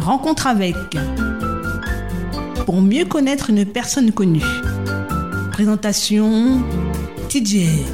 Rencontre 0.00 0.46
avec. 0.46 0.74
Pour 2.64 2.80
mieux 2.80 3.04
connaître 3.04 3.50
une 3.50 3.66
personne 3.66 4.12
connue. 4.12 4.42
Présentation 5.52 6.62
TJ. 7.28 7.84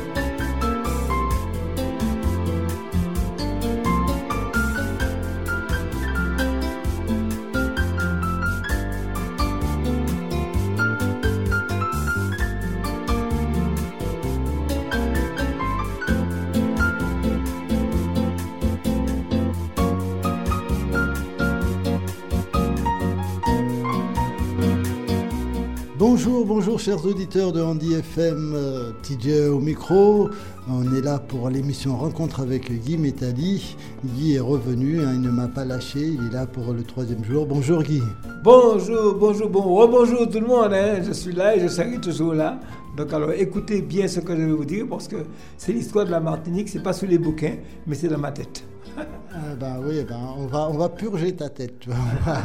Chers 26.86 27.04
auditeurs 27.04 27.50
de 27.50 27.60
Handy 27.60 27.94
FM, 27.94 28.52
euh, 28.54 28.92
TJ 29.02 29.48
au 29.50 29.58
micro. 29.58 30.30
On 30.70 30.94
est 30.94 31.00
là 31.00 31.18
pour 31.18 31.50
l'émission 31.50 31.96
Rencontre 31.96 32.38
avec 32.38 32.70
Guy 32.70 32.96
Métali. 32.96 33.74
Guy 34.04 34.34
est 34.36 34.38
revenu, 34.38 35.00
hein, 35.02 35.10
il 35.14 35.20
ne 35.20 35.30
m'a 35.30 35.48
pas 35.48 35.64
lâché, 35.64 35.98
il 35.98 36.28
est 36.28 36.32
là 36.32 36.46
pour 36.46 36.72
le 36.72 36.84
troisième 36.84 37.24
jour. 37.24 37.44
Bonjour 37.44 37.82
Guy. 37.82 38.00
Bonjour, 38.44 39.16
bonjour, 39.16 39.50
bon, 39.50 39.62
rebonjour 39.62 40.30
tout 40.30 40.38
le 40.38 40.46
monde. 40.46 40.72
hein. 40.74 41.02
Je 41.04 41.10
suis 41.10 41.32
là 41.32 41.56
et 41.56 41.60
je 41.60 41.66
serai 41.66 42.00
toujours 42.00 42.34
là. 42.34 42.60
Donc 42.96 43.12
alors 43.12 43.32
écoutez 43.32 43.82
bien 43.82 44.06
ce 44.06 44.20
que 44.20 44.36
je 44.36 44.42
vais 44.42 44.52
vous 44.52 44.64
dire 44.64 44.86
parce 44.88 45.08
que 45.08 45.16
c'est 45.58 45.72
l'histoire 45.72 46.04
de 46.04 46.12
la 46.12 46.20
Martinique, 46.20 46.68
c'est 46.68 46.84
pas 46.84 46.92
sous 46.92 47.06
les 47.06 47.18
bouquins, 47.18 47.56
mais 47.88 47.96
c'est 47.96 48.06
dans 48.06 48.18
ma 48.18 48.30
tête. 48.30 48.62
Ah 48.96 49.56
ben 49.58 49.80
oui, 49.84 50.04
ben 50.08 50.20
on, 50.38 50.46
va, 50.46 50.68
on 50.70 50.78
va 50.78 50.88
purger 50.88 51.34
ta 51.34 51.48
tête. 51.48 51.80
tu 51.80 51.90
vois. 51.90 51.98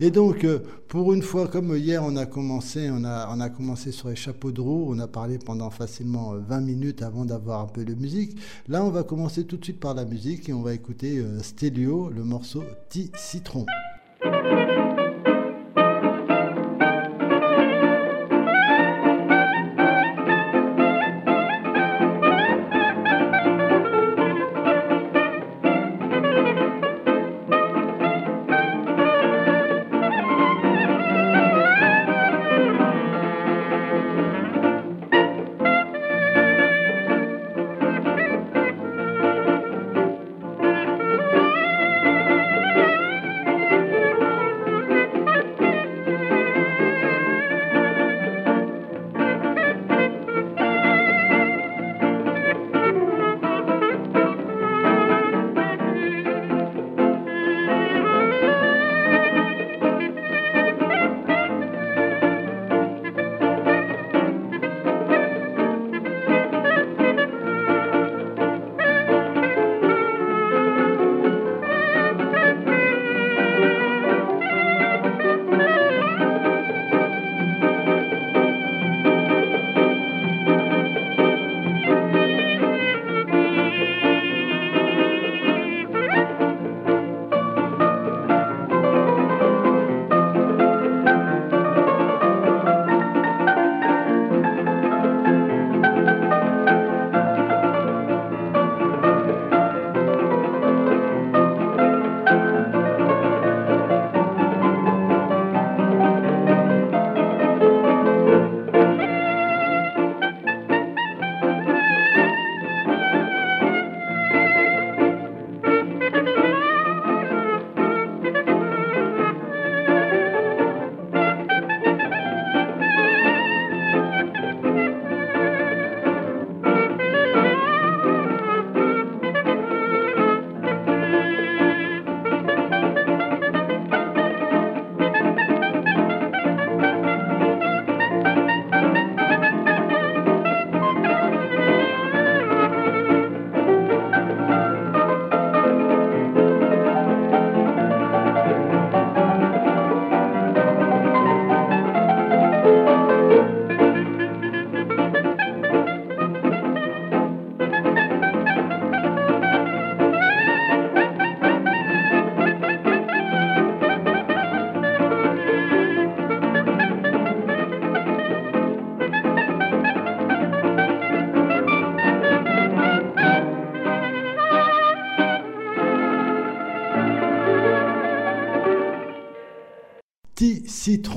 Et 0.00 0.10
donc, 0.10 0.44
euh, 0.44 0.60
pour 0.86 1.12
une 1.12 1.22
fois, 1.22 1.48
comme 1.48 1.76
hier, 1.76 2.02
on 2.04 2.16
a 2.16 2.24
commencé, 2.24 2.88
on 2.92 3.04
a, 3.04 3.28
on 3.34 3.40
a 3.40 3.50
commencé 3.50 3.90
sur 3.90 4.08
les 4.08 4.16
chapeaux 4.16 4.52
de 4.52 4.60
roue, 4.60 4.86
on 4.88 4.98
a 5.00 5.08
parlé 5.08 5.38
pendant 5.38 5.70
facilement 5.70 6.34
euh, 6.34 6.38
20 6.38 6.60
minutes 6.60 7.02
avant 7.02 7.24
d'avoir 7.24 7.60
un 7.60 7.66
peu 7.66 7.84
de 7.84 7.94
musique. 7.94 8.38
Là, 8.68 8.84
on 8.84 8.90
va 8.90 9.02
commencer 9.02 9.44
tout 9.44 9.56
de 9.56 9.64
suite 9.64 9.80
par 9.80 9.94
la 9.94 10.04
musique 10.04 10.48
et 10.48 10.52
on 10.52 10.62
va 10.62 10.72
écouter 10.72 11.18
euh, 11.18 11.40
Stelio, 11.42 12.10
le 12.10 12.22
morceau 12.22 12.62
Petit 12.88 13.10
Citron. 13.16 13.66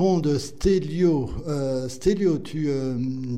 Petit 0.02 0.08
citron 0.08 0.18
de 0.18 0.36
Stelio. 0.36 1.30
Euh, 1.46 1.88
Stelio, 1.88 2.38
tu, 2.38 2.66
euh, 2.68 2.96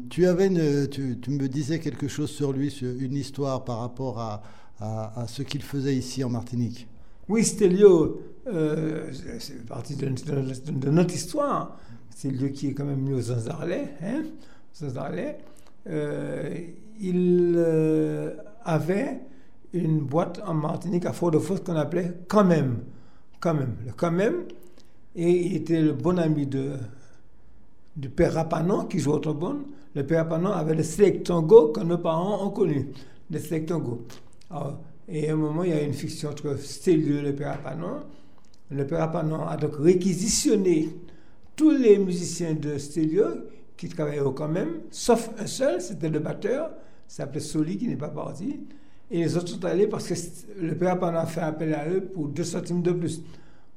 tu, 0.09 1.19
tu, 1.21 1.31
me 1.31 1.47
disais 1.47 1.79
quelque 1.79 2.09
chose 2.09 2.31
sur 2.31 2.53
lui, 2.53 2.69
une 3.01 3.17
histoire 3.17 3.65
par 3.65 3.81
rapport 3.81 4.19
à, 4.19 4.43
à- 4.81 5.27
ce 5.29 5.43
qu'il 5.43 5.63
faisait 5.63 5.95
ici 5.95 6.25
en 6.25 6.31
Martinique. 6.31 6.89
Oui, 7.29 7.45
Stelio, 7.45 8.23
euh, 8.47 9.11
c'est 9.41 9.67
partie 9.67 9.95
de, 9.95 10.07
de- 10.09 10.71
de 10.73 10.91
notre 10.91 11.15
histoire. 11.15 11.77
C'est 12.09 12.31
le 12.31 12.39
lieu 12.39 12.49
qui 12.49 12.69
est 12.69 12.73
quand 12.73 12.87
même 12.87 13.01
mis 13.01 13.13
aux 13.13 13.21
Zanzarlais. 13.21 13.91
Hein, 14.03 14.23
Zanzarlais. 14.75 15.37
Il 16.99 17.63
avait 18.65 19.21
une 19.75 20.01
boîte 20.01 20.41
en 20.47 20.55
Martinique 20.55 21.05
à 21.05 21.13
Fort-de-France 21.13 21.61
qu'on 21.61 21.77
appelait 21.77 22.15
Quand 22.27 22.45
même. 22.45 22.79
Quand 23.41 23.53
même. 23.53 23.75
Le 23.85 23.93
Quand 23.93 24.13
même. 24.13 24.45
Et 25.17 25.47
il 25.47 25.57
était 25.57 25.81
le 25.81 25.93
bon 25.93 26.19
ami 26.19 26.47
de, 26.47 26.73
du 27.97 28.09
père 28.09 28.35
Rapanon 28.35 28.87
qui 28.87 28.99
joue 28.99 29.13
au 29.13 29.19
trombone. 29.19 29.65
Le 29.95 30.05
père 30.05 30.25
Rapanon 30.25 30.51
avait 30.51 30.75
le 30.75 30.83
select 30.83 31.27
tango 31.27 31.69
que 31.69 31.81
nos 31.81 31.99
parents 31.99 32.45
ont 32.45 32.51
connu. 32.51 32.89
Le 33.31 33.39
select 33.39 33.69
tango. 33.69 34.05
Alors, 34.51 34.81
et 35.09 35.29
à 35.29 35.35
un 35.35 35.37
moment, 35.37 35.63
il 35.63 35.71
y 35.71 35.73
a 35.73 35.83
une 35.83 35.93
fiction 35.93 36.31
entre 36.31 36.57
Stelio 36.59 37.19
et 37.19 37.23
le 37.23 37.35
père 37.35 37.53
Rapanon. 37.53 38.01
Le 38.71 38.87
père 38.87 39.01
Rapanon 39.01 39.47
a 39.47 39.57
donc 39.57 39.77
réquisitionné 39.79 40.89
tous 41.55 41.71
les 41.71 41.99
musiciens 41.99 42.55
de 42.55 42.79
Stelio 42.79 43.25
qui 43.77 43.89
travaillaient 43.89 44.23
quand 44.35 44.49
même, 44.49 44.81
sauf 44.91 45.31
un 45.39 45.47
seul, 45.47 45.81
c'était 45.81 46.09
le 46.09 46.19
batteur, 46.19 46.71
s'appelait 47.07 47.41
Soli, 47.41 47.77
qui 47.77 47.87
n'est 47.87 47.97
pas 47.97 48.09
parti. 48.09 48.61
Et 49.11 49.19
les 49.19 49.37
autres 49.37 49.49
sont 49.49 49.65
allés 49.65 49.87
parce 49.87 50.09
que 50.09 50.15
le 50.61 50.75
père 50.75 50.95
Rapanon 50.95 51.19
a 51.19 51.27
fait 51.27 51.41
appel 51.41 51.73
à 51.75 51.89
eux 51.89 52.01
pour 52.01 52.29
deux 52.29 52.45
centimes 52.45 52.83
de 52.83 52.91
plus. 52.91 53.23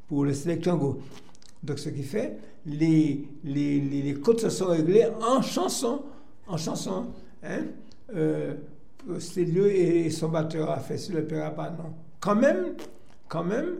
pour 0.07 0.23
le 0.23 0.33
Select 0.33 0.63
Tango. 0.63 0.99
Donc, 1.63 1.79
ce 1.79 1.89
qui 1.89 2.03
fait, 2.03 2.37
les, 2.65 3.27
les, 3.43 3.79
les, 3.79 4.15
se 4.37 4.49
sont 4.49 4.67
réglés 4.67 5.07
en 5.21 5.41
chanson. 5.41 6.01
En 6.47 6.57
chanson. 6.57 7.07
Hein? 7.43 7.65
Euh, 8.15 8.53
et 9.69 10.09
son 10.09 10.29
batteur 10.29 10.69
a 10.69 10.79
fait 10.79 10.97
sur 10.97 11.15
le 11.15 11.25
Pérapanon. 11.25 11.93
Quand 12.19 12.35
même, 12.35 12.75
quand 13.27 13.43
même, 13.43 13.79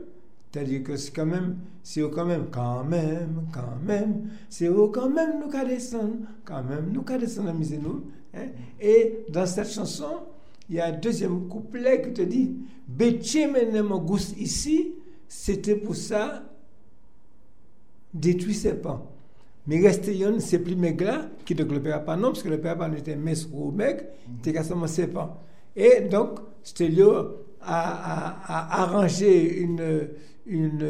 c'est-à-dire 0.50 0.82
que 0.82 0.96
c'est 0.96 1.14
quand 1.14 1.26
même, 1.26 1.56
c'est 1.82 2.02
quand 2.10 2.24
même, 2.24 2.46
quand 2.50 2.84
même, 2.84 3.42
quand 3.52 3.76
même, 3.84 4.30
c'est 4.48 4.68
quand 4.92 5.10
même 5.10 5.40
nous 5.40 5.50
qu'à 5.50 5.64
descendre, 5.64 6.16
quand 6.44 6.62
même 6.62 6.90
nous 6.92 7.02
qu'à 7.02 7.18
descendre 7.18 7.50
amuser 7.50 7.78
nous. 7.78 8.04
Hein? 8.34 8.46
Et 8.80 9.24
dans 9.28 9.44
cette 9.46 9.70
chanson, 9.70 10.20
il 10.70 10.76
y 10.76 10.80
a 10.80 10.86
un 10.86 10.92
deuxième 10.92 11.48
couplet 11.48 12.02
qui 12.02 12.12
te 12.12 12.22
dit 12.22 12.56
Béché 12.86 13.50
gousse 14.04 14.34
ici, 14.38 14.94
c'était 15.28 15.76
pour 15.76 15.96
ça, 15.96 16.42
détruit 18.12 18.54
ses 18.54 18.74
pans. 18.74 19.06
Mais 19.66 19.80
reste 19.80 20.06
yon, 20.06 20.40
c'est 20.40 20.60
plus 20.60 20.76
maigre 20.76 21.28
qui 21.44 21.54
ne 21.54 21.62
le 21.62 21.82
père 21.82 22.04
pas 22.04 22.16
non, 22.16 22.28
parce 22.28 22.42
que 22.42 22.48
le 22.48 22.58
père 22.58 22.76
pas 22.76 22.88
était 22.96 23.16
mince 23.16 23.46
ou 23.52 23.70
maigre, 23.70 24.04
c'était 24.36 24.52
qu'à 24.58 24.64
ses 24.86 25.06
pans. 25.08 25.36
Et 25.76 26.00
donc, 26.00 26.38
Stelio 26.62 27.36
a, 27.60 28.82
arrangé 28.82 29.60
une, 29.60 30.08
une, 30.46 30.86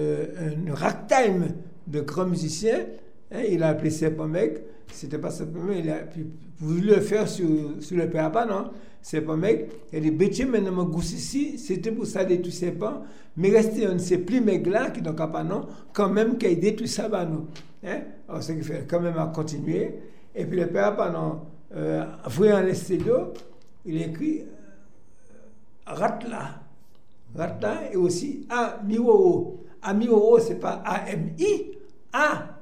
une 0.57 0.73
ragtime 0.73 1.49
de 1.87 2.01
grands 2.01 2.27
musiciens. 2.27 2.87
Hein, 3.33 3.43
il 3.51 3.63
a 3.63 3.69
appelé 3.69 3.91
Serpent 3.91 4.29
Mec. 4.29 4.63
C'était 4.93 5.19
pas 5.19 5.31
simplement, 5.31 5.73
il 5.73 5.89
a 5.91 6.01
voulu 6.61 6.81
le 6.89 7.01
faire 7.01 7.29
sur, 7.29 7.47
sur 7.81 7.97
le 7.97 8.09
Péapa, 8.09 8.47
non 8.47 8.71
Serpent 9.01 9.37
Mec. 9.37 9.71
Il 9.93 9.99
a 9.99 10.01
dit, 10.01 10.11
Bétier, 10.11 10.45
maintenant, 10.45 10.73
mon 10.73 10.99
ici, 10.99 11.59
c'était 11.59 11.93
pour 11.93 12.07
ça 12.07 12.25
détruire 12.25 12.55
Serpent. 12.55 13.03
Mais 13.37 13.51
rester 13.51 13.87
on 13.87 13.95
ne 13.95 13.99
sait 13.99 14.19
plus 14.19 14.41
Mec 14.41 14.67
là, 14.67 14.91
qui 14.91 15.01
donc 15.01 15.17
pas 15.17 15.45
non, 15.45 15.67
quand 15.93 16.09
même 16.09 16.37
qu'il 16.39 16.59
détruit 16.59 16.89
ça, 16.89 17.09
bah, 17.09 17.25
non. 17.25 17.47
Hein? 17.85 18.01
Alors, 18.29 18.43
ce 18.43 18.53
qui 18.53 18.63
fait 18.63 18.87
quand 18.89 19.01
même 19.01 19.17
à 19.19 19.27
continuer. 19.27 19.95
Et 20.35 20.45
puis 20.45 20.59
le 20.59 20.67
Péapa, 20.67 21.11
non, 21.11 21.41
euh, 21.75 22.05
voyant 22.27 22.61
les 22.61 22.75
studios, 22.75 23.33
il 23.85 24.03
écrit 24.03 24.41
euh, 24.41 24.45
Ratla. 25.87 26.63
Ratla 27.37 27.93
et 27.93 27.97
aussi 27.97 28.47
A 28.51 28.81
Miwo. 28.85 29.65
A 29.83 29.95
Miwo, 29.95 30.39
c'est 30.41 30.59
pas 30.59 30.83
A-M-I, 30.85 31.45
A 32.13 32.35
Miwo, 32.35 32.53
A 32.53 32.58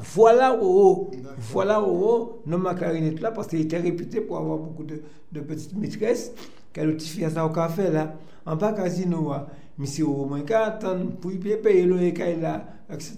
voilà 0.00 0.58
O. 0.60 1.10
Voilà 1.38 1.82
O, 1.82 2.42
non 2.46 2.58
ma 2.58 2.74
clarinette 2.74 3.20
là, 3.20 3.30
parce 3.30 3.46
qu'il 3.48 3.60
était 3.60 3.78
réputé 3.78 4.20
pour 4.20 4.36
avoir 4.38 4.58
beaucoup 4.58 4.84
de, 4.84 5.40
petites 5.40 5.76
maîtresses. 5.76 6.32
Quelle 6.72 6.90
autre 6.90 7.02
fille 7.02 7.28
ça 7.30 7.46
au 7.46 7.50
café 7.50 7.90
là, 7.90 8.14
en 8.44 8.56
bas 8.56 8.72
casino, 8.72 9.32
monsieur 9.78 10.06
au 10.06 10.26
moins 10.26 10.42
4 10.42 11.18
pour 11.20 11.32
y 11.32 11.38
payer 11.38 11.84
le 11.84 11.96
là, 12.40 12.66
etc. 12.92 13.16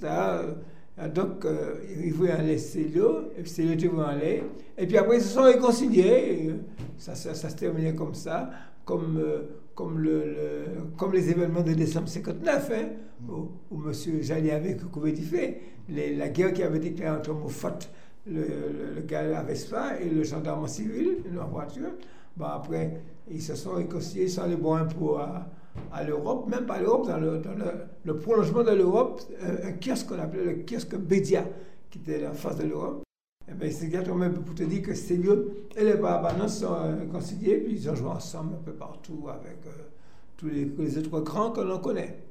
Donc, 1.14 1.46
euh, 1.46 1.76
ils 2.04 2.12
voulaient 2.12 2.32
aller 2.32 2.58
Célio, 2.58 3.30
et 3.36 4.00
aller. 4.02 4.42
Et 4.76 4.86
puis 4.86 4.98
après, 4.98 5.16
ils 5.16 5.22
se 5.22 5.28
sont 5.30 5.42
réconciliés. 5.42 6.54
Ça, 6.98 7.14
ça, 7.14 7.34
ça 7.34 7.48
se 7.48 7.56
terminait 7.56 7.94
comme 7.94 8.14
ça, 8.14 8.50
comme. 8.84 9.18
Euh, 9.18 9.59
comme, 9.80 9.98
le, 9.98 10.36
comme 10.98 11.12
les 11.12 11.30
événements 11.30 11.62
de 11.62 11.72
décembre 11.72 12.08
59, 12.08 12.70
hein, 12.74 12.88
où, 13.26 13.48
où 13.70 13.82
M. 13.88 13.92
Jallier 14.20 14.50
avait 14.50 14.76
fait, 15.16 15.60
les, 15.88 16.16
la 16.16 16.28
guerre 16.28 16.52
qui 16.52 16.62
avait 16.62 16.78
déclaré 16.78 17.18
entre 17.18 17.32
Moffat, 17.32 17.78
le, 18.26 18.42
le, 18.94 19.00
gars 19.06 19.38
à 19.38 19.42
Vespa, 19.42 19.98
et 19.98 20.10
le 20.10 20.22
gendarme 20.22 20.68
civil, 20.68 21.22
en 21.40 21.48
voiture. 21.48 21.92
Bon, 22.36 22.44
après, 22.44 23.00
ils 23.30 23.40
se 23.40 23.54
sont 23.54 23.72
réconciliés 23.72 24.28
sans 24.28 24.46
les 24.46 24.56
bons 24.56 24.74
impôts 24.74 25.16
à, 25.16 26.04
l'Europe, 26.04 26.46
même 26.50 26.66
pas 26.66 26.74
à 26.74 26.80
l'Europe, 26.80 27.06
dans, 27.06 27.18
le, 27.18 27.38
dans 27.38 27.54
le, 28.04 28.18
prolongement 28.18 28.62
de 28.62 28.72
l'Europe, 28.72 29.22
un, 29.42 29.68
un 29.68 29.72
kiosque 29.72 30.08
qu'on 30.08 30.18
appelait 30.20 30.44
le 30.44 30.64
kiosque 30.68 30.94
Bédia, 30.96 31.44
qui 31.90 32.00
était 32.00 32.26
en 32.26 32.34
face 32.34 32.58
de 32.58 32.64
l'Europe. 32.64 33.02
Eh 33.50 33.54
ben, 33.54 34.32
pour 34.44 34.54
te 34.54 34.62
dire 34.62 34.82
que 34.82 34.94
Stelio 34.94 35.50
et 35.76 35.84
les 35.84 35.94
Barabanos 35.94 36.60
sont 36.60 36.74
euh, 36.74 37.06
conciliés, 37.06 37.56
puis 37.56 37.74
ils 37.74 37.90
ont 37.90 37.94
joué 37.94 38.08
ensemble 38.08 38.54
un 38.54 38.62
peu 38.64 38.72
partout 38.72 39.26
avec 39.28 39.58
euh, 39.66 39.70
tous 40.36 40.48
les, 40.48 40.64
les, 40.64 40.98
autres 40.98 41.20
grands 41.20 41.50
que 41.50 41.60
l'on 41.60 41.78
connaît. 41.78 42.26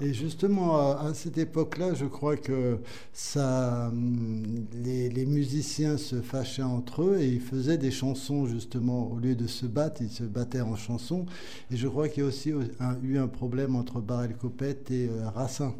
Et 0.00 0.12
justement, 0.12 0.78
à, 0.78 1.08
à 1.08 1.14
cette 1.14 1.38
époque-là, 1.38 1.94
je 1.94 2.04
crois 2.04 2.36
que 2.36 2.78
ça, 3.12 3.90
les, 4.84 5.08
les, 5.08 5.26
musiciens 5.26 5.96
se 5.96 6.20
fâchaient 6.20 6.62
entre 6.62 7.02
eux 7.02 7.18
et 7.20 7.28
ils 7.28 7.40
faisaient 7.40 7.78
des 7.78 7.92
chansons, 7.92 8.46
justement, 8.46 9.10
au 9.10 9.18
lieu 9.18 9.34
de 9.34 9.46
se 9.46 9.64
battre, 9.64 10.02
ils 10.02 10.10
se 10.10 10.24
battaient 10.24 10.60
en 10.60 10.76
chansons. 10.76 11.24
Et 11.70 11.76
je 11.76 11.88
crois 11.88 12.08
qu'il 12.08 12.24
y 12.24 12.26
a 12.26 12.28
aussi 12.28 12.52
un, 12.80 12.96
eu 13.02 13.16
un 13.16 13.28
problème 13.28 13.76
entre 13.76 14.00
Barel 14.00 14.36
Copette 14.36 14.90
et 14.90 15.08
euh, 15.08 15.28
Racine. 15.30 15.72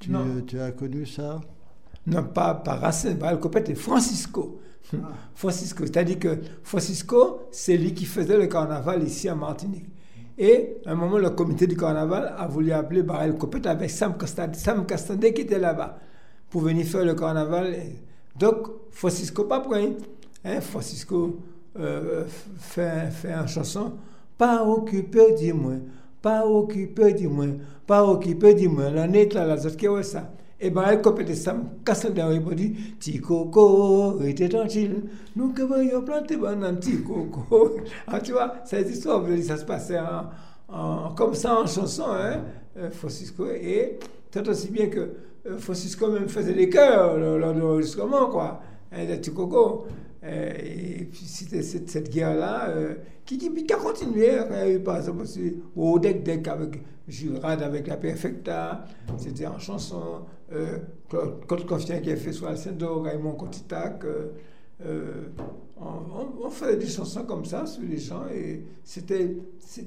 Tu, 0.00 0.12
tu 0.46 0.60
as 0.60 0.72
connu 0.72 1.06
ça? 1.06 1.40
Non 2.06 2.24
pas 2.24 2.54
par 2.54 2.80
Racine, 2.80 3.18
par 3.18 3.32
et 3.32 3.74
Francisco. 3.74 4.60
Ah. 4.92 4.96
Francisco, 5.34 5.84
c'est-à-dire 5.84 6.18
que 6.18 6.38
Francisco, 6.62 7.40
c'est 7.50 7.76
lui 7.76 7.92
qui 7.92 8.04
faisait 8.04 8.38
le 8.38 8.46
carnaval 8.46 9.02
ici 9.02 9.30
en 9.30 9.36
Martinique. 9.36 9.86
Et 10.38 10.76
à 10.84 10.92
un 10.92 10.94
moment, 10.94 11.18
le 11.18 11.30
comité 11.30 11.66
du 11.66 11.76
carnaval 11.76 12.34
a 12.36 12.46
voulu 12.46 12.72
appeler 12.72 13.02
Barel 13.02 13.36
Copette 13.36 13.66
avec 13.66 13.90
Sam 13.90 14.16
Castandé, 14.18 14.58
Sam 14.58 14.86
qui 14.86 15.40
était 15.40 15.58
là-bas 15.58 15.98
pour 16.50 16.60
venir 16.60 16.86
faire 16.86 17.04
le 17.04 17.14
carnaval. 17.14 17.74
Donc, 18.38 18.68
Francisco 18.90 19.44
pas. 19.44 19.64
Hein, 20.44 20.60
Francisco 20.60 21.40
euh, 21.78 22.24
fait, 22.58 23.10
fait 23.10 23.32
une 23.32 23.48
chanson 23.48 23.94
Pas 24.38 24.64
occupé, 24.64 25.32
dis-moi, 25.36 25.74
pas 26.22 26.46
occupé, 26.46 27.14
dis-moi, 27.14 27.46
pas 27.86 28.04
occupé, 28.04 28.54
dis-moi. 28.54 28.90
L'année 28.90 29.28
là, 29.30 29.46
la 29.46 29.56
qui 29.56 29.86
est 29.86 30.02
ça? 30.02 30.30
Et 30.58 30.70
bien, 30.70 30.84
elle 30.90 31.02
copie 31.02 31.24
de 31.24 31.34
ça, 31.34 31.54
casse 31.84 32.06
dans 32.06 32.30
le 32.30 32.38
body. 32.38 32.96
Ti 32.98 33.20
coco, 33.20 34.20
était 34.22 34.48
tranquille. 34.48 35.02
Nous 35.34 35.52
que 35.52 35.62
voyons 35.62 36.02
planter 36.02 36.36
banane, 36.36 36.80
ti 36.80 37.02
coco. 37.02 37.76
Ah, 38.06 38.20
tu 38.20 38.32
vois, 38.32 38.54
cette 38.64 38.88
histoire, 38.88 39.22
ça 39.42 39.58
se 39.58 39.64
passait 39.64 39.98
en, 39.98 40.30
en, 40.74 41.14
comme 41.14 41.34
ça 41.34 41.60
en 41.60 41.66
chanson, 41.66 42.06
hein, 42.08 42.40
Francisco. 42.92 43.46
Et 43.50 43.98
tant 44.30 44.42
aussi 44.48 44.70
bien 44.70 44.86
que 44.88 45.10
Francisco 45.58 46.10
même 46.10 46.28
faisait 46.28 46.54
des 46.54 46.70
chœurs 46.70 47.18
lors 47.18 47.52
de 47.52 47.60
l'enregistrement, 47.60 48.26
quoi. 48.30 48.60
Hein, 48.92 49.04
de 49.04 49.16
ti 49.16 49.30
coco. 49.32 49.86
Et 50.22 51.04
puis, 51.04 51.24
c'était 51.24 51.62
cette, 51.62 52.10
guerre-là 52.10 52.70
euh, 52.70 52.94
qui, 53.24 53.38
a 53.70 53.76
continué. 53.76 54.38
Eu, 54.68 54.80
par 54.80 54.96
exemple, 54.96 55.24
au 55.76 55.98
Deck 55.98 56.22
Deck 56.22 56.48
avec 56.48 56.82
Jurad, 57.06 57.62
avec 57.62 57.86
la 57.86 57.96
Perfecta, 57.96 58.84
c'était 59.18 59.46
en 59.46 59.58
chanson. 59.58 60.24
Euh, 60.52 60.78
Claude 61.08 61.66
Confiant 61.66 62.00
qui 62.00 62.12
a 62.12 62.16
fait 62.16 62.32
sur 62.32 62.46
la 62.48 62.56
scène 62.56 62.76
de 62.76 62.84
Raymond 62.84 63.32
Cotitac. 63.32 64.04
Euh, 64.04 64.32
euh, 64.84 65.28
on, 65.78 66.50
faisait 66.50 66.76
des 66.76 66.86
chansons 66.86 67.24
comme 67.24 67.44
ça 67.44 67.66
sur 67.66 67.82
les 67.82 67.98
gens 67.98 68.24
et 68.32 68.62
c'était, 68.84 69.36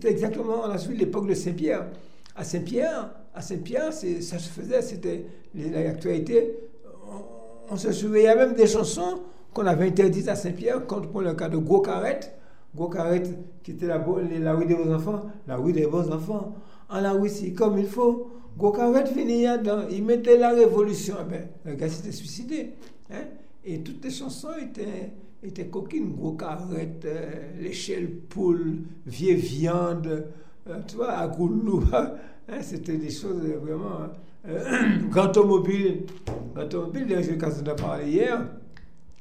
exactement, 0.04 0.62
on 0.66 0.70
a 0.70 0.78
suivi 0.78 1.00
l'époque 1.00 1.28
de 1.28 1.34
Saint-Pierre. 1.34 1.88
À 2.36 2.44
Saint-Pierre, 2.44 3.12
Saint-Pierre, 3.40 3.94
ça 3.94 4.40
se 4.40 4.50
faisait, 4.50 4.82
c'était 4.82 5.26
l'actualité. 5.56 6.58
On, 7.08 7.74
on 7.74 7.78
se 7.78 7.92
souvenait 7.92 8.36
même 8.36 8.54
des 8.54 8.68
chansons 8.68 9.22
qu'on 9.54 9.66
avait 9.66 9.88
interdites 9.88 10.28
à 10.28 10.36
Saint-Pierre, 10.36 10.86
comme 10.86 11.08
pour 11.08 11.22
le 11.22 11.34
cas 11.34 11.50
de 11.50 11.58
Gros 11.58 11.82
Carrette. 11.82 12.36
Gros 12.76 12.90
Carrette, 12.90 13.30
qui 13.64 13.72
était 13.72 13.88
la, 13.88 13.98
la 13.98 14.54
rue 14.54 14.66
des 14.66 14.76
beaux 14.76 14.92
enfants, 14.92 15.24
la 15.48 15.56
rue 15.58 15.74
des 15.74 15.88
beaux 15.88 16.12
enfants. 16.12 16.54
En 16.90 17.02
la 17.02 17.14
rue, 17.14 17.30
comme 17.56 17.78
il 17.78 17.88
faut. 17.88 18.32
Gokaret 18.60 19.06
finit 19.06 19.44
dedans, 19.44 19.84
il 19.90 20.04
mettait 20.04 20.38
la 20.38 20.50
révolution. 20.50 21.16
Eh 21.22 21.30
ben, 21.30 21.48
le 21.66 21.76
gars 21.76 21.88
s'était 21.88 22.12
suicidé. 22.12 22.74
Hein? 23.10 23.24
Et 23.64 23.80
toutes 23.82 24.04
les 24.04 24.12
chansons 24.12 24.50
étaient, 24.62 25.14
étaient 25.42 25.68
coquines. 25.68 26.12
Gokaret, 26.14 27.00
euh, 27.06 27.32
l'échelle 27.62 28.10
poule, 28.10 28.80
vieille 29.06 29.36
viande, 29.36 30.26
euh, 30.68 30.80
tu 30.86 30.98
vois. 30.98 31.32
Hein? 32.52 32.62
C'était 32.62 32.98
des 32.98 33.12
choses 33.12 33.42
vraiment. 33.62 34.10
Euh, 34.48 34.98
Grand 35.10 35.30
automobile. 35.30 36.06
Grand 36.54 36.64
automobile, 36.64 37.38
quand 37.40 37.50
on 37.64 37.70
a 37.70 37.76
parlé 37.76 38.12
hier. 38.12 38.46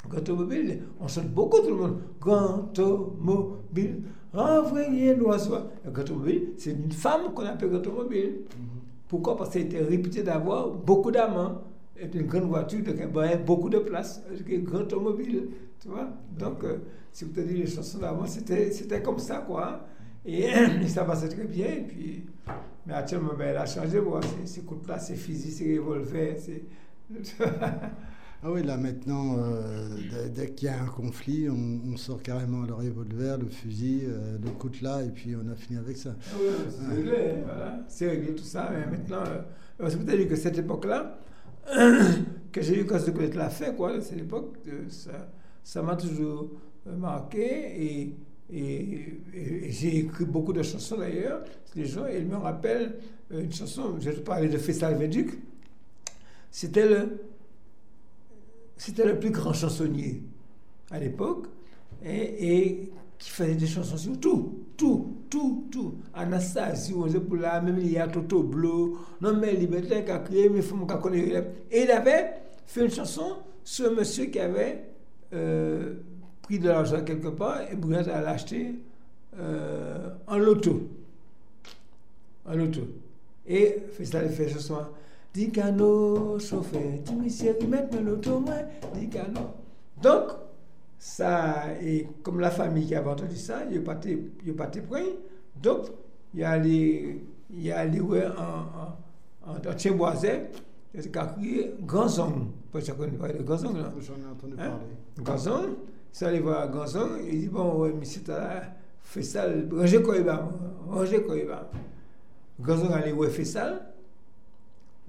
Grand 0.08 0.18
automobile, 0.20 0.82
on 1.00 1.06
chante 1.06 1.28
beaucoup 1.28 1.58
tout 1.60 1.68
le 1.68 1.74
monde. 1.76 1.98
Grand 2.20 2.70
automobile, 2.70 4.02
renvoyez 4.32 5.14
l'oiseau. 5.14 5.56
Grand 5.92 6.02
automobile, 6.02 6.52
c'est 6.56 6.70
une 6.70 6.90
femme 6.90 7.34
qu'on 7.34 7.44
appelle 7.44 7.68
grand 7.68 7.78
automobile. 7.78 8.40
Pourquoi? 9.08 9.36
Parce 9.36 9.50
qu'elle 9.50 9.62
était 9.62 9.82
réputée 9.82 10.22
d'avoir 10.22 10.70
beaucoup 10.70 11.10
d'amants. 11.10 11.62
Une 12.14 12.26
grande 12.26 12.44
voiture, 12.44 12.80
avait 12.88 13.38
beaucoup 13.38 13.68
de 13.68 13.78
place, 13.78 14.22
une 14.46 14.62
grande 14.62 14.82
automobile, 14.82 15.48
tu 15.80 15.88
vois. 15.88 16.08
Donc, 16.38 16.62
euh, 16.62 16.78
si 17.10 17.24
vous 17.24 17.32
te 17.32 17.40
dites 17.40 17.58
les 17.58 17.66
chansons 17.66 17.98
d'avant, 17.98 18.24
c'était, 18.24 19.02
comme 19.02 19.18
ça, 19.18 19.38
quoi. 19.38 19.84
Et, 20.24 20.44
et, 20.82 20.86
ça 20.88 21.04
passait 21.04 21.28
très 21.28 21.44
bien. 21.44 21.66
Et 21.66 21.82
puis, 21.82 22.24
mais 22.86 22.94
actuellement, 22.94 23.32
ben, 23.36 23.48
elle 23.48 23.56
a 23.56 23.66
changé, 23.66 23.98
quoi. 24.00 24.20
Ces 24.44 24.60
coups 24.60 24.86
là, 24.86 24.98
c'est 25.00 25.16
fusil, 25.16 25.50
c'est 25.50 25.76
revolver, 25.78 26.36
c'est... 26.38 26.62
Ah 28.42 28.52
oui, 28.52 28.62
là 28.62 28.76
maintenant, 28.76 29.36
euh, 29.38 29.88
dès, 30.32 30.50
qu'il 30.50 30.66
y 30.68 30.70
a 30.70 30.80
un 30.80 30.86
conflit, 30.86 31.48
on, 31.50 31.80
on 31.92 31.96
sort 31.96 32.22
carrément 32.22 32.62
le 32.62 32.72
revolver, 32.72 33.36
le 33.36 33.48
fusil, 33.48 34.02
euh, 34.06 34.38
le 34.40 34.50
coutelas, 34.50 35.02
et 35.02 35.08
puis 35.10 35.34
on 35.34 35.50
a 35.50 35.56
fini 35.56 35.76
avec 35.78 35.96
ça. 35.96 36.14
Ah 36.32 36.36
oui, 36.40 36.46
c'est 36.70 36.94
réglé, 36.94 37.16
hein, 37.16 37.42
voilà. 37.44 37.80
C'est 37.88 38.08
réglé 38.08 38.34
tout 38.36 38.44
ça, 38.44 38.70
mais 38.72 38.86
maintenant, 38.96 39.24
euh, 39.26 39.88
c'est 39.90 39.98
peut-être 40.04 40.28
que 40.28 40.36
cette 40.36 40.56
époque-là, 40.56 41.18
que 42.52 42.62
j'ai 42.62 42.80
eu 42.80 42.86
quand 42.86 42.98
je 43.04 43.10
connaître 43.10 43.36
la 43.36 43.50
fin, 43.50 43.72
quoi, 43.72 44.00
c'est 44.00 44.14
l'époque, 44.14 44.56
ça, 44.88 45.28
ça 45.64 45.82
m'a 45.82 45.96
toujours 45.96 46.52
marqué 46.86 47.42
et, 47.42 48.16
et, 48.50 48.74
et- 49.34 49.66
et 49.66 49.72
j'ai 49.72 49.98
écrit 49.98 50.24
beaucoup 50.24 50.52
de 50.52 50.62
chansons 50.62 50.96
d'ailleurs. 50.98 51.42
Les 51.74 51.84
gens, 51.86 52.06
ils 52.06 52.24
me 52.24 52.36
rappellent 52.36 52.94
une 53.32 53.52
chanson, 53.52 53.96
je 54.00 54.10
te 54.12 54.20
parlais 54.20 54.48
de 54.48 54.56
Fessal 54.58 54.94
Véduc, 54.96 55.38
c'était 56.50 56.88
le, 56.88 57.08
c'était 58.78 59.04
le 59.04 59.18
plus 59.18 59.30
grand 59.30 59.52
chansonnier 59.52 60.22
à 60.90 60.98
l'époque 60.98 61.46
et, 62.04 62.90
qui 63.18 63.30
faisait 63.30 63.56
des 63.56 63.66
chansons 63.66 63.96
sur 63.96 64.18
tout, 64.20 64.64
tout, 64.76 65.16
tout, 65.28 65.66
tout. 65.70 65.94
Anastasie, 66.14 66.94
on 66.94 67.08
pour 67.20 67.36
la 67.36 67.60
même 67.60 67.78
il 67.80 67.90
y 67.90 67.98
a 67.98 68.06
Toto 68.06 68.44
Bleu, 68.44 68.92
non 69.20 69.36
mais 69.36 69.52
Liberté 69.54 70.04
qui 70.04 70.10
a 70.12 70.20
créé, 70.20 70.48
mais 70.48 70.62
qu'on 70.62 70.86
connaisse. 70.86 71.44
Et 71.70 71.82
il 71.82 71.90
avait 71.90 72.34
fait 72.64 72.84
une 72.84 72.90
chanson 72.90 73.38
sur 73.64 73.90
un 73.90 73.94
monsieur 73.94 74.26
qui 74.26 74.38
avait 74.38 74.84
euh, 75.34 75.94
pris 76.42 76.60
de 76.60 76.68
l'argent 76.68 77.02
quelque 77.02 77.28
part 77.28 77.62
et 77.70 77.74
Brigade 77.74 78.08
à 78.08 78.20
l'acheter 78.20 78.76
euh, 79.38 80.10
en 80.28 80.38
loto. 80.38 80.88
En 82.46 82.54
loto. 82.54 82.82
Et 83.48 83.76
ça, 84.04 84.22
il 84.22 84.30
fait 84.30 84.48
chanson. 84.48 84.76
Dis 84.76 84.97
cano, 85.46 86.38
chauffeur, 86.38 86.80
dis 87.04 87.14
monsieur, 87.14 87.56
mettre 87.68 87.96
le 87.96 88.02
loto, 88.10 88.40
moi, 88.40 88.54
dis 88.94 89.08
cano. 89.08 89.40
Donc, 90.02 90.30
ça, 90.98 91.66
et 91.80 92.06
comme 92.22 92.40
la 92.40 92.50
famille 92.50 92.86
qui 92.86 92.94
avait 92.94 93.10
entendu 93.10 93.36
ça, 93.36 93.60
il 93.70 93.82
pas 93.82 93.98
il 94.44 94.54
pas 94.54 94.66
prêt. 94.66 95.04
Donc, 95.62 95.86
il 96.34 96.40
y 96.40 96.44
a 96.44 96.58
les, 96.58 97.22
il 97.50 97.62
y 97.62 97.70
a 97.72 97.84
les 97.84 98.00
ouais, 98.00 98.26
en, 98.26 99.50
en, 99.50 99.52
en, 99.52 99.54
en 99.56 99.72
Tchimboisais, 99.74 100.50
il 100.94 101.00
y 101.04 101.18
a 101.18 101.26
crié 101.26 101.74
Ganzon. 101.80 102.48
Parce 102.72 102.84
que 102.84 102.92
je 102.92 102.96
connais 102.96 103.16
pas 103.16 103.28
le 103.28 103.42
Ganzon, 103.42 103.72
là. 103.74 103.92
J'en 104.00 104.14
ai 104.14 104.30
entendu 104.30 104.54
Hein? 104.58 104.70
parler. 104.70 105.24
Ganzon, 105.24 105.76
ça 106.12 106.28
allait 106.28 106.40
voir 106.40 106.68
Ganzon, 106.70 107.08
il 107.26 107.40
dit 107.40 107.48
Bon, 107.48 107.78
ouais, 107.80 107.92
monsieur, 107.92 108.22
t'as 108.24 108.62
fait 109.02 109.22
ça, 109.22 109.44
rangez 109.72 110.02
quoi 110.02 110.16
il 110.16 110.24
va, 110.24 110.48
rangez 110.88 111.22
quoi 111.22 111.36
il 111.36 111.46
va. 111.46 111.70
Ganzon 112.60 112.90
allait 112.92 113.12
voir 113.12 113.30
fait 113.30 113.44
ça, 113.44 113.80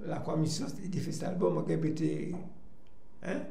la 0.06 0.20
commission, 0.20 0.66
il 0.84 0.90
dit 0.90 1.00
fait 1.00 1.26
moi, 1.40 1.66
j'ai 1.68 1.78
pété, 1.78 2.36
hein, 3.24 3.42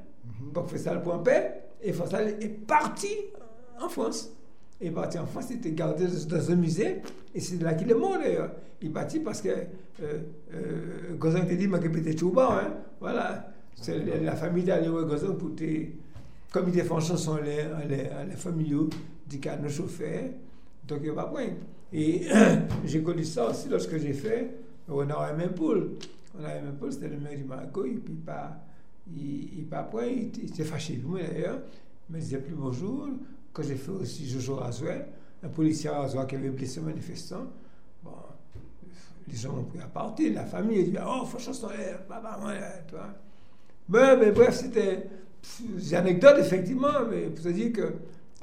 donc 0.52 0.68
fait 0.68 0.78
ça 0.78 0.94
pour 0.96 1.14
en 1.14 1.18
paix, 1.20 1.62
et 1.82 1.92
Fassal 1.92 2.36
est 2.40 2.48
parti 2.48 3.08
en 3.80 3.88
France. 3.88 4.32
Il 4.80 4.88
est 4.88 4.90
parti 4.90 5.18
en 5.18 5.26
France, 5.26 5.46
il 5.50 5.56
était 5.56 5.72
gardé 5.72 6.06
dans 6.06 6.50
un 6.50 6.56
musée, 6.56 7.02
et 7.34 7.40
c'est 7.40 7.60
là 7.62 7.74
qu'il 7.74 7.90
est 7.90 7.94
mort 7.94 8.18
d'ailleurs. 8.18 8.52
Il 8.80 8.88
est 8.88 8.92
parti 8.92 9.20
parce 9.20 9.42
que 9.42 9.48
euh, 9.48 10.18
euh, 10.54 11.16
te 11.18 11.54
dit, 11.54 11.66
moi, 11.66 11.80
j'ai 11.82 11.88
pété 11.88 12.14
tout 12.14 12.30
bas, 12.30 12.60
hein, 12.62 12.74
voilà. 13.00 13.52
C'est 13.74 13.98
la 13.98 14.34
famille 14.34 14.64
d'aller 14.64 14.88
Gozan 14.88 15.34
pour 15.34 15.54
te. 15.54 15.64
Comme 16.50 16.68
il 16.68 16.78
était 16.78 16.82
fait 16.86 16.92
en 16.92 17.00
chanson, 17.00 17.36
les, 17.36 17.64
les, 17.88 18.08
les 18.28 18.36
familiaux, 18.36 18.88
qu'à 19.40 19.56
nos 19.56 19.68
chauffeurs, 19.68 20.30
donc 20.86 21.00
il 21.02 21.10
va 21.10 21.24
pas 21.24 21.30
prendre. 21.30 21.52
Et 21.92 22.26
j'ai 22.84 23.02
connu 23.02 23.24
ça 23.24 23.50
aussi 23.50 23.68
lorsque 23.68 23.98
j'ai 23.98 24.14
fait 24.14 24.54
a 24.90 25.32
même 25.34 25.50
poule. 25.50 25.90
On 26.36 26.44
a 26.44 26.48
même 26.48 26.74
poule, 26.78 26.92
c'était 26.92 27.08
le 27.08 27.18
maire 27.18 27.36
du 27.36 27.44
Marco, 27.44 27.84
et 27.84 27.94
puis 27.94 28.14
pas, 28.14 28.58
il, 29.06 29.58
il 29.58 29.66
pas 29.66 29.82
prêt, 29.82 30.12
il, 30.14 30.44
il 30.44 30.54
s'est 30.54 30.64
fâché 30.64 30.94
avec 30.94 31.06
moi 31.06 31.20
d'ailleurs, 31.20 31.60
mais 32.10 32.18
il 32.18 32.24
disait 32.24 32.38
plus 32.38 32.54
bonjour. 32.54 33.08
Quand 33.52 33.62
j'ai 33.62 33.76
fait 33.76 33.90
aussi 33.90 34.28
Jojo 34.28 34.56
Razoua, 34.56 34.92
un 35.42 35.48
policier 35.48 35.90
Razoua 35.90 36.26
qui 36.26 36.36
avait 36.36 36.50
blessé 36.50 36.80
un 36.80 36.84
manifestant, 36.84 37.46
bon, 38.04 38.10
les 39.26 39.36
gens 39.36 39.52
m'ont 39.52 39.64
pris 39.64 39.80
à 39.80 39.86
partir, 39.86 40.34
la 40.34 40.44
famille 40.44 40.80
a 40.80 40.84
dit 40.84 40.96
Oh, 41.04 41.24
faut 41.24 41.38
chanson, 41.38 41.68
eh, 41.74 41.94
papa, 42.08 42.38
moi, 42.40 42.52
toi. 42.88 43.08
Mais, 43.88 44.16
mais 44.16 44.32
bref, 44.32 44.54
c'était 44.54 45.08
des 45.60 45.94
anecdotes, 45.94 46.38
effectivement, 46.38 47.06
mais 47.10 47.26
pour 47.28 47.44
te 47.44 47.48
dire 47.48 47.72
que 47.72 47.80
euh, 47.82 47.92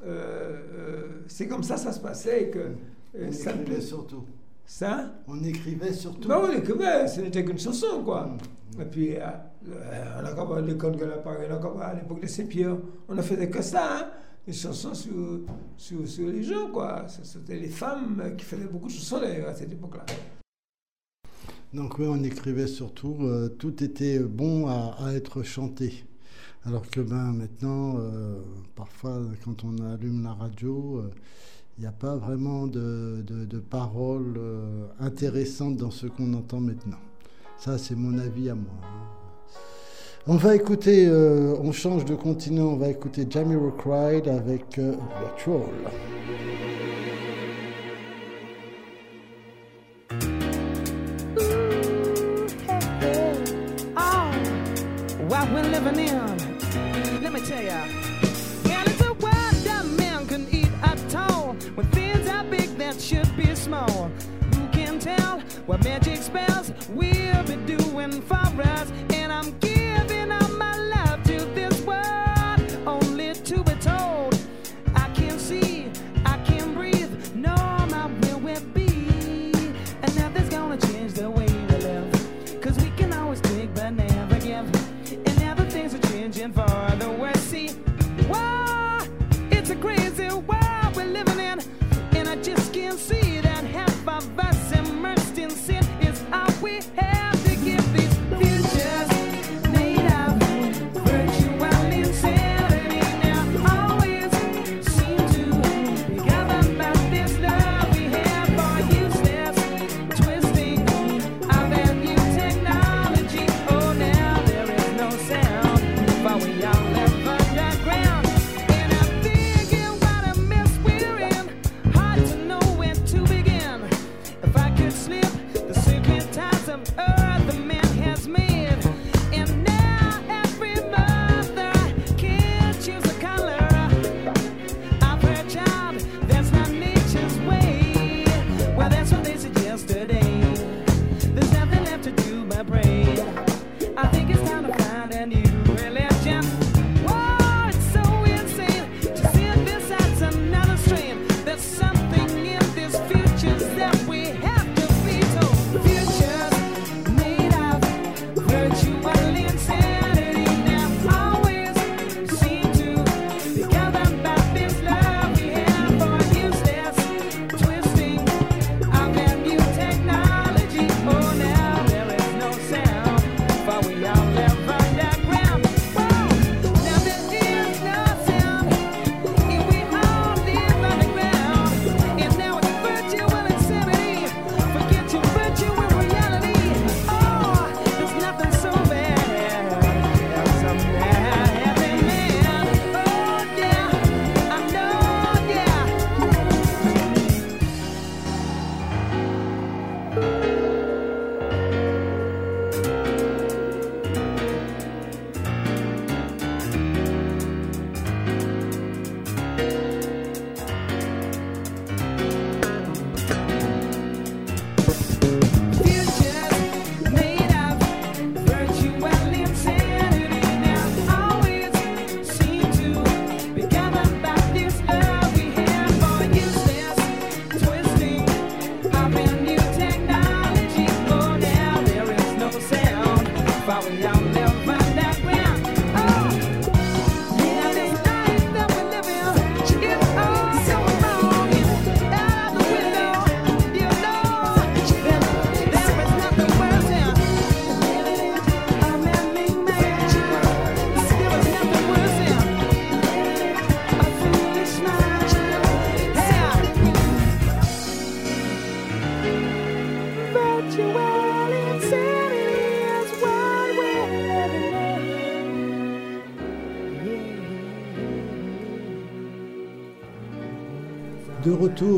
euh, 0.06 1.04
c'est 1.28 1.48
comme 1.48 1.64
ça 1.64 1.78
ça 1.78 1.92
se 1.92 2.00
passait 2.00 2.44
et 2.44 2.50
que 2.50 2.72
euh, 3.18 3.32
ça, 3.32 3.52
surtout. 3.80 4.26
Ça 4.66 5.14
On 5.28 5.44
écrivait 5.44 5.94
surtout. 5.94 6.28
bah 6.28 6.42
oui, 6.44 6.62
que 6.64 6.74
ben, 6.74 7.08
ce 7.08 7.22
n'était 7.22 7.44
qu'une 7.46 7.60
chanson, 7.60 8.04
quoi. 8.04 8.26
Mm. 8.76 8.82
Et 8.82 8.86
puis, 8.86 9.16
euh, 9.16 9.22
euh, 9.70 10.34
on 10.38 10.56
les 10.62 10.78
contes 10.78 10.98
que 10.98 11.06
la 11.06 11.24
on 11.26 11.56
encore 11.56 11.82
à 11.82 11.94
l'époque 11.94 12.22
de 12.22 12.28
Saint-Pierre, 12.28 12.78
on 13.08 13.18
a 13.18 13.22
fait 13.22 13.50
que 13.50 13.62
ça, 13.62 14.00
hein, 14.00 14.08
des 14.46 14.54
chansons 14.54 14.94
sur, 14.94 15.42
sur, 15.78 16.08
sur 16.08 16.28
les 16.28 16.44
gens, 16.44 16.68
quoi. 16.72 17.06
C'était 17.08 17.58
les 17.58 17.70
femmes 17.70 18.36
qui 18.38 18.46
faisaient 18.46 18.66
beaucoup 18.66 18.88
de 18.88 18.94
chansons, 18.94 19.22
à 19.22 19.54
cette 19.54 19.72
époque-là. 19.72 20.06
Donc 21.74 22.00
oui, 22.00 22.06
on 22.08 22.24
écrivait 22.24 22.68
surtout, 22.68 23.18
euh, 23.22 23.50
tout 23.50 23.84
était 23.84 24.20
bon 24.20 24.68
à, 24.68 24.96
à 25.00 25.14
être 25.14 25.44
chanté. 25.44 26.06
Alors 26.66 26.90
que 26.90 27.00
ben, 27.00 27.32
maintenant, 27.32 27.98
euh, 28.00 28.40
parfois, 28.76 29.22
quand 29.44 29.64
on 29.64 29.78
allume 29.94 30.24
la 30.24 30.34
radio, 30.34 31.00
euh, 31.00 31.12
il 31.78 31.82
n'y 31.82 31.88
a 31.88 31.92
pas 31.92 32.16
vraiment 32.16 32.68
de, 32.68 33.22
de- 33.28 33.60
paroles 33.60 34.36
euh, 34.38 34.86
intéressantes 35.00 35.76
dans 35.78 35.92
ce 35.92 36.08
qu'on 36.08 36.34
entend 36.34 36.60
maintenant. 36.62 37.00
Ça, 37.58 37.78
c'est 37.78 37.96
mon 37.96 38.18
avis 38.18 38.50
à 38.50 38.56
moi. 38.56 38.72
hein. 38.84 39.08
On 40.28 40.36
va 40.38 40.56
écouter, 40.56 41.06
euh, 41.08 41.56
on 41.62 41.72
change 41.72 42.06
de 42.06 42.16
continent, 42.16 42.68
on 42.70 42.78
va 42.78 42.88
écouter 42.88 43.28
Jamiroquai 43.30 44.28
avec 44.30 44.80
euh, 44.80 44.94
Virtual. 45.22 45.62
where 65.66 65.80
man 65.80 66.05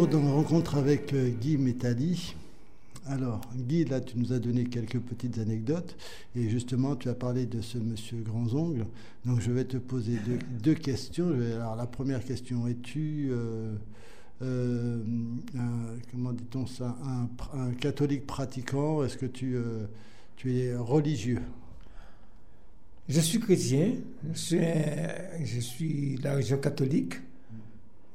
retour 0.07 0.21
dans 0.21 0.35
rencontre 0.35 0.75
avec 0.75 1.13
euh, 1.13 1.29
Guy 1.29 1.57
Métali. 1.57 2.33
Alors, 3.07 3.41
Guy, 3.55 3.83
là, 3.83 3.99
tu 3.99 4.17
nous 4.17 4.31
as 4.31 4.39
donné 4.39 4.63
quelques 4.65 4.99
petites 4.99 5.37
anecdotes 5.37 5.97
et 6.35 6.49
justement, 6.49 6.95
tu 6.95 7.09
as 7.09 7.13
parlé 7.13 7.45
de 7.45 7.61
ce 7.61 7.77
monsieur 7.77 8.17
Grands 8.21 8.53
Ongles. 8.53 8.85
Donc, 9.25 9.41
je 9.41 9.51
vais 9.51 9.65
te 9.65 9.75
poser 9.77 10.17
deux, 10.63 10.73
questions. 10.75 11.29
Alors, 11.55 11.75
la 11.75 11.87
première 11.87 12.23
question 12.23 12.67
es-tu, 12.67 13.29
euh, 13.31 13.75
euh, 14.41 14.99
un- 15.57 15.99
comment 16.11 16.31
dit-on 16.31 16.65
ça, 16.67 16.97
un, 17.53 17.71
catholique 17.73 18.25
pratiquant? 18.25 19.03
Est-ce 19.03 19.17
que 19.17 19.25
tu, 19.25 19.57
es 20.45 20.75
religieux? 20.75 21.41
Je 23.09 23.19
suis 23.19 23.39
chrétien, 23.39 23.93
je 24.33 24.39
suis, 24.39 24.59
je 25.43 25.59
suis 25.59 26.15
de 26.15 26.23
la 26.23 26.35
religion 26.35 26.57
catholique 26.57 27.15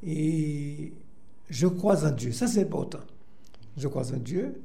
et 0.06 0.92
je 1.52 1.66
crois 1.66 2.04
en 2.04 2.10
Dieu. 2.10 2.32
Ça, 2.32 2.46
c'est 2.46 2.62
important. 2.62 3.00
Je 3.76 3.86
crois 3.86 4.10
en 4.12 4.16
Dieu 4.16 4.60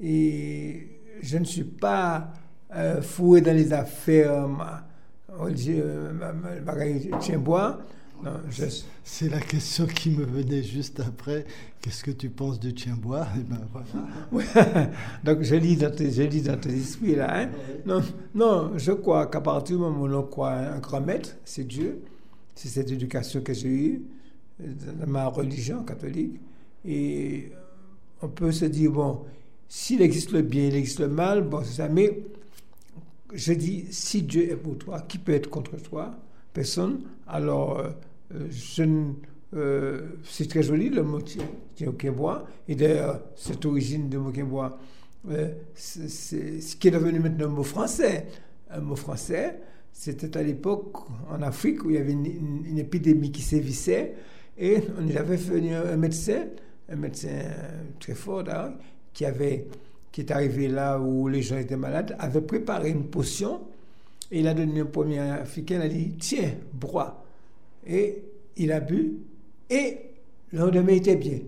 et 0.00 0.88
je 1.22 1.36
ne 1.38 1.44
suis 1.44 1.64
pas 1.64 2.32
euh, 2.74 3.02
foué 3.02 3.40
dans 3.42 3.54
les 3.54 3.72
affaires 3.72 4.48
bagaille 6.64 7.10
tien-bois. 7.20 7.80
Non, 8.22 8.32
je, 8.50 8.64
C'est 9.02 9.30
la 9.30 9.40
question 9.40 9.86
qui 9.86 10.10
me 10.10 10.24
venait 10.24 10.62
juste 10.62 11.00
après. 11.00 11.46
Qu'est-ce 11.80 12.04
que 12.04 12.10
tu 12.10 12.28
penses 12.28 12.60
du 12.60 12.74
tien-bois 12.74 13.26
Eh 13.36 13.40
ben, 13.42 13.60
voilà. 13.72 14.90
Donc 15.24 15.40
je 15.42 15.54
lis 15.54 15.76
dans 15.76 15.90
tes, 15.94 16.10
je 16.10 16.22
lis 16.22 16.42
dans 16.42 16.58
tes 16.58 16.70
esprits 16.74 17.14
là. 17.14 17.42
hein. 17.44 17.48
Non, 17.86 18.02
non, 18.34 18.72
je 18.76 18.92
crois 18.92 19.26
qu'à 19.26 19.40
partir 19.40 19.76
du 19.76 19.82
moment 19.82 20.02
où 20.02 20.14
on 20.14 20.22
croit 20.22 20.52
un 20.52 20.78
grand 20.80 21.00
maître, 21.00 21.36
c'est 21.46 21.64
Dieu. 21.66 22.02
C'est 22.54 22.68
cette 22.68 22.90
éducation 22.90 23.40
que 23.40 23.54
j'ai 23.54 23.68
eue 23.68 24.02
euh, 24.02 24.19
dans 24.98 25.06
ma 25.06 25.26
religion 25.26 25.82
catholique. 25.84 26.40
Et 26.84 27.50
on 28.22 28.28
peut 28.28 28.52
se 28.52 28.64
dire, 28.66 28.90
bon, 28.92 29.20
s'il 29.68 30.02
existe 30.02 30.32
le 30.32 30.42
bien, 30.42 30.66
il 30.68 30.74
existe 30.74 31.00
le 31.00 31.08
mal, 31.08 31.42
bon, 31.42 31.62
c'est 31.64 31.76
ça. 31.82 31.88
Mais 31.88 32.18
je 33.32 33.52
dis, 33.52 33.86
si 33.90 34.22
Dieu 34.22 34.50
est 34.50 34.56
pour 34.56 34.76
toi, 34.78 35.00
qui 35.02 35.18
peut 35.18 35.32
être 35.32 35.48
contre 35.50 35.76
toi? 35.76 36.12
Personne. 36.52 37.02
Alors, 37.26 37.78
euh, 37.78 37.90
euh, 39.54 40.00
c'est 40.24 40.48
très 40.48 40.62
joli 40.62 40.90
le 40.90 41.02
mot 41.02 41.20
tien- 41.20 41.44
tien- 41.74 41.92
Quimbois. 41.92 42.46
Et 42.68 42.74
d'ailleurs, 42.74 43.20
cette 43.36 43.64
origine 43.66 44.08
de 44.08 44.18
mot 44.18 44.32
euh, 45.30 45.48
c'est 45.74 46.60
ce 46.60 46.76
qui 46.76 46.88
est 46.88 46.90
devenu 46.90 47.20
maintenant 47.20 47.46
un 47.46 47.50
mot 47.50 47.62
français. 47.62 48.26
Un 48.70 48.80
mot 48.80 48.96
français, 48.96 49.60
c'était 49.92 50.36
à 50.36 50.42
l'époque 50.42 50.96
en 51.30 51.42
Afrique 51.42 51.84
où 51.84 51.90
il 51.90 51.96
y 51.96 51.98
avait 51.98 52.12
une 52.12 52.78
épidémie 52.78 53.30
qui 53.30 53.42
sévissait. 53.42 54.14
Et 54.60 54.76
on 54.98 55.16
avait 55.16 55.36
venu 55.36 55.74
un 55.74 55.96
médecin, 55.96 56.44
un 56.90 56.96
médecin 56.96 57.28
très 57.98 58.14
fort 58.14 58.44
qui 59.14 59.24
avait 59.24 59.66
qui 60.12 60.22
est 60.22 60.30
arrivé 60.32 60.68
là 60.68 60.98
où 60.98 61.28
les 61.28 61.40
gens 61.40 61.56
étaient 61.56 61.76
malades, 61.76 62.16
avait 62.18 62.40
préparé 62.40 62.90
une 62.90 63.04
potion 63.04 63.60
et 64.30 64.40
il 64.40 64.48
a 64.48 64.54
donné 64.54 64.80
un 64.80 64.84
premier 64.84 65.18
africain, 65.20 65.76
il 65.76 65.82
a 65.82 65.88
dit 65.88 66.14
Tiens, 66.18 66.50
bois. 66.72 67.24
Et 67.86 68.22
il 68.56 68.70
a 68.72 68.80
bu 68.80 69.14
et 69.70 69.96
le 70.52 70.58
lendemain 70.58 70.92
il 70.92 70.98
était 70.98 71.16
bien. 71.16 71.38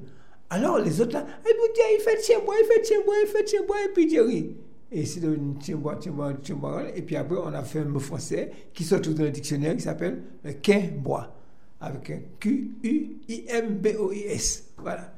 Alors 0.49 0.79
les 0.79 1.01
autres 1.01 1.13
là, 1.13 1.27
Eh, 1.45 1.53
dites, 1.53 1.83
il 1.99 2.03
fait 2.03 2.19
tiens 2.23 2.39
bois, 2.45 2.55
il 2.61 2.67
fait 2.67 2.83
tiens 2.83 3.01
bois, 3.05 3.15
il 3.23 3.29
fait 3.29 3.45
tiens 3.45 3.63
bois, 3.67 3.77
et 3.85 3.93
puis 3.93 4.11
il 4.11 4.21
rit. 4.21 4.57
Et 4.91 5.05
c'est 5.05 5.21
devenu 5.21 5.55
tiens 5.61 5.77
bois, 5.77 5.97
tiens 5.97 6.13
bois, 6.13 6.33
tiens 6.43 6.57
bois. 6.57 6.85
Et 6.95 7.03
puis 7.03 7.17
après, 7.17 7.37
on 7.37 7.53
a 7.53 7.63
fait 7.63 7.81
un 7.81 7.85
mot 7.85 7.99
français 7.99 8.51
qui 8.73 8.85
se 8.85 8.95
trouve 8.95 9.15
dans 9.15 9.25
le 9.25 9.31
dictionnaire 9.31 9.77
qui 9.77 9.83
s'appelle 9.83 10.23
le 10.45 10.53
quin 10.55 10.83
bois, 10.97 11.35
avec 11.83 12.11
un 12.11 12.21
Q-U-I-M-B-O-I-S. 12.41 14.65
Voilà. 14.79 15.13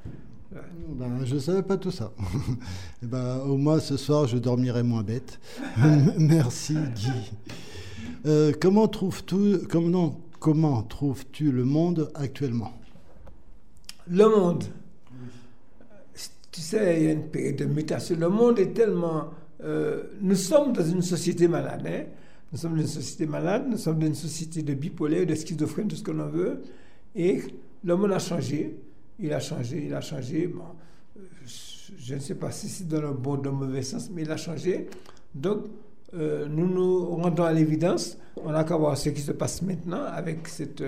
Ben, 0.88 1.24
je 1.24 1.35
ne 1.35 1.40
savais 1.40 1.62
pas 1.62 1.77
tout 1.77 1.90
ça. 1.90 2.12
Eh 3.03 3.07
ben, 3.07 3.38
au 3.40 3.57
moins, 3.57 3.81
ce 3.81 3.96
soir, 3.96 4.27
je 4.27 4.38
dormirai 4.38 4.83
moins 4.83 5.03
bête. 5.03 5.38
Merci, 6.18 6.77
Guy. 6.94 7.33
Euh, 8.27 8.53
comment 8.61 8.88
trouves-tu 8.88 9.59
comment, 9.68 10.20
comment 10.40 10.83
trouves-tu 10.83 11.53
le 11.53 11.64
monde 11.64 12.11
actuellement? 12.14 12.72
Le 14.09 14.29
monde. 14.29 14.64
Tu 16.50 16.61
sais, 16.61 17.00
il 17.00 17.05
y 17.05 17.09
a 17.09 17.12
une 17.12 17.29
période 17.29 17.57
de 17.57 17.64
mutation. 17.66 18.16
Le 18.18 18.29
monde 18.29 18.59
est 18.61 18.72
tellement. 18.72 19.31
euh, 19.64 20.05
nous 20.22 20.37
sommes 20.37 20.72
dans 20.72 20.85
une 20.87 21.03
société 21.03 21.48
malade. 21.48 21.83
hein. 21.87 22.05
Nous 22.54 22.60
sommes 22.60 22.76
une 22.78 22.86
société 22.86 23.26
malade, 23.26 23.64
nous 23.68 23.76
sommes 23.76 23.98
dans 23.98 24.06
une 24.06 24.14
société 24.14 24.62
de 24.62 24.74
bipolaire, 24.74 25.26
de 25.26 25.34
schizophrène, 25.34 25.88
tout 25.88 25.96
ce 25.96 26.04
que 26.04 26.12
l'on 26.12 26.28
veut. 26.28 26.62
Et 27.16 27.40
le 27.82 27.96
monde 27.96 28.12
a 28.12 28.20
changé. 28.20 28.76
Il 29.18 29.32
a 29.32 29.40
changé, 29.40 29.82
il 29.86 29.92
a 29.92 30.00
changé. 30.00 30.46
Bon, 30.46 30.62
je 31.98 32.14
ne 32.14 32.20
sais 32.20 32.36
pas 32.36 32.52
si 32.52 32.68
c'est 32.68 32.86
dans 32.86 33.00
le 33.00 33.10
bon 33.12 33.32
ou 33.32 33.36
dans 33.38 33.50
le 33.50 33.56
mauvais 33.56 33.82
sens, 33.82 34.08
mais 34.08 34.22
il 34.22 34.30
a 34.30 34.36
changé. 34.36 34.86
Donc, 35.34 35.64
euh, 36.14 36.46
nous 36.48 36.68
nous 36.72 37.04
rendons 37.16 37.42
à 37.42 37.52
l'évidence. 37.52 38.16
On 38.36 38.52
n'a 38.52 38.62
qu'à 38.62 38.76
voir 38.76 38.96
ce 38.96 39.08
qui 39.08 39.20
se 39.20 39.32
passe 39.32 39.60
maintenant 39.60 40.04
avec 40.04 40.46
cette, 40.46 40.80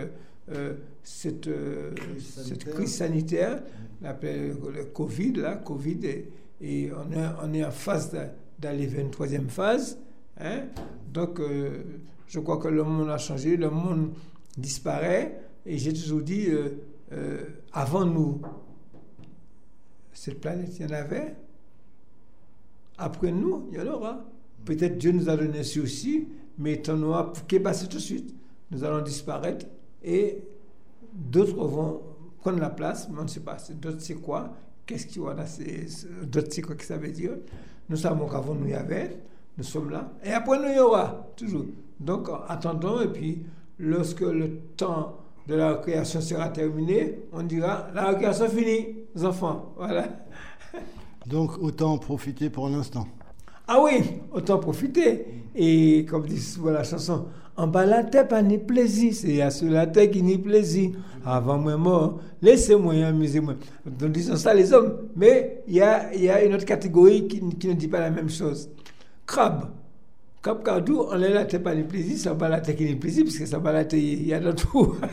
euh, 0.52 0.74
cette, 1.02 1.48
euh, 1.48 1.90
cette 2.20 2.44
sanitaire. 2.62 2.74
crise 2.74 2.94
sanitaire, 2.94 3.62
appelle 4.04 4.54
le 4.72 4.84
Covid, 4.84 5.32
là, 5.32 5.56
Covid, 5.56 5.98
et, 6.06 6.28
et 6.60 6.90
on, 6.92 7.10
est, 7.12 7.26
on 7.42 7.52
est 7.54 7.64
en 7.64 7.72
phase 7.72 8.12
d'a- 8.12 8.32
d'aller 8.56 8.86
vers 8.86 9.00
une 9.04 9.10
troisième 9.10 9.48
phase. 9.48 9.98
hein. 10.38 10.60
Donc, 11.16 11.40
euh, 11.40 11.82
je 12.28 12.38
crois 12.40 12.58
que 12.58 12.68
le 12.68 12.84
monde 12.84 13.08
a 13.08 13.16
changé, 13.16 13.56
le 13.56 13.70
monde 13.70 14.10
disparaît, 14.58 15.40
et 15.64 15.78
j'ai 15.78 15.94
toujours 15.94 16.20
dit, 16.20 16.48
euh, 16.50 16.68
euh, 17.12 17.42
avant 17.72 18.04
nous, 18.04 18.42
cette 20.12 20.42
planète, 20.42 20.78
il 20.78 20.82
y 20.82 20.88
en 20.90 20.92
avait. 20.94 21.34
Après 22.98 23.32
nous, 23.32 23.66
il 23.72 23.78
y 23.78 23.80
en 23.80 23.86
aura. 23.94 24.24
Peut-être 24.66 24.98
Dieu 24.98 25.12
nous 25.12 25.28
a 25.30 25.36
donné 25.36 25.62
ceci 25.62 26.28
mais 26.58 26.72
étant 26.72 26.96
noir 26.96 27.32
pour 27.32 27.46
qu'il 27.46 27.62
passe 27.62 27.86
tout 27.88 27.96
de 27.96 28.00
suite. 28.02 28.34
Nous 28.70 28.82
allons 28.84 29.02
disparaître 29.02 29.66
et 30.02 30.42
d'autres 31.14 31.54
vont 31.54 32.00
prendre 32.40 32.58
la 32.58 32.70
place, 32.70 33.08
mais 33.10 33.20
on 33.20 33.24
ne 33.24 33.28
sait 33.28 33.40
pas. 33.40 33.58
D'autres, 33.74 34.00
c'est 34.00 34.14
quoi? 34.14 34.54
Qu'est-ce 34.86 35.06
qu'il 35.06 35.22
y 35.22 35.26
a 35.26 35.46
c'est- 35.46 35.86
c'est- 35.88 36.08
D'autres, 36.30 36.48
c'est 36.50 36.62
quoi 36.62 36.74
que 36.74 36.84
ça 36.84 36.96
veut 36.96 37.10
dire? 37.10 37.32
Nous 37.90 37.96
savons 37.96 38.26
qu'avant, 38.26 38.54
nous 38.54 38.68
y 38.68 38.74
avait, 38.74 39.18
nous 39.56 39.64
sommes 39.64 39.90
là. 39.90 40.10
Et 40.24 40.32
après, 40.32 40.58
nous 40.58 40.74
y 40.74 40.78
aura, 40.78 41.28
toujours. 41.36 41.64
Donc, 41.98 42.28
attendons, 42.48 43.00
et 43.00 43.08
puis, 43.08 43.42
lorsque 43.78 44.20
le 44.20 44.58
temps 44.76 45.16
de 45.46 45.54
la 45.54 45.74
création 45.74 46.20
sera 46.20 46.48
terminé, 46.48 47.20
on 47.32 47.42
dira 47.42 47.88
la 47.94 48.14
création 48.14 48.48
finie, 48.48 48.96
les 49.14 49.24
enfants. 49.24 49.72
Voilà. 49.76 50.08
Donc, 51.26 51.58
autant 51.60 51.92
en 51.94 51.98
profiter 51.98 52.50
pour 52.50 52.68
l'instant. 52.68 53.06
Ah 53.68 53.82
oui, 53.82 54.00
autant 54.32 54.58
profiter. 54.58 55.26
Et 55.54 56.04
comme 56.08 56.26
dit 56.26 56.40
souvent 56.40 56.70
la 56.70 56.84
chanson, 56.84 57.26
en 57.56 57.66
bas 57.66 57.86
la 57.86 58.04
tête, 58.04 58.28
pas 58.28 58.42
ni 58.42 58.58
plaisir, 58.58 59.12
c'est 59.14 59.40
à 59.40 59.50
sur 59.50 59.70
la 59.70 59.86
tête 59.86 60.12
qui 60.12 60.22
ni 60.22 60.38
plaisir. 60.38 60.90
Avant 61.24 61.58
moi 61.58 61.76
mort, 61.76 62.20
laissez-moi 62.42 62.94
amuser-moi. 63.06 63.54
Donc 63.84 64.12
disons 64.12 64.36
ça 64.36 64.54
les 64.54 64.72
hommes. 64.72 65.08
Mais 65.16 65.62
il 65.66 65.74
y 65.74 65.80
a, 65.80 66.14
il 66.14 66.22
y 66.22 66.28
a 66.28 66.44
une 66.44 66.54
autre 66.54 66.64
catégorie 66.66 67.26
qui, 67.26 67.40
qui 67.56 67.68
ne 67.68 67.72
dit 67.72 67.88
pas 67.88 67.98
la 67.98 68.10
même 68.10 68.28
chose. 68.28 68.68
Crabe. 69.26 69.70
Crabe 70.42 70.62
cardou, 70.64 71.06
on 71.10 71.20
est 71.20 71.28
la 71.32 71.44
tête 71.44 71.62
pas 71.62 71.74
ni 71.74 71.82
plaisir, 71.82 72.16
ça 72.18 72.34
bas 72.34 72.48
la 72.48 72.60
tête 72.60 72.76
qui 72.76 72.84
ni 72.84 72.94
plaisir, 72.94 73.24
parce 73.24 73.36
que 73.38 73.46
ça 73.46 73.58
bas 73.58 73.72
la 73.72 73.84
tête, 73.84 74.00
il 74.00 74.26
y 74.26 74.32
a 74.34 74.40
de 74.40 74.52
tout. 74.52 74.96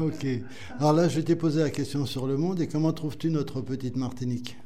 Ok. 0.00 0.24
Alors 0.78 0.92
là, 0.92 1.08
je 1.08 1.20
t'ai 1.20 1.34
posé 1.34 1.60
la 1.62 1.70
question 1.70 2.06
sur 2.06 2.26
le 2.26 2.36
monde 2.36 2.60
et 2.60 2.68
comment 2.68 2.92
trouves-tu 2.92 3.28
notre 3.28 3.60
petite 3.60 3.96
Martinique? 3.96 4.56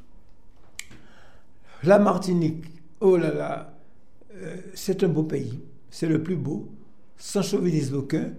La 1.83 1.97
Martinique, 1.99 2.65
oh 3.01 3.17
là 3.17 3.33
là, 3.33 3.73
euh, 4.35 4.55
c'est 4.75 5.03
un 5.03 5.07
beau 5.07 5.23
pays, 5.23 5.59
c'est 5.89 6.07
le 6.07 6.21
plus 6.21 6.35
beau, 6.35 6.69
sans 7.17 7.41
chauvinisme 7.41 7.95
aucun, 7.95 8.31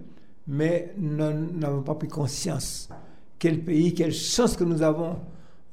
mais 0.47 0.93
nous 0.97 1.17
n'avons 1.59 1.81
pas 1.81 1.95
pris 1.95 2.07
conscience. 2.07 2.89
Quel 3.37 3.63
pays, 3.63 3.93
quelle 3.93 4.13
chance 4.13 4.55
que 4.55 4.63
nous 4.63 4.81
avons. 4.81 5.17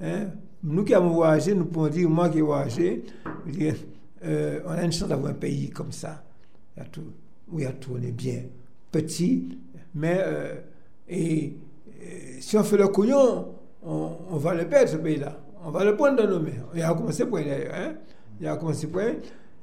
hein. 0.01 0.27
Nous 0.65 0.83
qui 0.83 0.95
avons 0.95 1.11
voyagé, 1.11 1.55
nous 1.55 1.67
pouvons 1.67 1.89
dire, 1.89 2.09
moi 2.09 2.31
qui 2.31 2.39
ai 2.39 2.43
voyagé, 2.43 3.05
euh, 4.25 4.61
on 4.65 4.71
a 4.71 4.83
une 4.83 4.93
chance 4.93 5.09
d'avoir 5.09 5.31
un 5.31 5.35
pays 5.35 5.69
comme 5.69 5.93
ça, 5.93 6.25
où 7.53 7.59
il 7.59 7.65
y 7.65 7.67
a 7.67 7.73
tout, 7.73 7.93
on 7.99 8.03
est 8.03 8.13
bien. 8.13 8.45
Petit, 8.91 9.59
mais 9.95 10.17
euh, 10.21 10.55
et, 11.07 11.53
et 12.01 12.41
si 12.41 12.57
on 12.57 12.65
fait 12.65 12.79
le 12.79 12.89
couillon, 12.89 13.47
on, 13.83 14.37
va 14.39 14.55
le 14.55 14.67
perdre 14.67 14.89
ce 14.89 14.97
pays-là. 14.97 15.39
On 15.67 15.71
va 15.71 15.85
le 15.85 15.97
prendre 15.97 16.17
dans 16.17 16.29
nos 16.29 16.41
mains. 16.41 16.51
Il 16.75 16.83
a 16.83 16.95
commencé 16.95 17.27
point 17.27 17.43
d'ailleurs. 17.43 17.75
Hein? 17.75 17.95
Il 18.41 18.47
a 18.47 18.57
commencé 18.57 18.87
point. 18.87 19.15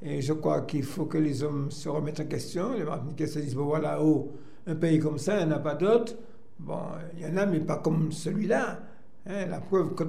Et 0.03 0.21
je 0.21 0.33
crois 0.33 0.61
qu'il 0.61 0.83
faut 0.83 1.05
que 1.05 1.17
les 1.17 1.41
hommes 1.41 1.71
se 1.71 1.89
remettent 1.89 2.19
en 2.19 2.25
question. 2.25 2.73
Les 2.73 2.83
Martiniquais 2.83 3.27
se 3.27 3.39
disent 3.39 3.55
bon 3.55 3.65
voilà, 3.65 3.99
oh, 4.03 4.31
un 4.67 4.75
pays 4.75 4.99
comme 4.99 5.17
ça, 5.17 5.39
il 5.39 5.47
n'y 5.47 5.53
en 5.53 5.55
a 5.55 5.59
pas 5.59 5.75
d'autre. 5.75 6.13
Bon, 6.59 6.79
il 7.17 7.23
y 7.23 7.25
en 7.25 7.37
a, 7.37 7.45
mais 7.47 7.59
pas 7.59 7.77
comme 7.77 8.11
celui-là. 8.11 8.79
Hein? 9.27 9.45
La 9.47 9.59
preuve 9.59 9.95
que 9.95 10.03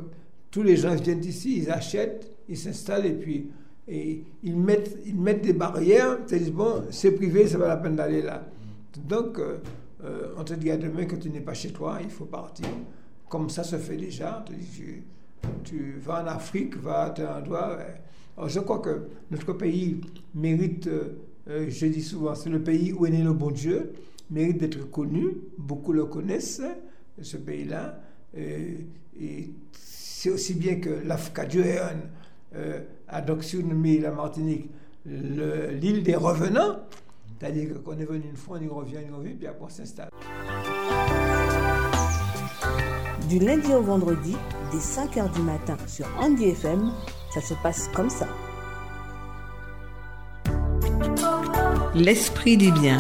tous 0.53 0.63
les 0.63 0.77
gens 0.77 0.95
viennent 0.95 1.25
ici, 1.25 1.59
ils 1.59 1.71
achètent, 1.71 2.31
ils 2.49 2.57
s'installent 2.57 3.07
et 3.07 3.15
puis 3.15 3.51
et 3.89 4.23
ils, 4.45 4.57
mettent, 4.57 4.97
ils 5.05 5.19
mettent 5.19 5.43
des 5.43 5.53
barrières. 5.53 6.19
Ils 6.25 6.31
se 6.31 6.35
disent 6.37 6.53
bon, 6.53 6.85
c'est 6.91 7.13
privé, 7.13 7.49
ça 7.49 7.59
va 7.59 7.67
la 7.67 7.77
peine 7.77 7.97
d'aller 7.97 8.23
là. 8.23 8.45
Donc, 9.09 9.39
euh, 9.39 9.59
euh, 10.05 10.35
on 10.37 10.45
te 10.45 10.55
dit 10.55 10.71
à 10.71 10.77
demain 10.77 11.05
que 11.07 11.17
tu 11.17 11.31
n'es 11.31 11.41
pas 11.41 11.55
chez 11.55 11.71
toi, 11.73 11.99
il 12.03 12.11
faut 12.11 12.27
partir. 12.27 12.67
Comme 13.29 13.51
ça 13.51 13.65
se 13.65 13.77
fait 13.77 13.97
déjà. 13.97 14.45
Tu, 15.65 15.97
vas 16.01 16.23
en 16.23 16.27
Afrique, 16.27 16.77
vas 16.77 17.07
à 17.07 17.21
un 17.21 17.41
endroit. 17.41 17.79
Alors 18.37 18.49
je 18.49 18.61
crois 18.61 18.79
que 18.79 19.09
notre 19.31 19.53
pays 19.55 20.01
mérite, 20.35 20.87
euh, 20.87 21.67
je 21.69 21.87
dis 21.87 22.03
souvent, 22.03 22.35
c'est 22.35 22.51
le 22.51 22.63
pays 22.63 22.93
où 22.93 23.07
est 23.07 23.11
né 23.11 23.23
le 23.23 23.33
bon 23.33 23.51
Dieu, 23.51 23.93
mérite 24.31 24.59
d'être 24.59 24.91
connu. 24.91 25.29
Beaucoup 25.59 25.93
le 25.93 26.05
connaissent, 26.05 26.63
ce 27.21 27.37
pays-là. 27.37 28.01
Et, 28.37 28.87
c'est 30.23 30.31
aussi 30.31 30.55
bien 30.55 30.77
que 30.77 31.01
l'Afrique 31.05 31.57
euh, 32.55 32.81
a 33.09 33.21
donc 33.21 33.43
surnommé 33.43 33.99
la 33.99 34.13
Martinique 34.13 34.71
l'île 35.05 36.05
des 36.05 36.15
revenants. 36.15 36.77
C'est-à-dire 37.41 37.83
qu'on 37.83 37.99
est 37.99 38.05
venu 38.05 38.27
une 38.31 38.37
fois, 38.37 38.59
on 38.61 38.63
y 38.63 38.69
revient, 38.69 38.99
on 39.05 39.15
y 39.15 39.19
revient, 39.19 39.35
puis 39.35 39.49
après 39.49 39.65
on 39.65 39.69
s'installe. 39.69 40.11
Du 43.29 43.41
lundi 43.41 43.75
au 43.75 43.83
vendredi, 43.83 44.37
dès 44.71 44.79
5h 44.79 45.33
du 45.33 45.43
matin 45.43 45.77
sur 45.89 46.07
Andy 46.21 46.51
FM, 46.51 46.93
ça 47.35 47.41
se 47.41 47.55
passe 47.61 47.89
comme 47.93 48.09
ça. 48.09 48.29
L'esprit 51.97 52.57
des 52.57 52.71
biens. 52.71 52.99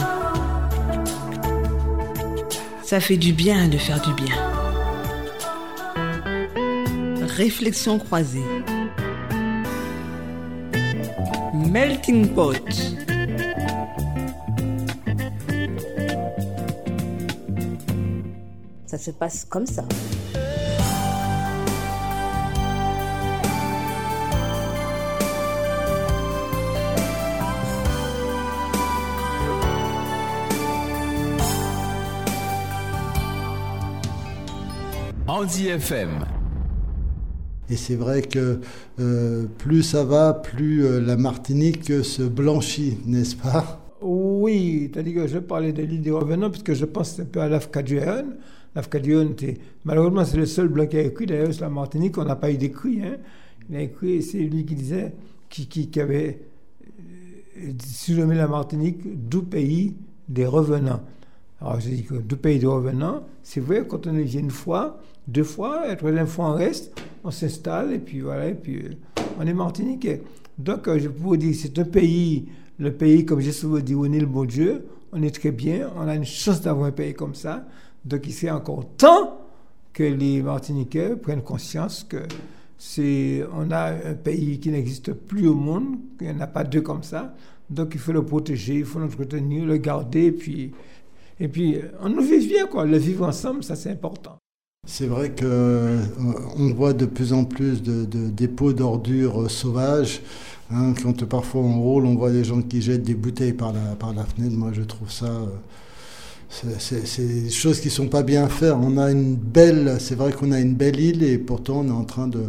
Ça 2.82 2.98
fait 2.98 3.16
du 3.16 3.32
bien 3.32 3.68
de 3.68 3.78
faire 3.78 4.02
du 4.02 4.12
bien. 4.14 4.51
Réflexion 7.36 7.98
croisée. 7.98 8.44
Melting 11.54 12.28
pot. 12.34 12.52
Ça 18.86 18.98
se 18.98 19.10
passe 19.12 19.46
comme 19.46 19.64
ça. 19.64 19.84
Andy 35.26 35.68
FM. 35.68 36.31
Et 37.72 37.76
c'est 37.76 37.94
vrai 37.94 38.20
que 38.20 38.60
euh, 39.00 39.46
plus 39.56 39.82
ça 39.82 40.04
va, 40.04 40.34
plus 40.34 40.84
euh, 40.84 41.00
la 41.00 41.16
Martinique 41.16 42.04
se 42.04 42.22
blanchit, 42.22 42.98
n'est-ce 43.06 43.34
pas? 43.34 43.94
Oui, 44.02 44.90
c'est-à-dire 44.92 45.22
que 45.22 45.26
je 45.26 45.38
parlais 45.38 45.72
de 45.72 45.82
l'île 45.82 46.02
des 46.02 46.10
revenants 46.10 46.50
parce 46.50 46.62
que 46.62 46.74
je 46.74 46.84
pense 46.84 47.18
un 47.18 47.24
peu 47.24 47.40
à 47.40 47.48
l'Afcaduéon. 47.48 48.26
L'Afcaduéon, 48.74 49.34
malheureusement, 49.86 50.26
c'est 50.26 50.36
le 50.36 50.44
seul 50.44 50.68
blanc 50.68 50.86
qui 50.86 50.98
a 50.98 51.00
écrit, 51.00 51.24
d'ailleurs, 51.24 51.54
sur 51.54 51.64
la 51.64 51.70
Martinique, 51.70 52.18
on 52.18 52.24
n'a 52.26 52.36
pas 52.36 52.50
eu 52.50 52.58
d'écrit. 52.58 53.00
Hein. 53.02 53.16
Il 53.70 53.76
a 53.76 53.80
écrit, 53.80 54.20
c'est 54.20 54.40
lui 54.40 54.66
qui 54.66 54.74
disait, 54.74 55.14
qui, 55.48 55.66
qui, 55.66 55.88
qui 55.88 55.98
avait 55.98 56.42
euh, 57.00 57.72
surnommé 57.82 58.34
la 58.34 58.48
Martinique 58.48 59.00
d'où 59.30 59.44
pays 59.44 59.94
des 60.28 60.44
revenants. 60.44 61.00
Alors 61.64 61.78
j'ai 61.78 61.90
dit 61.90 62.02
que 62.02 62.14
deux 62.14 62.36
pays 62.36 62.58
de 62.58 62.66
revenants, 62.66 63.22
c'est 63.44 63.60
vrai, 63.60 63.86
quand 63.86 64.08
on 64.08 64.12
vient 64.12 64.40
une 64.40 64.50
fois, 64.50 65.00
deux 65.28 65.44
fois, 65.44 65.86
la 65.86 65.94
troisième 65.94 66.26
fois 66.26 66.50
on 66.50 66.54
reste, 66.54 66.92
on 67.22 67.30
s'installe 67.30 67.92
et 67.92 68.00
puis 68.00 68.20
voilà, 68.20 68.48
et 68.48 68.54
puis 68.54 68.78
euh, 68.78 69.22
on 69.38 69.46
est 69.46 69.54
martiniquais. 69.54 70.22
Donc 70.58 70.88
euh, 70.88 70.98
je 70.98 71.06
peux 71.06 71.20
vous 71.22 71.36
dire, 71.36 71.54
c'est 71.56 71.78
un 71.78 71.84
pays, 71.84 72.48
le 72.80 72.92
pays, 72.92 73.24
comme 73.24 73.40
j'ai 73.40 73.52
souvent 73.52 73.78
dit, 73.78 73.94
où 73.94 74.04
on 74.04 74.12
est 74.12 74.18
le 74.18 74.26
bon 74.26 74.44
Dieu, 74.44 74.84
on 75.12 75.22
est 75.22 75.30
très 75.30 75.52
bien, 75.52 75.88
on 75.96 76.08
a 76.08 76.16
une 76.16 76.24
chance 76.24 76.62
d'avoir 76.62 76.86
un 76.88 76.90
pays 76.90 77.14
comme 77.14 77.36
ça. 77.36 77.64
Donc 78.04 78.22
il 78.26 78.32
serait 78.32 78.50
encore 78.50 78.84
temps 78.96 79.38
que 79.92 80.02
les 80.02 80.42
Martiniquais 80.42 81.14
prennent 81.14 81.42
conscience 81.42 82.02
que 82.02 82.24
c'est, 82.76 83.44
on 83.56 83.70
a 83.70 83.92
un 83.92 84.14
pays 84.14 84.58
qui 84.58 84.70
n'existe 84.70 85.12
plus 85.12 85.46
au 85.46 85.54
monde, 85.54 85.94
qu'il 86.18 86.26
n'y 86.26 86.34
en 86.34 86.40
a 86.40 86.48
pas 86.48 86.64
deux 86.64 86.80
comme 86.80 87.04
ça. 87.04 87.36
Donc 87.70 87.92
il 87.94 88.00
faut 88.00 88.12
le 88.12 88.24
protéger, 88.24 88.78
il 88.78 88.84
faut 88.84 88.98
l'entretenir, 88.98 89.64
le 89.64 89.76
garder, 89.76 90.24
et 90.24 90.32
puis 90.32 90.72
et 91.42 91.48
puis, 91.48 91.76
on 92.00 92.08
nous 92.08 92.22
vit 92.22 92.46
bien, 92.46 92.68
quoi. 92.68 92.84
Le 92.84 92.96
vivre 92.96 93.26
ensemble, 93.26 93.64
ça, 93.64 93.74
c'est 93.74 93.90
important. 93.90 94.36
C'est 94.86 95.08
vrai 95.08 95.30
qu'on 95.30 95.44
euh, 95.44 96.04
voit 96.76 96.92
de 96.92 97.04
plus 97.04 97.32
en 97.32 97.42
plus 97.42 97.82
de, 97.82 98.04
dépôts 98.04 98.72
d'ordures 98.72 99.50
sauvages. 99.50 100.22
Hein, 100.70 100.94
quand 101.02 101.24
parfois 101.24 101.62
on 101.62 101.80
roule, 101.80 102.06
on 102.06 102.14
voit 102.14 102.30
des 102.30 102.44
gens 102.44 102.62
qui 102.62 102.80
jettent 102.80 103.02
des 103.02 103.16
bouteilles 103.16 103.54
par 103.54 103.72
la, 103.72 103.96
par 103.96 104.14
la 104.14 104.22
fenêtre. 104.22 104.54
Moi, 104.54 104.70
je 104.72 104.82
trouve 104.82 105.10
ça. 105.10 105.26
Euh, 105.26 106.68
c'est 106.78 107.26
des 107.26 107.50
choses 107.50 107.80
qui 107.80 107.90
sont 107.90 108.06
pas 108.06 108.22
bien 108.22 108.46
faites. 108.48 108.74
On 108.80 108.96
a 108.96 109.10
une 109.10 109.34
belle, 109.34 109.96
c'est 109.98 110.14
vrai 110.14 110.32
qu'on 110.32 110.52
a 110.52 110.60
une 110.60 110.74
belle 110.74 111.00
île 111.00 111.24
et 111.24 111.38
pourtant 111.38 111.80
on 111.80 111.88
est 111.88 111.90
en 111.90 112.04
train 112.04 112.28
de, 112.28 112.44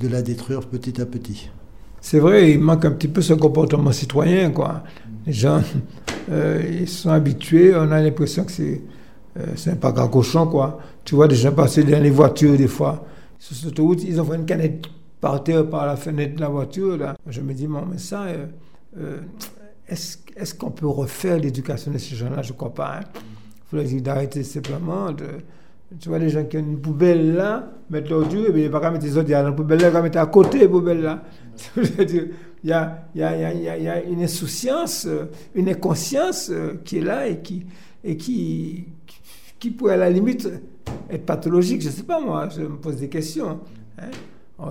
de 0.00 0.08
la 0.08 0.22
détruire 0.22 0.60
petit 0.60 1.02
à 1.02 1.06
petit. 1.06 1.50
C'est 2.00 2.20
vrai, 2.20 2.52
il 2.52 2.60
manque 2.60 2.84
un 2.84 2.92
petit 2.92 3.08
peu 3.08 3.20
ce 3.20 3.34
comportement 3.34 3.92
citoyen, 3.92 4.50
quoi. 4.50 4.84
Les 5.28 5.34
gens, 5.34 5.60
euh, 6.30 6.62
ils 6.66 6.88
sont 6.88 7.10
habitués, 7.10 7.76
on 7.76 7.92
a 7.92 8.00
l'impression 8.00 8.44
que 8.44 8.50
c'est 8.50 8.80
euh, 9.38 9.54
un 9.66 9.76
pas 9.76 9.90
à 9.90 10.08
cochon, 10.08 10.46
quoi. 10.46 10.80
Tu 11.04 11.14
vois 11.14 11.28
des 11.28 11.34
gens 11.34 11.52
passer 11.52 11.84
dans 11.84 12.02
les 12.02 12.08
voitures, 12.08 12.56
des 12.56 12.66
fois. 12.66 13.04
Sur 13.38 13.54
cette 13.54 13.66
autoroute, 13.66 14.02
ils 14.04 14.18
envoient 14.18 14.36
une 14.36 14.46
canette 14.46 14.86
par 15.20 15.44
terre, 15.44 15.68
par 15.68 15.84
la 15.84 15.96
fenêtre 15.96 16.36
de 16.36 16.40
la 16.40 16.48
voiture, 16.48 16.96
là. 16.96 17.14
Je 17.26 17.42
me 17.42 17.52
dis, 17.52 17.66
bon, 17.66 17.82
mais 17.90 17.98
ça, 17.98 18.24
euh, 18.96 19.18
est-ce 19.86 20.16
est 20.34 20.56
qu'on 20.56 20.70
peut 20.70 20.88
refaire 20.88 21.38
l'éducation 21.38 21.92
de 21.92 21.98
ces 21.98 22.16
gens-là? 22.16 22.40
Je 22.40 22.52
ne 22.52 22.56
crois 22.56 22.72
pas. 22.72 23.00
Hein. 23.00 23.04
Il 23.14 23.68
faut 23.68 23.76
leur 23.76 23.84
dire 23.84 24.00
d'arrêter 24.00 24.42
simplement 24.44 25.10
tu 25.98 26.08
vois, 26.08 26.18
les 26.18 26.28
gens 26.28 26.44
qui 26.44 26.56
ont 26.58 26.60
une 26.60 26.80
poubelle 26.80 27.34
là, 27.34 27.70
mettent 27.90 28.10
l'ordure, 28.10 28.48
et 28.48 28.52
bien, 28.52 28.64
il 28.64 28.68
n'y 28.70 28.76
a 28.76 28.80
pas 28.80 28.90
mettre 28.90 29.04
les 29.04 29.16
autres 29.16 29.28
dans 29.28 29.42
la 29.42 29.52
poubelle 29.52 29.80
là, 29.80 29.90
ils 29.94 30.02
mettre 30.02 30.18
à 30.18 30.26
côté 30.26 30.60
la 30.60 30.68
poubelle 30.68 31.00
là. 31.00 31.22
il 32.64 32.70
y 32.70 32.72
a, 32.72 33.08
y, 33.14 33.22
a, 33.22 33.36
y, 33.36 33.68
a, 33.68 33.78
y 33.78 33.88
a, 33.88 34.02
une 34.02 34.22
insouciance, 34.22 35.06
euh, 35.06 35.30
une 35.54 35.68
inconscience 35.68 36.50
euh, 36.50 36.80
qui 36.84 36.98
est 36.98 37.02
là 37.02 37.28
et 37.28 37.38
qui, 37.38 37.64
et 38.02 38.16
qui, 38.16 38.86
qui 39.58 39.70
pourrait 39.70 39.94
à 39.94 39.98
la 39.98 40.10
limite 40.10 40.48
être 41.10 41.26
pathologique. 41.26 41.82
Je 41.82 41.88
ne 41.88 41.92
sais 41.92 42.02
pas, 42.02 42.20
moi, 42.20 42.48
je 42.48 42.62
me 42.62 42.76
pose 42.76 42.96
des 42.96 43.08
questions. 43.08 43.60
Hein. 43.98 44.10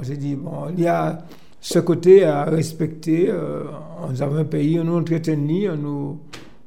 J'ai 0.02 0.18
dit, 0.18 0.36
bon, 0.36 0.70
il 0.76 0.82
y 0.82 0.88
a 0.88 1.20
ce 1.62 1.80
côté 1.80 2.24
à 2.24 2.44
respecter. 2.44 3.30
Euh, 3.30 3.64
nous 4.10 4.22
avons 4.22 4.38
un 4.38 4.46
pays, 4.46 4.80
on 4.80 4.84
nous 4.84 4.98
entretenir, 4.98 5.74
on 5.74 5.78
nous, 5.78 6.20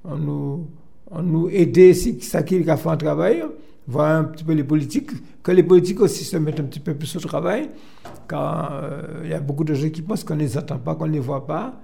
on 0.05 0.17
nous, 0.17 0.67
on 1.11 1.23
nous 1.23 1.49
aider, 1.51 1.93
si 1.95 2.21
ça 2.21 2.43
qui 2.43 2.69
a 2.69 2.77
fait 2.77 2.89
un 2.89 2.97
travail 2.97 3.45
voir 3.91 4.17
un 4.17 4.25
petit 4.25 4.45
peu 4.45 4.53
les 4.53 4.65
politiques, 4.65 5.11
que 5.43 5.53
les 5.53 5.63
politiques 5.63 6.01
aussi 6.01 6.25
se 6.25 6.37
mettent 6.37 6.61
un 6.61 6.65
petit 6.65 6.81
peu 6.81 6.95
plus 6.95 7.15
au 7.17 7.21
travail, 7.21 7.71
car 8.29 8.73
euh, 8.73 9.23
il 9.25 9.31
y 9.31 9.35
a 9.35 9.41
beaucoup 9.41 9.65
de 9.65 9.75
gens 9.75 9.91
qui 9.91 10.03
pensent 10.03 10.25
qu'on 10.25 10.37
ne 10.37 10.41
les 10.41 10.57
entend 10.57 10.79
pas, 10.79 10.95
qu'on 10.95 11.07
ne 11.07 11.13
les 11.13 11.21
voit 11.21 11.47
pas. 11.47 11.81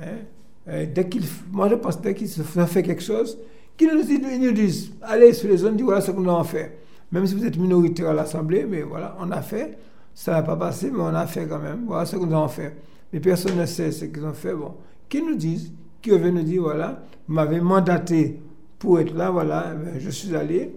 Hein. 0.00 0.84
dès 0.94 1.08
qu'ils, 1.08 1.24
moi 1.50 1.68
je 1.70 1.74
pense 1.76 2.00
dès 2.00 2.14
qu'ils 2.14 2.28
faire 2.28 2.68
quelque 2.82 3.02
chose, 3.02 3.38
qu'ils 3.76 3.88
nous, 3.88 4.46
nous 4.46 4.52
disent, 4.52 4.92
allez 5.02 5.32
sur 5.32 5.48
les 5.48 5.56
zones, 5.56 5.80
voilà 5.80 6.00
ce 6.00 6.10
qu'on 6.10 6.28
a 6.28 6.44
fait. 6.44 6.78
Même 7.12 7.26
si 7.26 7.34
vous 7.34 7.44
êtes 7.44 7.56
minoritaire 7.56 8.10
à 8.10 8.14
l'Assemblée, 8.14 8.66
mais 8.68 8.82
voilà, 8.82 9.16
on 9.20 9.30
a 9.30 9.40
fait. 9.42 9.78
Ça 10.14 10.32
n'a 10.32 10.42
pas 10.42 10.56
passé, 10.56 10.90
mais 10.90 11.00
on 11.00 11.14
a 11.14 11.26
fait 11.26 11.46
quand 11.46 11.58
même. 11.58 11.84
Voilà 11.86 12.06
ce 12.06 12.16
qu'on 12.16 12.30
a 12.32 12.48
fait. 12.48 12.74
Mais 13.12 13.20
personne 13.20 13.56
ne 13.56 13.66
sait 13.66 13.92
ce 13.92 14.06
qu'ils 14.06 14.24
ont 14.24 14.32
fait. 14.32 14.54
Bon, 14.54 14.74
qu'ils 15.08 15.24
nous 15.24 15.36
disent, 15.36 15.72
qu'ils 16.02 16.16
viennent 16.16 16.34
nous 16.34 16.42
dire, 16.42 16.62
voilà, 16.62 17.02
vous 17.28 17.34
m'avez 17.34 17.60
mandaté 17.60 18.40
pour 18.78 18.98
être 18.98 19.14
là, 19.14 19.30
voilà, 19.30 19.74
ben, 19.74 19.98
je 19.98 20.10
suis 20.10 20.34
allé. 20.34 20.74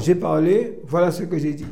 J'ai 0.00 0.14
parlé, 0.14 0.80
voilà 0.86 1.10
ce 1.10 1.22
que 1.24 1.38
j'ai 1.38 1.54
dit. 1.54 1.66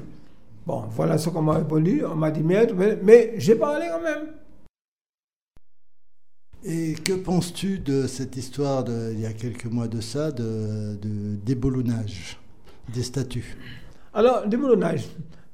Bon, 0.66 0.85
voilà 0.90 1.18
ce 1.18 1.30
qu'on 1.30 1.42
m'a 1.42 1.54
répondu. 1.54 2.04
On 2.04 2.14
m'a 2.14 2.30
dit 2.30 2.42
merde, 2.42 2.74
mais, 3.02 3.35
j'ai 3.38 3.54
parlé 3.54 3.87
quand 3.90 4.02
même. 4.02 4.28
Et 6.62 6.94
que 6.94 7.14
penses-tu 7.14 7.78
de 7.78 8.06
cette 8.06 8.37
histoire 8.37 8.85
de, 8.85 9.12
il 9.14 9.20
y 9.20 9.26
a 9.26 9.33
quelques 9.33 9.64
mois 9.64 9.88
de 9.88 10.00
ça, 10.00 10.30
de, 10.30 10.96
déboulonnage 11.44 12.38
des 12.92 13.02
statuts 13.02 13.56
Alors, 14.12 14.46
déboulonnage, 14.46 15.09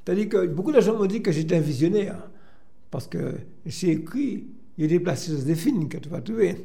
c'est-à-dire 0.04 0.28
que 0.28 0.46
beaucoup 0.46 0.72
de 0.72 0.80
gens 0.80 0.98
m'ont 0.98 1.06
dit 1.06 1.22
que 1.22 1.30
j'étais 1.30 1.56
un 1.56 1.60
visionnaire, 1.60 2.28
parce 2.90 3.06
que 3.06 3.36
j'ai 3.64 3.92
écrit, 3.92 4.48
il 4.76 4.82
y 4.82 4.84
a 4.84 4.88
des 4.88 5.00
places 5.00 5.30
des 5.30 5.54
films 5.54 5.88
que 5.88 5.98
tu 5.98 6.08
vas 6.08 6.20
trouver. 6.20 6.64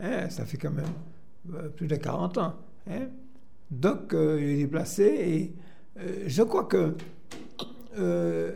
Hein, 0.00 0.28
ça 0.28 0.44
fait 0.44 0.56
quand 0.56 0.72
même 0.72 0.84
euh, 1.54 1.68
plus 1.68 1.86
de 1.86 1.96
40 1.96 2.38
ans. 2.38 2.54
Hein. 2.90 3.08
Donc, 3.70 4.14
euh, 4.14 4.38
il 4.40 4.48
est 4.48 4.56
déplacé 4.58 5.04
et 5.04 5.52
euh, 5.98 6.24
je 6.26 6.42
crois 6.42 6.64
que 6.64 6.94
euh, 7.98 8.52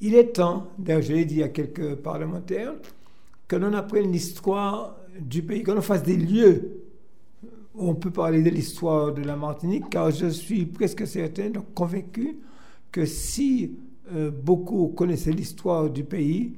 il 0.00 0.14
est 0.14 0.32
temps, 0.32 0.68
d'ailleurs 0.78 1.02
je 1.02 1.12
l'ai 1.12 1.24
dit 1.24 1.42
à 1.42 1.48
quelques 1.48 1.96
parlementaires, 1.96 2.74
que 3.46 3.56
l'on 3.56 3.72
apprenne 3.74 4.10
l'histoire 4.10 4.96
du 5.20 5.42
pays, 5.42 5.62
que 5.62 5.72
l'on 5.72 5.82
fasse 5.82 6.02
des 6.02 6.16
lieux 6.16 6.82
où 7.74 7.88
on 7.88 7.94
peut 7.94 8.10
parler 8.10 8.42
de 8.42 8.50
l'histoire 8.50 9.12
de 9.12 9.22
la 9.22 9.36
Martinique, 9.36 9.90
car 9.90 10.10
je 10.10 10.26
suis 10.26 10.66
presque 10.66 11.06
certain, 11.06 11.50
donc 11.50 11.72
convaincu, 11.74 12.38
que 12.90 13.06
si 13.06 13.76
beaucoup 14.44 14.88
connaissaient 14.88 15.32
l'histoire 15.32 15.88
du 15.88 16.04
pays, 16.04 16.52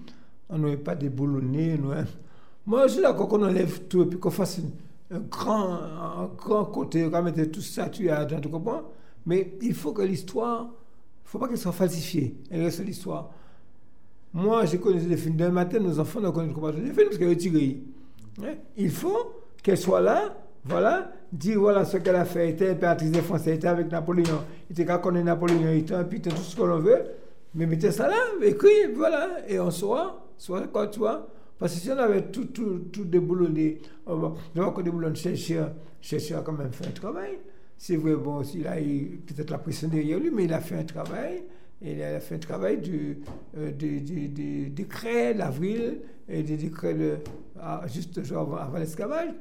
on 0.49 0.59
n'aurait 0.59 0.77
pas 0.77 0.97
déboulonné. 0.97 1.79
Moi, 2.67 2.89
je 2.89 2.95
suis 2.95 3.03
d'accord 3.03 3.29
qu'on 3.29 3.45
enlève 3.45 3.83
tout 3.89 4.03
et 4.03 4.07
puis 4.07 4.19
qu'on 4.19 4.31
fasse 4.31 4.59
une, 4.59 4.71
un 5.15 5.21
grand, 5.21 5.73
un 5.73 6.31
grand 6.37 6.65
côté, 6.67 7.09
quand 7.11 7.23
mettre 7.23 7.43
tout 7.51 7.61
statut 7.61 8.11
à 8.11 8.25
tu 8.25 8.49
comprends? 8.49 8.83
Mais 9.27 9.57
il 9.63 9.75
faut 9.75 9.93
que 9.93 10.03
l'histoire, 10.03 10.63
il 10.63 10.67
ne 10.67 11.29
faut 11.29 11.39
pas 11.39 11.49
qu'elle 11.49 11.59
soit 11.59 11.73
falsifiée. 11.73 12.37
Elle 12.51 12.63
reste 12.63 12.85
l'histoire. 12.85 13.31
Moi, 14.33 14.65
j'ai 14.67 14.79
connu 14.79 15.01
des 15.01 15.17
films 15.17 15.37
d'un 15.37 15.51
matin, 15.51 15.79
nos 15.79 15.99
enfants 15.99 16.21
ne 16.21 16.31
connaissent 16.31 16.59
pas 16.59 16.73
des 16.73 16.93
films 16.93 17.09
parce 17.09 17.19
est 17.19 17.37
tirée. 17.37 17.81
Hein? 18.43 18.55
Il 18.77 18.91
faut 18.91 19.33
qu'elle 19.63 19.79
soit 19.79 20.01
là, 20.01 20.37
voilà, 20.65 21.13
dire 21.33 21.61
voilà 21.61 21.85
ce 21.85 21.99
qu'elle 21.99 22.17
a 22.17 22.25
fait. 22.25 22.49
Elle 22.49 22.55
était 22.55 22.71
impératrice 22.71 23.11
des 23.13 23.23
Français, 23.23 23.51
elle 23.51 23.57
était 23.57 23.69
avec 23.69 23.91
Napoléon, 23.91 24.41
elle 24.69 24.81
était 24.81 24.93
on 24.93 25.15
est 25.15 25.23
Napoléon, 25.23 25.71
il 25.71 25.79
était 25.79 25.95
un 25.95 26.05
putain, 26.05 26.31
tout 26.31 26.43
ce 26.43 26.57
que 26.57 26.63
l'on 26.63 26.81
veut. 26.81 27.05
Mais 27.55 27.67
mettez 27.67 27.93
ça 27.93 28.09
là, 28.09 28.17
écrit, 28.43 28.93
voilà, 28.95 29.49
et 29.49 29.61
on 29.61 29.71
saura, 29.71 30.27
soit 30.37 30.67
quoi, 30.67 30.89
tu 30.89 30.99
vois. 30.99 31.29
Parce 31.59 31.75
que 31.75 31.81
si 31.81 31.91
on 31.91 31.99
avait 31.99 32.23
tout, 32.31 32.47
tout, 32.47 32.81
tout 32.93 33.05
déboulonné, 33.05 33.81
on 34.07 34.17
va, 34.17 34.35
on 34.57 34.71
va 34.71 34.83
déboulonner, 34.83 35.15
chercher, 35.15 35.65
chercher 36.01 36.35
a 36.35 36.41
quand 36.41 36.53
même 36.53 36.73
fait 36.73 36.87
un 36.87 36.93
travail. 36.93 37.39
C'est 37.79 37.97
vrai, 37.97 38.15
bon, 38.17 38.43
il 38.43 38.67
a 38.67 38.81
eu 38.81 39.21
peut-être 39.27 39.51
la 39.51 39.59
pression 39.59 39.89
derrière 39.89 40.19
lui, 40.19 40.31
mais 40.31 40.45
il 40.45 40.53
a 40.53 40.61
fait 40.61 40.79
un 40.79 40.85
travail. 40.85 41.45
Il 41.83 42.03
a 42.03 42.19
fait 42.21 42.37
un 42.37 42.39
travail 42.39 42.79
du, 42.79 43.19
euh, 43.59 43.71
décret 44.71 45.35
d'avril 45.35 46.01
et 46.29 46.43
du 46.43 46.57
décret 46.57 47.21
ah, 47.61 47.83
juste 47.87 48.19
avant, 48.33 48.57
avant 48.57 48.79
l'esclavage. 48.79 49.35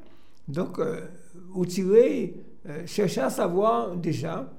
Donc, 0.47 0.79
euh, 0.79 1.01
au 1.53 1.65
tiré, 1.65 2.35
euh, 2.67 2.85
chercher 2.85 3.21
à 3.21 3.29
savoir 3.29 3.95
déjà 3.95 4.51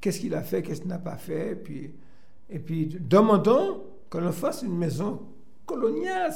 qu'est-ce 0.00 0.20
qu'il 0.20 0.34
a 0.34 0.42
fait, 0.42 0.62
qu'est-ce 0.62 0.80
qu'il 0.80 0.90
n'a 0.90 0.98
pas 0.98 1.16
fait, 1.16 1.56
puis, 1.56 1.90
et 2.48 2.58
puis 2.58 2.86
demandons 3.00 3.82
qu'on 4.08 4.30
fasse 4.30 4.62
une 4.62 4.76
maison 4.76 5.20
coloniale, 5.66 6.32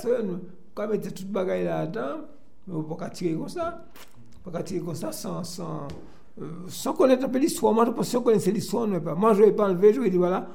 ça, 0.76 0.86
nous- 0.86 0.92
comme 0.92 0.94
était 0.94 1.10
toute 1.10 1.30
bagaille 1.30 1.64
là-dedans, 1.64 2.18
mais 2.66 2.74
on 2.74 2.78
ne 2.78 2.82
peut 2.82 2.96
pas 2.96 3.10
tirer 3.10 3.34
comme 3.34 3.48
ça. 3.48 3.84
On 4.34 4.38
ne 4.48 4.52
peut 4.52 4.58
pas 4.58 4.62
tirer 4.62 4.80
comme 4.80 4.94
ça 4.94 5.10
sans, 5.12 5.42
sans, 5.44 5.88
euh, 6.40 6.44
sans 6.68 6.92
connaître 6.92 7.24
un 7.24 7.28
peu 7.28 7.38
l'histoire. 7.38 7.72
Moi, 7.72 7.84
je 7.86 7.90
pense 7.90 8.00
que 8.06 8.10
si 8.10 8.16
on 8.16 8.22
connaissait 8.22 8.50
l'histoire, 8.52 8.86
vais 9.42 9.52
pas 9.52 9.68
enlever, 9.68 9.92
je 9.94 10.00
vais 10.00 10.10
dire 10.10 10.18
voilà, 10.20 10.46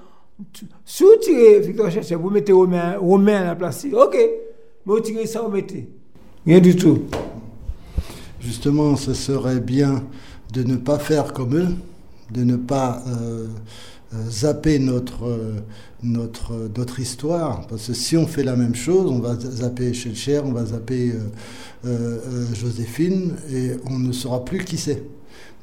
tu- 0.54 0.66
si 0.86 1.04
vous 1.04 1.16
tirez 1.22 1.60
Victor 1.62 1.90
Chercher, 1.90 2.16
vous 2.16 2.30
mettez 2.30 2.52
Romain, 2.52 2.98
la 3.46 3.56
place, 3.56 3.86
ok, 3.94 4.14
mais 4.16 4.94
vous 4.94 5.00
tirez 5.00 5.26
ça, 5.26 5.42
vous 5.42 5.50
mettez. 5.52 5.90
Rien 6.46 6.60
du 6.60 6.76
tout. 6.76 7.00
Justement, 8.40 8.96
ce 8.96 9.14
serait 9.14 9.60
bien 9.60 10.04
de 10.54 10.64
ne 10.64 10.76
pas 10.76 10.98
faire 11.00 11.34
comme 11.34 11.56
eux, 11.56 11.68
de 12.32 12.44
ne 12.44 12.56
pas 12.56 13.02
euh, 13.08 13.12
euh, 13.12 13.48
zapper 14.30 14.80
notre, 14.80 15.26
euh, 15.26 15.54
notre, 16.04 16.54
notre 16.78 17.00
histoire. 17.00 17.68
Parce 17.68 17.88
que 17.88 17.94
si 17.94 18.18
on 18.18 18.28
fait 18.28 18.44
la 18.44 18.56
même 18.56 18.76
chose, 18.76 19.10
on 19.12 19.20
va 19.20 19.36
zapper 19.36 19.94
Schellcher, 19.94 20.42
on 20.44 20.52
va 20.52 20.66
zapper 20.66 21.12
euh, 21.12 21.20
euh, 21.86 22.20
euh, 22.28 22.46
Joséphine, 22.54 23.36
et 23.52 23.72
on 23.90 24.00
ne 24.00 24.12
saura 24.12 24.46
plus 24.46 24.64
qui 24.64 24.78
c'est. 24.78 25.04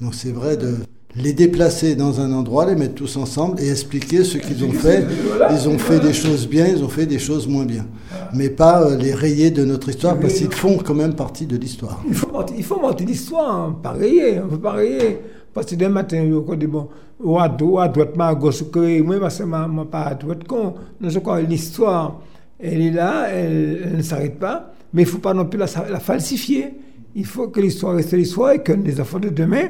Donc 0.01 0.15
c'est 0.15 0.33
vrai 0.33 0.57
de 0.57 0.77
les 1.17 1.33
déplacer 1.33 1.95
dans 1.97 2.21
un 2.21 2.33
endroit, 2.33 2.67
les 2.67 2.75
mettre 2.75 2.95
tous 2.95 3.17
ensemble 3.17 3.61
et 3.61 3.71
expliquer 3.71 4.25
ce 4.25 4.39
qu'ils 4.39 4.65
ont 4.65 4.73
fait. 4.73 5.07
Ils 5.51 5.69
ont 5.69 5.79
fait 5.79 6.01
des 6.01 6.13
choses 6.13 6.47
bien, 6.47 6.67
ils 6.67 6.85
ont 6.85 6.89
fait 6.89 7.07
des 7.07 7.19
choses 7.19 7.49
moins 7.49 7.65
bien. 7.65 7.87
Mais 8.35 8.51
pas 8.51 8.83
euh, 8.83 8.97
les 8.97 9.15
rayer 9.15 9.51
de 9.51 9.65
notre 9.65 9.89
histoire, 9.89 10.19
parce 10.19 10.35
qu'ils 10.35 10.53
font 10.53 10.79
quand 10.79 10.95
même 10.95 11.15
partie 11.15 11.47
de 11.47 11.57
l'histoire. 11.57 12.03
Il 12.07 12.15
faut 12.15 12.31
monter, 12.31 12.55
il 12.57 12.65
faut 12.65 12.81
monter 12.81 13.05
l'histoire, 13.05 13.55
hein, 13.55 13.79
pas 13.83 13.93
rayer, 13.93 14.41
on 14.41 14.45
ne 14.45 14.51
peut 14.51 14.61
pas 14.61 14.73
rayer. 14.73 15.21
Parce 15.55 15.67
que 15.67 15.75
demain 15.75 15.91
matin, 15.91 16.31
on 16.47 16.55
dit 16.55 16.67
bon, 16.67 16.89
ou 17.21 17.39
à 17.39 17.49
droite, 17.49 17.95
droite, 17.95 18.11
à 18.19 18.35
gauche, 18.35 18.63
moi, 19.05 19.19
parce 19.21 19.39
que 19.39 19.45
moi, 19.45 19.87
pas 19.91 20.03
à 20.03 20.15
droite, 20.15 20.45
que 20.45 21.41
l'histoire, 21.47 22.21
elle 22.61 22.81
est 22.81 22.91
là, 22.91 23.29
elle, 23.31 23.97
ne 23.97 24.03
s'arrête 24.03 24.39
pas, 24.39 24.73
mais 24.93 25.03
il 25.03 25.05
ne 25.07 25.11
faut 25.11 25.19
pas 25.19 25.35
non 25.35 25.47
plus 25.47 25.59
la, 25.59 25.67
falsifier. 25.67 26.75
Il 27.15 27.27
faut 27.27 27.49
que 27.49 27.61
l'histoire 27.61 27.95
reste 27.97 28.13
l'histoire 28.13 28.53
et 28.53 28.63
que 28.63 28.73
les 28.73 29.01
enfants 29.01 29.19
de 29.19 29.29
demain 29.29 29.69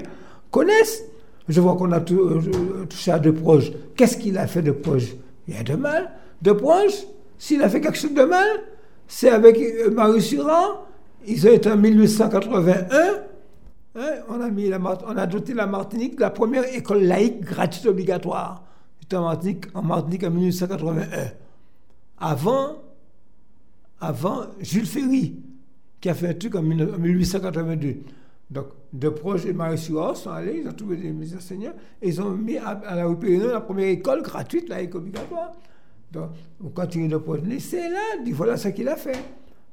connaissent. 0.51 1.05
Je 1.49 1.61
vois 1.61 1.77
qu'on 1.77 1.93
a 1.93 2.01
tout- 2.01 2.21
euh, 2.21 2.85
touché 2.89 3.11
à 3.11 3.19
De 3.19 3.31
Proche. 3.31 3.71
Qu'est-ce 3.97 4.19
qu'il 4.19 4.37
a 4.37 4.47
fait 4.47 4.61
de 4.61 4.73
Proche? 4.73 5.15
Il 5.47 5.55
y 5.55 5.59
a 5.59 5.63
de 5.63 5.75
mal. 5.75 6.11
De 6.43 6.53
Proche, 6.53 7.07
s'il 7.39 7.63
a 7.63 7.69
fait 7.71 7.81
quelque 7.81 7.97
chose 7.97 8.13
de 8.13 8.25
mal, 8.25 8.47
c'est 9.07 9.31
avec 9.31 9.59
euh, 9.59 9.91
Marie 9.91 10.21
Suran. 10.21 10.85
Ils 11.27 11.47
ont 11.47 11.53
été 11.53 11.71
en 11.71 11.77
1881. 11.77 13.28
Hein, 13.95 14.11
on, 14.29 14.41
a 14.41 14.51
mis 14.51 14.69
la, 14.69 14.79
on 14.79 15.17
a 15.17 15.27
doté 15.27 15.55
la 15.55 15.67
Martinique 15.67 16.17
de 16.17 16.21
la 16.21 16.31
première 16.31 16.65
école 16.75 17.03
laïque 17.03 17.41
gratuite 17.41 17.87
obligatoire. 17.87 18.65
C'était 19.01 19.17
en 19.17 19.23
Martinique, 19.23 19.67
en 19.75 19.83
Martinique 19.83 20.25
en 20.25 20.31
1881. 20.31 21.07
Avant, 22.19 22.77
avant 24.01 24.47
Jules 24.61 24.87
Ferry, 24.87 25.37
qui 26.01 26.09
a 26.09 26.15
fait 26.15 26.29
un 26.29 26.35
truc 26.35 26.55
en 26.55 26.63
19- 26.63 26.95
en 26.95 26.99
1882. 26.99 27.97
Donc, 28.51 28.67
de 28.93 29.09
proches 29.11 29.45
et 29.45 29.53
Marie 29.53 29.77
sont 29.77 30.31
allés, 30.31 30.63
ils 30.63 30.69
ont 30.69 30.73
trouvé 30.73 30.97
des, 30.97 31.37
enseignants, 31.37 31.75
et 32.01 32.09
ils 32.09 32.21
ont 32.21 32.31
mis 32.31 32.57
à, 32.57 32.81
la 32.95 33.05
rue 33.07 33.19
Pérignon 33.19 33.49
la 33.49 33.61
première 33.61 33.89
école 33.89 34.23
gratuite, 34.23 34.69
laïque 34.69 34.95
obligatoire. 34.95 35.53
Donc, 36.11 36.31
on 36.65 36.71
continue 36.71 37.09
de 37.09 37.19
projeter. 37.19 37.61
C'est 37.61 37.91
là, 37.91 38.01
dit 38.25 38.33
voilà 38.33 38.57
ce 38.57 38.69
qu'il 38.69 38.89
a 38.89 38.97
fait. 38.97 39.23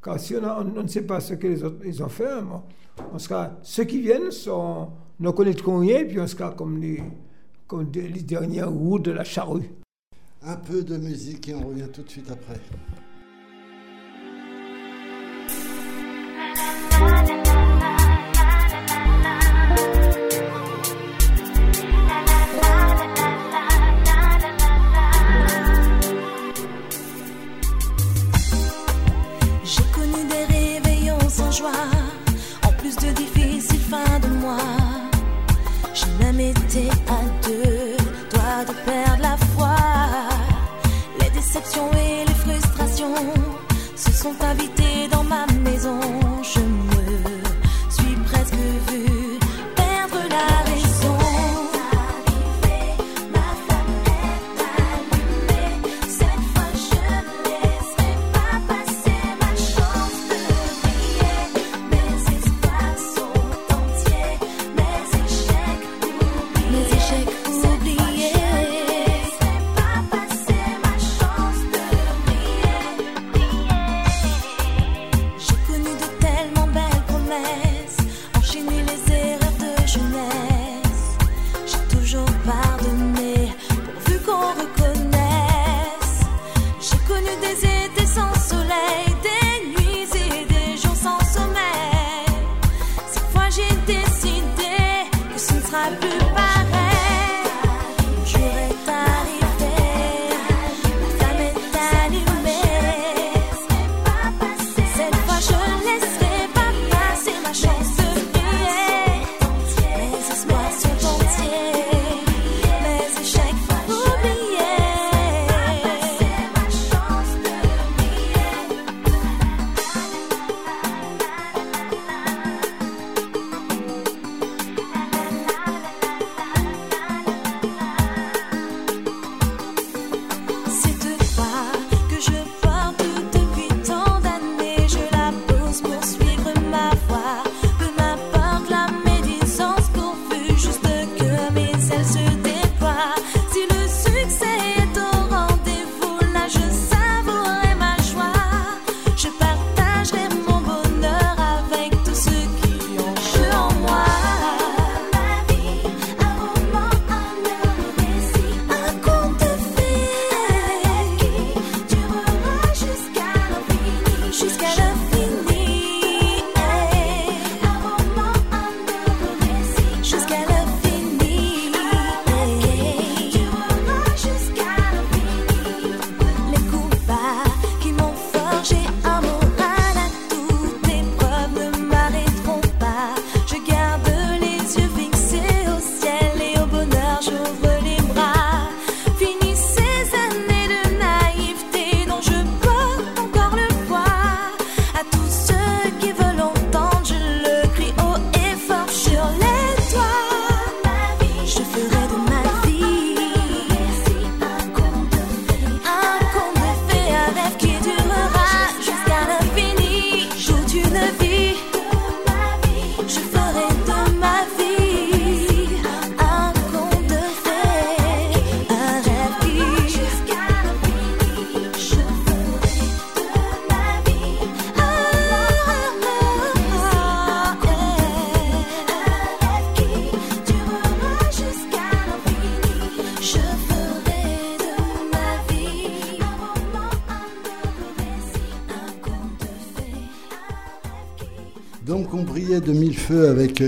Car 0.04 0.19
si 0.19 0.36
on, 0.36 0.43
a- 0.43 0.62
on- 0.62 0.84
ne 0.84 0.88
sait 0.88 1.04
pas 1.04 1.21
ce 1.21 1.36
que 1.36 1.47
les 1.47 1.63
autres 1.63 1.78
ils 1.86 2.04
ont 2.04 2.10
fait, 2.10 2.41
bon, 2.41 2.62
on 3.13 3.19
sera, 3.19 3.51
ceux 3.62 3.84
qui 3.84 4.01
viennent 4.01 4.31
sont, 4.31 4.89
ne 5.19 5.29
connaîtront 5.31 5.79
rien, 5.79 6.05
puis 6.05 6.19
on 6.19 6.27
sera 6.27 6.51
comme 6.51 6.79
les, 6.81 7.01
comme 7.67 7.89
les 7.93 8.21
dernières 8.21 8.71
roues 8.71 8.99
de 8.99 9.12
la 9.12 9.23
charrue. 9.23 9.69
Un 10.43 10.58
peu 10.58 10.84
de 10.84 10.97
musique 10.97 11.49
et 11.49 11.55
on 11.55 11.67
revient 11.67 11.88
tout 11.91 12.03
de 12.03 12.10
suite 12.10 12.29
après. 12.29 12.60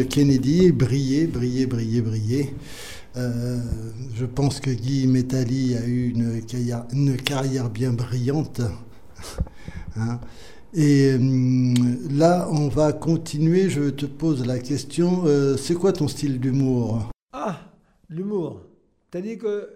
Kennedy, 0.03 0.71
briller, 0.71 1.27
briller, 1.27 1.65
briller, 1.65 2.01
briller. 2.01 2.53
Euh, 3.17 3.57
je 4.13 4.25
pense 4.25 4.59
que 4.59 4.69
Guy 4.69 5.07
Mettali 5.07 5.75
a 5.75 5.85
eu 5.87 6.09
une 6.09 7.17
carrière, 7.17 7.69
bien 7.69 7.91
brillante. 7.93 8.61
Hein. 9.95 10.19
Et 10.73 11.15
hum, 11.15 11.73
là, 12.11 12.47
on 12.51 12.67
va 12.67 12.93
continuer. 12.93 13.69
Je 13.69 13.89
te 13.89 14.05
pose 14.05 14.45
la 14.45 14.59
question. 14.59 15.23
euh, 15.25 15.57
c'est 15.57 15.73
quoi 15.73 15.93
ton 15.93 16.07
style 16.07 16.39
d'humour? 16.39 17.09
Ah, 17.33 17.59
l'humour. 18.09 18.61
C'est-à-dire 19.09 19.39
que 19.39 19.47
euh, 19.47 19.69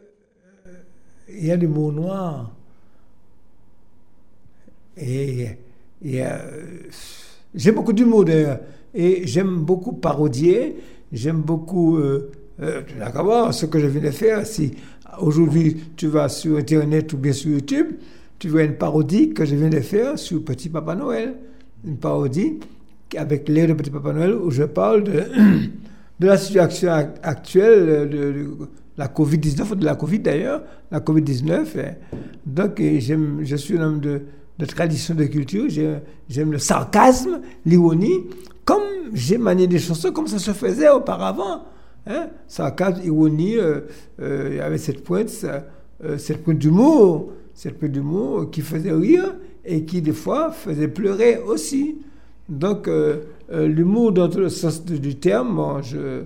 il 1.30 1.46
y 1.46 1.52
a 1.52 1.56
l'humour 1.56 1.92
noir. 1.92 2.52
Et, 4.98 5.48
et, 6.04 6.22
j'ai 7.56 7.72
beaucoup 7.72 7.94
d'humour 7.94 8.26
d'ailleurs. 8.26 8.60
Et 8.94 9.22
j'aime 9.26 9.58
beaucoup 9.58 9.94
parodier. 9.94 10.76
J'aime 11.12 11.42
beaucoup. 11.42 11.98
Euh, 11.98 12.32
euh, 12.62 12.82
voir 13.24 13.54
ce 13.54 13.66
que 13.66 13.80
je 13.80 13.88
viens 13.88 14.02
de 14.02 14.12
faire. 14.12 14.46
Si 14.46 14.72
aujourd'hui 15.20 15.78
tu 15.96 16.08
vas 16.08 16.30
sur 16.30 16.58
Internet 16.58 17.12
ou 17.14 17.18
bien 17.18 17.34
sur 17.34 17.52
YouTube, 17.52 17.88
tu 18.40 18.50
vois 18.50 18.64
une 18.64 18.76
parodie 18.76 19.34
que 19.34 19.46
je 19.46 19.56
viens 19.56 19.70
de 19.70 19.80
faire 19.80 20.18
sur 20.20 20.44
Petit 20.44 20.70
Papa 20.70 20.96
Noël. 20.96 21.36
Une 21.86 21.98
parodie 21.98 22.60
avec 23.18 23.50
l'air 23.50 23.68
de 23.68 23.74
Petit 23.74 23.90
Papa 23.90 24.14
Noël 24.14 24.34
où 24.34 24.52
je 24.52 24.64
parle 24.64 25.04
de, 25.04 25.24
la 26.20 26.38
situation 26.38 26.90
ac- 26.90 27.16
actuelle 27.24 28.10
de, 28.10 28.48
la 28.98 29.08
Covid-19, 29.08 29.72
ou 29.72 29.76
de 29.76 29.86
la 29.86 29.96
Covid 29.96 30.20
d'ailleurs, 30.20 30.62
la 30.92 31.00
Covid-19. 31.00 31.66
hein. 31.80 31.94
Donc, 32.46 32.80
j'aime, 33.00 33.40
je 33.42 33.56
suis 33.56 33.78
un 33.78 33.84
homme 33.84 34.00
de, 34.00 34.22
de 34.62 34.66
tradition, 34.68 35.16
de 35.16 35.26
culture, 35.26 35.66
j'ai- 35.70 35.98
j'aime 36.30 36.52
le 36.52 36.60
sarcasme, 36.60 37.42
l'ironie, 37.66 38.28
comme 38.64 38.84
j'ai 39.14 39.40
manié 39.40 39.66
des 39.66 39.80
chansons 39.80 40.12
comme 40.12 40.28
ça 40.28 40.38
se 40.38 40.52
faisait 40.52 40.90
auparavant. 40.90 41.64
Hein? 42.06 42.30
Sarcasme, 42.48 43.02
ironie, 43.04 43.58
euh, 43.58 43.82
euh, 44.22 44.62
avec 44.66 44.80
cette 44.80 45.04
pointe, 45.04 45.32
euh, 46.04 46.18
cette 46.20 46.44
pointe 46.44 46.60
d'humour, 46.60 47.32
cette 47.56 47.80
pointe 47.80 47.92
d'humour 47.92 48.52
qui 48.52 48.62
faisait 48.62 48.92
rire 48.94 49.34
et 49.66 49.84
qui 49.84 50.02
des 50.02 50.14
fois 50.14 50.52
faisait 50.52 50.88
pleurer 50.88 51.40
aussi. 51.40 51.98
Donc, 52.48 52.88
euh, 52.88 53.22
euh, 53.52 53.68
l'humour 53.68 54.12
dans 54.12 54.30
tout 54.30 54.40
le 54.40 54.50
sens 54.50 54.86
du, 54.86 55.16
terme, 55.16 55.82
je, 55.84 56.24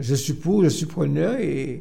je 0.00 0.14
suis 0.14 0.34
pour, 0.34 0.62
je 0.62 0.68
suis 0.68 0.86
preneur, 0.86 1.34
mais 1.38 1.80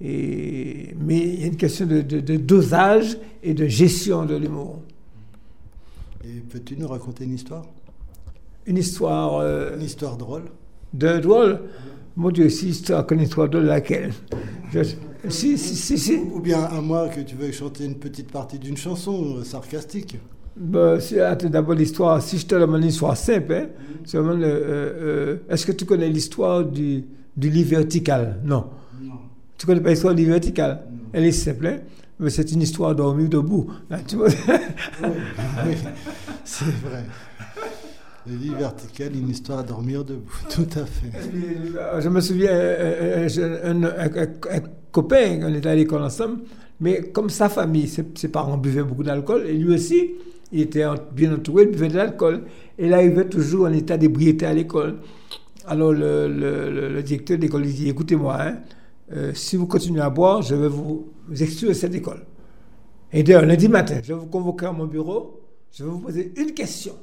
il 0.00 1.40
y 1.40 1.44
a 1.44 1.46
une 1.46 1.56
question 1.56 1.86
de 1.86 2.36
dosage 2.36 3.16
et 3.42 3.54
de 3.54 3.66
gestion 3.66 4.24
de 4.26 4.36
l'humour. 4.36 4.80
Et 6.24 6.40
peux-tu 6.40 6.76
nous 6.76 6.88
raconter 6.88 7.24
une 7.24 7.34
histoire? 7.34 7.64
Une 8.66 8.78
histoire 8.78 9.36
euh, 9.40 9.76
Une 9.76 9.82
histoire 9.82 10.16
drôle. 10.16 10.44
de 10.94 11.18
drôle, 11.18 11.60
mon 12.16 12.30
Dieu, 12.30 12.48
si 12.48 12.68
histoire 12.68 13.06
qu'une 13.06 13.20
histoire 13.20 13.48
de 13.48 13.58
laquelle? 13.58 14.12
Je- 14.72 14.82
si, 15.28 15.56
si, 15.58 15.74
si, 15.76 15.98
si. 15.98 16.14
Ou 16.16 16.40
bien 16.40 16.62
à 16.62 16.80
moi 16.80 17.08
que 17.08 17.20
tu 17.20 17.34
veux 17.34 17.50
chanter 17.52 17.84
une 17.84 17.96
petite 17.96 18.30
partie 18.30 18.58
d'une 18.58 18.76
chanson 18.76 19.36
euh, 19.38 19.44
sarcastique. 19.44 20.18
Ben, 20.56 21.00
c'est- 21.00 21.46
d'abord 21.48 21.74
l'histoire, 21.74 22.22
si 22.22 22.38
je 22.38 22.46
te 22.46 22.54
demande 22.54 22.82
une 22.82 22.88
histoire 22.88 23.16
simple, 23.16 23.52
hein, 23.52 23.66
c'est 24.04 24.18
vraiment 24.18 24.38
le, 24.38 24.46
euh, 24.46 24.56
euh, 24.56 25.36
est-ce 25.48 25.66
que 25.66 25.72
tu 25.72 25.84
connais 25.84 26.08
l'histoire 26.08 26.64
du, 26.64 27.04
du 27.36 27.50
lit 27.50 27.64
vertical? 27.64 28.40
Non. 28.44 28.66
Non. 29.02 29.12
Tu 29.58 29.66
connais 29.66 29.80
pas 29.80 29.90
l'histoire 29.90 30.14
du 30.14 30.22
lit 30.22 30.28
vertical? 30.30 30.84
Elle 31.12 31.24
est 31.24 31.32
simple, 31.32 31.66
hein, 31.66 31.78
mais 32.20 32.30
c'est 32.30 32.50
une 32.52 32.62
histoire 32.62 32.94
dormir 32.94 33.28
debout. 33.28 33.66
hein, 33.90 33.98
tu 34.06 34.16
vois 34.16 34.28
Oui, 35.02 35.74
c'est 36.44 36.64
vrai. 36.64 37.04
Le 38.26 38.36
lit 38.36 38.54
vertical, 38.58 39.14
une 39.14 39.28
histoire 39.28 39.58
à 39.58 39.62
dormir 39.62 40.04
debout. 40.04 40.32
Tout 40.48 40.66
à 40.76 40.86
fait. 40.86 41.10
Euh, 41.78 42.00
Je 42.00 42.08
me 42.08 42.20
souviens, 42.20 42.50
euh, 42.50 43.26
euh, 43.28 43.60
un, 43.64 43.82
un- 43.84 44.22
un- 44.22 44.56
un 44.56 44.60
copain, 44.90 45.40
on 45.42 45.52
était 45.54 45.68
à 45.68 45.74
l'école 45.74 46.02
ensemble, 46.02 46.38
mais 46.80 47.02
comme 47.12 47.28
sa 47.28 47.48
famille, 47.48 47.86
ses, 47.88 48.04
ses 48.14 48.28
parents 48.28 48.56
buvaient 48.56 48.82
beaucoup 48.82 49.02
d'alcool, 49.02 49.44
et 49.46 49.52
lui 49.52 49.74
aussi, 49.74 50.12
il 50.52 50.60
était 50.62 50.84
en- 50.86 50.94
bien 51.12 51.34
entouré, 51.34 51.64
il 51.64 51.70
buvait 51.70 51.88
de 51.88 51.96
l'alcool. 51.96 52.44
Et 52.78 52.86
il 52.86 52.94
arrivait 52.94 53.28
toujours 53.28 53.66
en 53.66 53.72
état 53.72 53.96
d'ébriété 53.98 54.46
à 54.46 54.54
l'école. 54.54 54.96
Alors 55.66 55.92
le, 55.92 56.26
le- 56.28 56.88
le- 56.90 57.02
directeur 57.02 57.36
de 57.36 57.42
l'école 57.42 57.62
lui 57.62 57.72
dit, 57.72 57.88
écoutez-moi, 57.90 58.36
hein, 58.40 58.56
euh, 59.12 59.32
si 59.34 59.56
vous 59.56 59.66
continuez 59.66 60.00
à 60.00 60.10
boire, 60.10 60.40
je 60.42 60.54
vais 60.54 60.68
vous 60.68 61.08
exclure 61.32 61.70
de 61.70 61.74
cette 61.74 61.94
école. 61.94 62.24
Et 63.12 63.22
d'ailleurs, 63.22 63.46
lundi 63.46 63.68
matin, 63.68 64.00
je 64.02 64.12
vais 64.12 64.18
vous 64.18 64.26
convoquer 64.26 64.66
à 64.66 64.72
mon 64.72 64.86
bureau, 64.86 65.40
je 65.72 65.84
vais 65.84 65.90
vous 65.90 66.00
poser 66.00 66.32
une 66.36 66.52
question. 66.52 66.94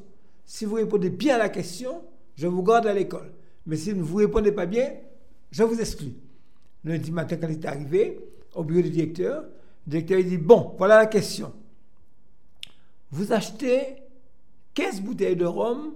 Si 0.46 0.66
vous 0.66 0.76
répondez 0.76 1.10
bien 1.10 1.36
à 1.36 1.38
la 1.38 1.50
question, 1.50 2.02
je 2.36 2.48
vous 2.48 2.64
garde 2.64 2.88
à 2.88 2.94
l'école. 2.94 3.32
Mais 3.66 3.78
si 3.78 3.92
vous 3.92 4.20
ne 4.20 4.26
répondez 4.26 4.52
pas 4.52 4.66
bien, 4.66 4.90
je 5.52 5.64
vous 5.64 5.80
exclue. 5.80 6.14
Lundi 6.84 7.12
matin, 7.12 7.38
quand 7.38 7.48
il 7.48 7.54
est 7.54 7.66
arrivé 7.66 8.20
au 8.56 8.64
bureau 8.64 8.82
du 8.82 8.90
directeur, 8.90 9.44
le 9.86 9.92
directeur 9.92 10.20
il 10.20 10.28
dit 10.28 10.38
Bon, 10.38 10.76
voilà 10.78 10.98
la 10.98 11.06
question. 11.06 11.54
Vous 13.12 13.32
achetez 13.34 13.98
15 14.74 15.02
bouteilles 15.02 15.36
de 15.36 15.46
rhum 15.46 15.94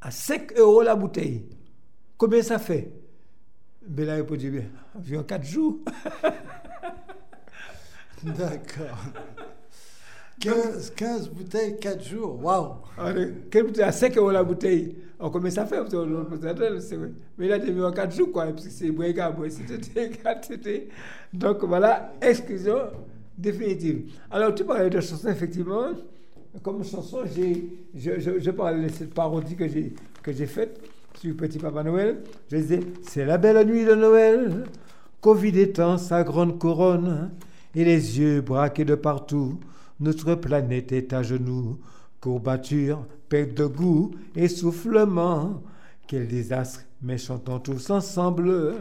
à 0.00 0.10
5 0.10 0.58
euros 0.58 0.82
la 0.82 0.96
bouteille. 0.96 1.46
Combien 2.16 2.42
ça 2.42 2.58
fait 2.58 2.92
répondu 3.96 4.50
Bien, 4.50 4.64
environ 4.94 5.22
4 5.22 5.44
jours. 5.44 5.78
D'accord. 8.38 8.98
15, 10.40 10.92
15 10.96 11.28
bouteilles, 11.30 11.78
4 11.78 12.02
jours. 12.02 12.42
Waouh 12.42 12.76
Quelle 13.50 13.82
à 13.82 13.92
5 13.92 14.16
euros 14.16 14.30
la 14.30 14.42
bouteille 14.42 14.96
l'autre 15.20 16.28
présentateur, 16.28 16.80
c'est 16.80 16.96
vrai. 16.96 17.10
Mais 17.36 17.52
a 17.52 17.58
devenu 17.58 17.84
en 17.84 17.92
4 17.92 18.16
jours, 18.16 18.32
quoi. 18.32 18.46
Parce 18.46 18.64
que 18.64 18.70
c'est 18.70 18.90
bon, 18.90 19.04
c'était 19.50 20.10
4, 20.10 20.44
c'était. 20.48 20.88
Donc 21.32 21.62
voilà, 21.64 22.12
exclusion 22.22 22.78
définitive. 23.36 24.12
Alors, 24.30 24.54
tu 24.54 24.64
parlais 24.64 24.90
de 24.90 25.00
chansons, 25.00 25.28
effectivement. 25.28 25.88
Comme 26.62 26.84
chanson, 26.84 27.20
je, 27.26 28.38
je, 28.40 28.50
parlais 28.50 28.88
de 28.88 28.92
cette 28.92 29.14
parodie 29.14 29.54
que 29.54 29.68
j'ai, 29.68 29.94
que 30.20 30.32
j'ai 30.32 30.46
faite 30.46 30.80
sur 31.14 31.36
Petit 31.36 31.58
Papa 31.58 31.84
Noël. 31.84 32.22
Je 32.50 32.56
disais 32.56 32.80
C'est 33.06 33.24
la 33.24 33.38
belle 33.38 33.64
nuit 33.66 33.84
de 33.84 33.94
Noël, 33.94 34.64
Covid 35.20 35.60
étend 35.60 35.96
sa 35.96 36.24
grande 36.24 36.58
couronne, 36.58 37.30
et 37.74 37.84
les 37.84 38.18
yeux 38.18 38.40
braqués 38.40 38.84
de 38.84 38.94
partout. 38.94 39.58
Notre 40.00 40.34
planète 40.34 40.92
est 40.92 41.12
à 41.12 41.22
genoux, 41.22 41.78
courbature, 42.20 43.06
perte 43.28 43.54
de 43.54 43.66
goût, 43.66 44.12
essoufflement. 44.34 45.62
Quel 46.06 46.26
désastre, 46.26 46.80
mais 47.02 47.18
chantons 47.18 47.60
tous 47.60 47.90
ensemble. 47.90 48.76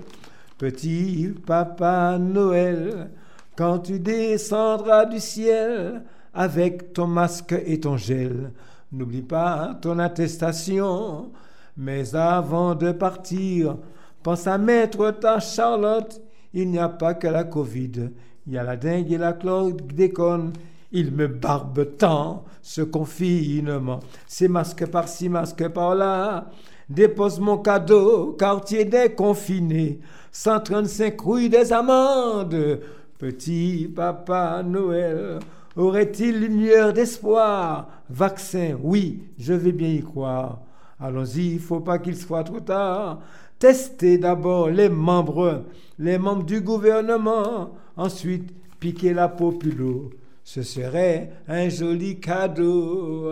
Petit 0.57 1.33
papa 1.45 2.17
Noël, 2.19 3.11
quand 3.55 3.79
tu 3.79 3.99
descendras 3.99 5.05
du 5.05 5.19
ciel 5.19 6.03
avec 6.33 6.93
ton 6.93 7.07
masque 7.07 7.55
et 7.65 7.79
ton 7.79 7.97
gel, 7.97 8.51
N'oublie 8.91 9.21
pas 9.21 9.77
ton 9.81 9.99
attestation. 9.99 11.31
Mais 11.77 12.15
avant 12.15 12.75
de 12.75 12.91
partir, 12.91 13.77
pense 14.23 14.47
à 14.47 14.57
mettre 14.57 15.11
ta 15.11 15.39
Charlotte. 15.39 16.21
Il 16.53 16.71
n'y 16.71 16.79
a 16.79 16.89
pas 16.89 17.13
que 17.13 17.27
la 17.27 17.43
Covid. 17.43 18.09
Il 18.49 18.55
y 18.55 18.57
a 18.57 18.63
la 18.63 18.77
dengue 18.77 19.11
et 19.11 19.17
la 19.19 19.33
chlordécone. 19.33 20.53
Il 20.91 21.11
me 21.11 21.27
barbe 21.27 21.95
tant, 21.97 22.45
ce 22.63 22.81
confinement. 22.81 23.99
Ces 24.25 24.47
masques 24.47 24.87
par-ci, 24.87 25.29
masques 25.29 25.67
par-là. 25.67 26.49
Dépose 26.89 27.39
mon 27.39 27.59
cadeau, 27.59 28.35
quartier 28.39 28.85
des 28.85 29.13
confinés. 29.13 29.99
135 30.31 31.19
rouilles 31.21 31.49
des 31.49 31.71
amendes. 31.71 32.79
Petit 33.19 33.87
papa 33.95 34.63
Noël, 34.65 35.37
aurait-il 35.75 36.43
une 36.45 36.59
lueur 36.59 36.91
d'espoir? 36.91 37.87
Vaccin, 38.09 38.75
oui, 38.81 39.25
je 39.37 39.53
vais 39.53 39.73
bien 39.73 39.89
y 39.89 40.01
croire. 40.01 40.61
Allons-y, 40.99 41.53
il 41.53 41.59
faut 41.59 41.81
pas 41.81 41.99
qu'il 41.99 42.17
soit 42.17 42.43
trop 42.43 42.61
tard. 42.61 43.19
Testez 43.59 44.17
d'abord 44.17 44.69
les 44.69 44.89
membres, 44.89 45.65
les 45.97 46.17
membres 46.17 46.43
du 46.45 46.61
gouvernement. 46.61 47.71
Ensuite, 47.97 48.49
piquez 48.79 49.13
la 49.13 49.27
populo. 49.27 50.11
Ce 50.43 50.63
serait 50.63 51.31
un 51.47 51.67
joli 51.69 52.19
cadeau. 52.19 53.31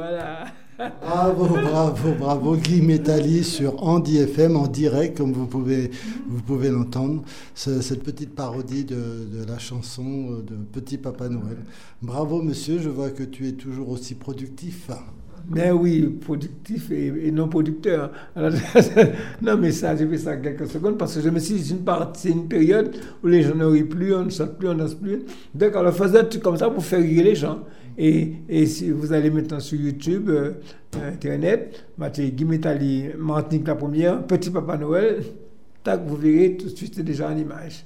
Bravo, 1.01 1.45
bravo, 1.47 2.11
bravo. 2.19 2.55
Guy 2.57 2.82
Métalli 2.82 3.43
sur 3.43 3.82
Andy 3.82 4.17
FM 4.19 4.55
en 4.57 4.67
direct, 4.67 5.17
comme 5.17 5.32
vous 5.34 5.47
pouvez, 5.47 5.89
vous 6.28 6.41
pouvez 6.43 6.69
l'entendre. 6.69 7.23
Ce- 7.55 7.82
Cette 7.82 8.03
petite 8.03 8.36
parodie 8.36 8.84
de, 8.84 8.95
la 9.47 9.57
chanson 9.57 10.41
de 10.45 10.55
Petit 10.71 10.97
Papa 10.99 11.30
Noël. 11.30 11.57
Bravo, 12.03 12.41
monsieur. 12.43 12.78
Je 12.80 12.89
vois 12.89 13.09
que 13.09 13.23
tu 13.23 13.47
es 13.47 13.53
toujours 13.53 13.89
aussi 13.89 14.13
productif. 14.13 14.91
Mais 15.50 15.72
oui, 15.72 16.02
productif 16.22 16.91
et, 16.91 17.32
non 17.32 17.48
producteur. 17.48 18.12
Non, 19.41 19.58
mais 19.58 19.72
ça, 19.72 19.95
j'ai 19.95 20.08
fait 20.08 20.18
ça 20.18 20.36
quelques 20.38 20.68
secondes 20.68 20.98
parce 20.98 21.16
que 21.16 21.22
je 21.22 21.30
me 21.30 21.39
suis 21.39 21.56
dit, 21.56 21.76
c'est 22.16 22.30
une 22.30 22.38
une 22.38 22.48
période 22.48 22.95
où 23.24 23.28
les 23.28 23.43
gens 23.43 23.56
ne 23.56 23.66
rient 23.66 23.84
plus, 23.84 24.14
on 24.14 24.26
ne 24.26 24.30
saute 24.30 24.58
plus, 24.58 24.68
on 24.68 24.74
n'ose 24.74 24.95
plus. 24.95 25.24
Donc, 25.56 25.72
on 25.76 25.91
faisait 25.91 26.20
un 26.20 26.26
truc 26.26 26.43
comme 26.43 26.58
ça 26.58 26.70
pour 26.70 26.84
faire 26.84 27.00
rire 27.00 27.24
les 27.24 27.36
gens. 27.36 27.60
Et, 27.98 28.66
si 28.68 28.91
vous 28.91 29.12
allez 29.12 29.32
maintenant 29.32 29.60
sur 29.60 29.80
YouTube, 29.80 30.30
euh, 30.30 30.52
Internet, 31.02 31.86
Mathieu 31.98 32.26
Guy 32.26 32.45
Métalli, 32.45 33.06
Martinique 33.18 33.68
la 33.68 33.76
première, 33.76 34.24
Petit 34.28 34.52
Papa 34.52 34.78
Noël, 34.78 35.24
tac, 35.84 36.06
vous 36.06 36.16
verrez 36.16 36.58
tout 36.58 36.70
de 36.70 36.76
suite, 36.76 37.00
déjà 37.02 37.30
en 37.30 37.38
image. 37.38 37.86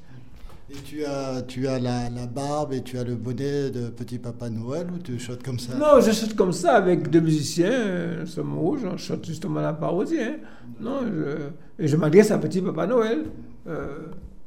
Et 0.73 0.77
tu 0.85 1.03
as, 1.03 1.41
tu 1.41 1.67
as 1.67 1.79
la, 1.79 2.09
la 2.09 2.27
barbe 2.27 2.71
et 2.71 2.81
tu 2.81 2.97
as 2.97 3.03
le 3.03 3.15
bonnet 3.15 3.69
de 3.71 3.89
Petit 3.89 4.17
Papa 4.19 4.49
Noël 4.49 4.87
ou 4.95 4.99
tu 4.99 5.19
chantes 5.19 5.43
comme 5.43 5.59
ça? 5.59 5.73
Non, 5.75 5.99
je 5.99 6.11
chante 6.11 6.33
comme 6.35 6.53
ça 6.53 6.75
avec 6.75 7.09
deux 7.09 7.19
musiciens, 7.19 7.71
euh, 7.71 8.25
Somme 8.25 8.57
Rouge, 8.57 8.81
on 8.89 8.95
chante 8.95 9.25
justement 9.25 9.59
la 9.59 9.73
parodie. 9.73 10.19
hein. 10.21 10.35
Non, 10.79 11.01
je, 11.05 11.83
et 11.83 11.87
je 11.87 11.95
m'adresse 11.97 12.31
à 12.31 12.37
Petit 12.37 12.61
Papa 12.61 12.87
Noël. 12.87 13.25
Euh, 13.67 13.97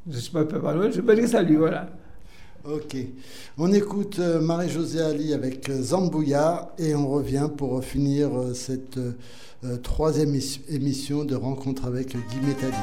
je 0.09 0.17
ne 0.17 0.21
suis 0.21 0.33
pas 0.33 0.45
Papa 0.47 0.73
Noël, 0.73 0.93
je 0.95 1.03
m'adresse 1.03 1.35
à 1.35 1.43
lui, 1.43 1.57
voilà. 1.57 1.91
Ok. 2.65 2.97
On 3.59 3.71
écoute 3.75 4.19
euh, 4.19 4.41
Marie-Josée 4.41 5.03
Ali 5.03 5.35
avec 5.35 5.69
euh, 5.69 5.83
Zambouya 5.83 6.73
et 6.79 6.95
on 6.95 7.07
revient 7.09 7.49
pour 7.55 7.85
finir 7.85 8.31
cette 8.55 8.99
troisième 9.83 10.35
émis- 10.35 10.61
émission 10.71 11.25
de 11.25 11.35
rencontre 11.35 11.85
avec 11.87 12.13
Guy 12.13 12.41
Métalli. 12.47 12.75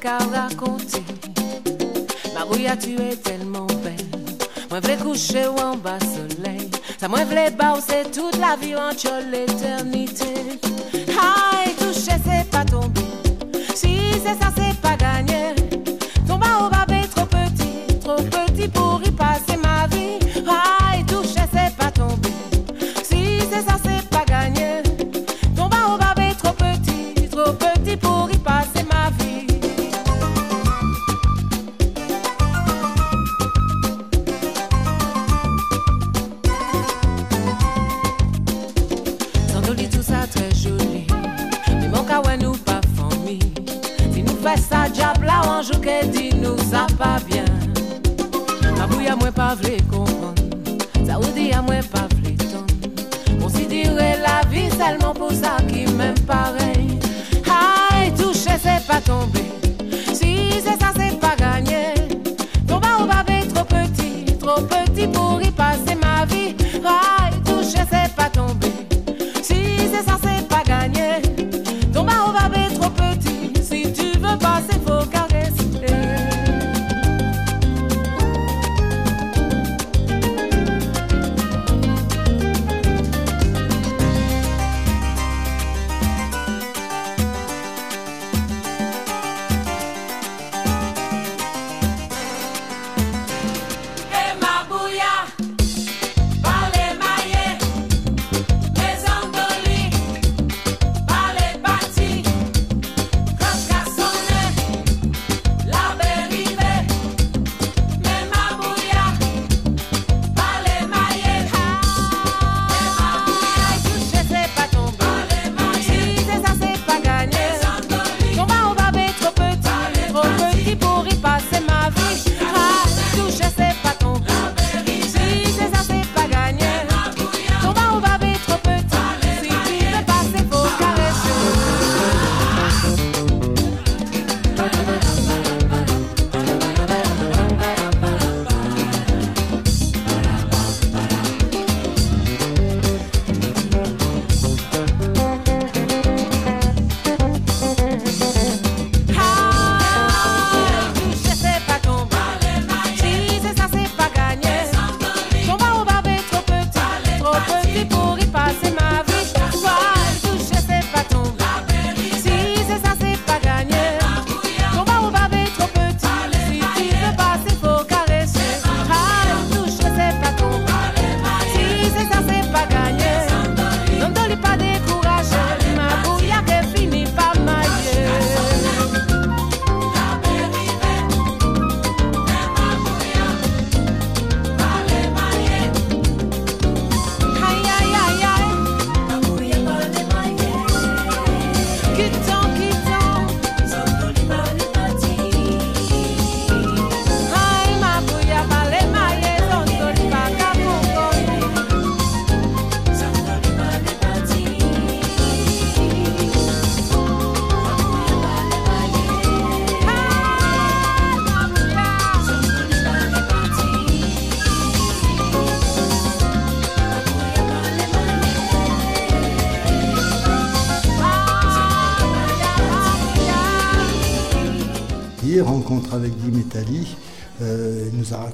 Ça 0.00 0.18
qu'à 0.18 0.18
raconter. 0.18 1.02
Ma 2.34 2.70
a 2.70 2.76
tué 2.76 3.16
tellement 3.22 3.66
belle. 3.82 3.96
Moi, 4.70 4.80
v'lais 4.80 4.96
coucher 4.96 5.48
ou 5.48 5.60
en 5.60 5.76
bas 5.76 5.98
soleil. 6.00 6.70
Ça, 6.98 7.08
moi, 7.08 7.24
v'lais 7.24 7.52
c'est 7.86 8.10
toute 8.10 8.36
la 8.38 8.56
vie 8.56 8.76
entre 8.76 9.10
l'éternité. 9.30 10.29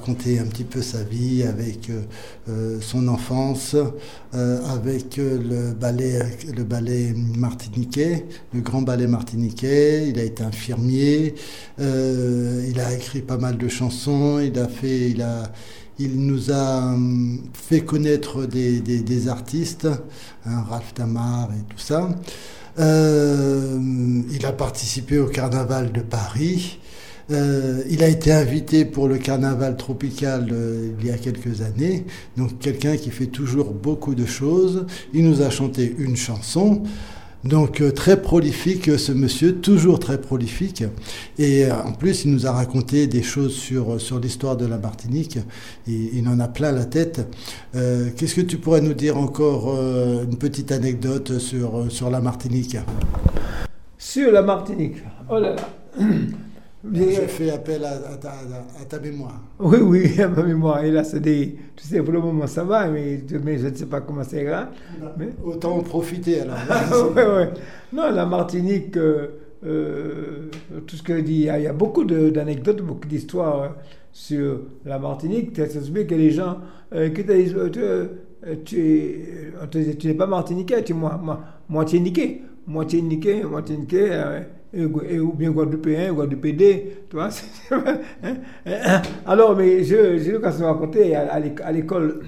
Raconté 0.07 0.39
un 0.39 0.45
petit 0.45 0.63
peu 0.63 0.81
sa 0.81 1.03
vie 1.03 1.43
avec 1.43 1.89
euh, 1.89 2.01
euh, 2.49 2.77
son 2.81 3.07
enfance, 3.09 3.75
euh, 4.33 4.65
avec 4.67 5.17
le 5.17 5.73
ballet, 5.73 6.19
le 6.55 6.63
ballet 6.63 7.13
martiniquais, 7.35 8.25
le 8.53 8.61
grand 8.61 8.81
ballet 8.81 9.07
martiniquais. 9.07 10.07
Il 10.07 10.17
a 10.19 10.23
été 10.23 10.43
infirmier. 10.43 11.35
Il 11.79 12.79
a 12.79 12.93
écrit 12.93 13.21
pas 13.21 13.37
mal 13.37 13.57
de 13.57 13.67
chansons. 13.67 14.39
Il 14.39 14.57
a 14.59 14.67
fait, 14.69 15.09
il 15.09 15.21
a, 15.21 15.51
il 15.99 16.25
nous 16.25 16.51
a 16.51 16.85
hum, 16.93 17.41
fait 17.53 17.81
connaître 17.81 18.45
des, 18.45 18.79
des- 18.79 19.27
artistes, 19.27 19.87
hein, 20.45 20.63
Ralph 20.69 20.93
Tamar 20.93 21.49
et 21.51 21.63
tout 21.73 21.79
ça. 21.79 22.09
Il 22.79 24.45
a 24.45 24.51
participé 24.53 25.19
au 25.19 25.27
carnaval 25.27 25.91
de 25.91 26.01
Paris. 26.01 26.79
Euh, 27.29 27.83
il 27.89 28.03
a 28.03 28.07
été 28.07 28.31
invité 28.31 28.85
pour 28.85 29.07
le 29.07 29.17
carnaval 29.17 29.75
tropical 29.75 30.47
euh, 30.51 30.91
il 30.99 31.07
y 31.07 31.11
a 31.11 31.17
quelques 31.17 31.61
années. 31.61 32.05
Donc 32.37 32.59
quelqu'un 32.59 32.95
qui 32.95 33.11
fait 33.11 33.27
toujours 33.27 33.71
beaucoup 33.71 34.15
de 34.15 34.25
choses. 34.25 34.85
Il 35.13 35.25
nous 35.25 35.41
a 35.41 35.49
chanté 35.49 35.93
une 35.99 36.15
chanson. 36.15 36.83
Donc 37.43 37.81
euh, 37.81 37.91
très 37.91 38.21
prolifique 38.21 38.97
ce 38.97 39.11
monsieur, 39.11 39.55
toujours 39.55 39.99
très 39.99 40.19
prolifique. 40.19 40.83
Et 41.37 41.69
en 41.69 41.91
plus, 41.91 42.23
il 42.23 42.31
nous 42.31 42.47
a 42.47 42.51
raconté 42.51 43.07
des 43.07 43.23
choses 43.23 43.53
sur, 43.53 43.99
sur 43.99 44.19
l'histoire 44.19 44.55
de 44.55 44.65
la 44.65 44.77
Martinique. 44.77 45.37
Il 45.87 46.27
en 46.29 46.39
a 46.39 46.47
plein 46.47 46.71
la 46.71 46.85
tête. 46.85 47.27
Qu'est-ce 47.73 48.35
que 48.35 48.41
tu 48.41 48.57
pourrais 48.57 48.81
nous 48.81 48.93
dire 48.93 49.17
encore, 49.17 49.69
une 49.69 50.37
petite 50.37 50.71
anecdote 50.71 51.37
sur, 51.37 51.85
sur 51.89 52.09
la 52.09 52.21
Martinique? 52.21 52.77
Sur 53.97 54.31
la 54.31 54.41
Martinique. 54.41 54.97
Oh 55.29 55.39
là 55.39 55.55
là. 55.55 55.69
Bien- 56.83 57.09
Je 57.09 57.21
fais 57.27 57.49
appel 57.49 57.83
à, 57.83 57.93
à 58.13 58.17
ta, 58.17 58.29
à 58.31 58.85
ta 58.87 58.99
mémoire. 58.99 59.41
Oui, 59.59 59.77
oui, 59.81 60.21
à 60.21 60.27
ma 60.27 60.43
mémoire. 60.43 60.83
Et 60.83 60.91
là, 60.91 61.03
c'est 61.03 61.19
des. 61.19 61.55
Tu 61.75 61.83
sais, 61.87 62.01
pour 62.01 62.13
le 62.13 62.21
moment, 62.21 62.47
ça 62.47 62.63
va, 62.63 62.87
mais 62.87 63.17
demain, 63.17 63.57
je 63.57 63.67
ne 63.67 63.75
sais 63.75 63.87
pas 63.87 64.01
comment 64.01 64.23
ça 64.23 64.41
ira. 64.41 64.69
Mais- 65.17 65.29
Autant 65.43 65.77
en 65.77 65.81
profiter 65.83 66.41
alors. 66.41 66.57
ouais, 67.15 67.25
ouais. 67.25 67.49
Non, 67.91 68.11
la 68.11 68.25
Martinique, 68.25 68.95
euh, 68.95 69.27
euh, 69.65 70.49
tout 70.85 70.95
ce 70.95 71.03
que 71.03 71.17
je 71.17 71.21
dis, 71.23 71.33
il 71.33 71.39
y 71.45 71.49
a, 71.49 71.57
il 71.59 71.63
y 71.63 71.67
a 71.67 71.73
beaucoup 71.73 72.05
d'anecdotes, 72.05 72.81
beaucoup 72.81 73.07
d'histoires 73.07 73.61
euh, 73.63 73.67
sur 74.11 74.61
la 74.85 74.99
Martinique. 74.99 75.55
Se 75.55 75.79
fait 75.79 76.05
que 76.05 76.15
les 76.15 76.29
gens 76.31 76.57
euh, 76.93 77.09
qui 77.09 77.25
te 77.25 77.31
disent 77.31 77.55
tu, 78.63 78.63
tu, 78.63 79.97
tu 79.97 80.07
n'es 80.07 80.13
pas 80.13 80.27
martiniquais, 80.27 80.83
tu 80.83 80.93
es 80.93 80.95
moi, 80.95 81.19
moi, 81.21 81.39
moitié 81.67 81.99
niqué. 81.99 82.41
Moitié 82.67 83.01
niqué, 83.01 83.43
moitié 83.43 83.77
niqué, 83.77 84.05
et- 84.07 84.56
ou 84.75 85.33
bien 85.33 85.51
Guadeloupéen, 85.51 86.13
Guadeloupédé, 86.13 87.03
tu 87.09 87.15
vois. 87.15 87.29
hein, 87.71 88.35
hein. 88.65 89.01
Alors, 89.25 89.55
mais 89.55 89.83
je- 89.83 90.17
j'ai 90.17 90.31
l'occasion 90.33 90.61
de 90.61 90.71
raconter 90.71 91.15
à, 91.15 91.31
à 91.33 91.39
l'éc- 91.39 91.61
à 91.63 91.71
l'école. 91.71 92.21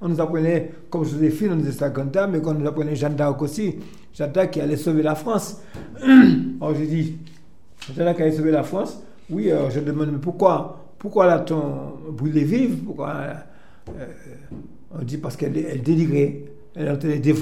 On 0.00 0.08
nous 0.08 0.20
apprenait, 0.20 0.70
comme 0.90 1.04
Joséphine, 1.04 1.52
on 1.52 1.56
disait 1.56 1.72
Saganta, 1.72 2.26
mais 2.26 2.40
qu'on 2.40 2.54
nous 2.54 2.66
apprenait 2.66 2.96
Jeanne 2.96 3.14
d'Arc 3.14 3.40
aussi. 3.42 3.76
Jeanne 4.12 4.32
d'Arc 4.32 4.50
qui 4.50 4.60
allait 4.60 4.76
sauver 4.76 5.02
la 5.02 5.14
France. 5.14 5.62
Alors 6.60 6.74
j'ai 6.74 6.86
dit, 6.86 7.16
Jeanne 7.94 8.04
d'Arc 8.06 8.20
allait 8.20 8.32
sauver 8.32 8.50
la 8.50 8.62
France. 8.64 9.02
Oui, 9.30 9.50
alors 9.50 9.70
je 9.70 9.80
demande, 9.80 10.10
mais 10.12 10.18
pourquoi 10.18 10.84
Pourquoi 10.98 11.26
l'a-t-on 11.26 12.12
brûlé 12.12 12.44
vive 12.44 12.76
Pourquoi 12.84 13.14
euh, 13.88 14.04
On 14.98 15.02
dit 15.02 15.16
parce 15.16 15.36
qu'elle 15.36 15.56
elle 15.56 15.82
délirait, 15.82 16.44
elle 16.74 16.90
entendait 16.90 17.18
des. 17.20 17.34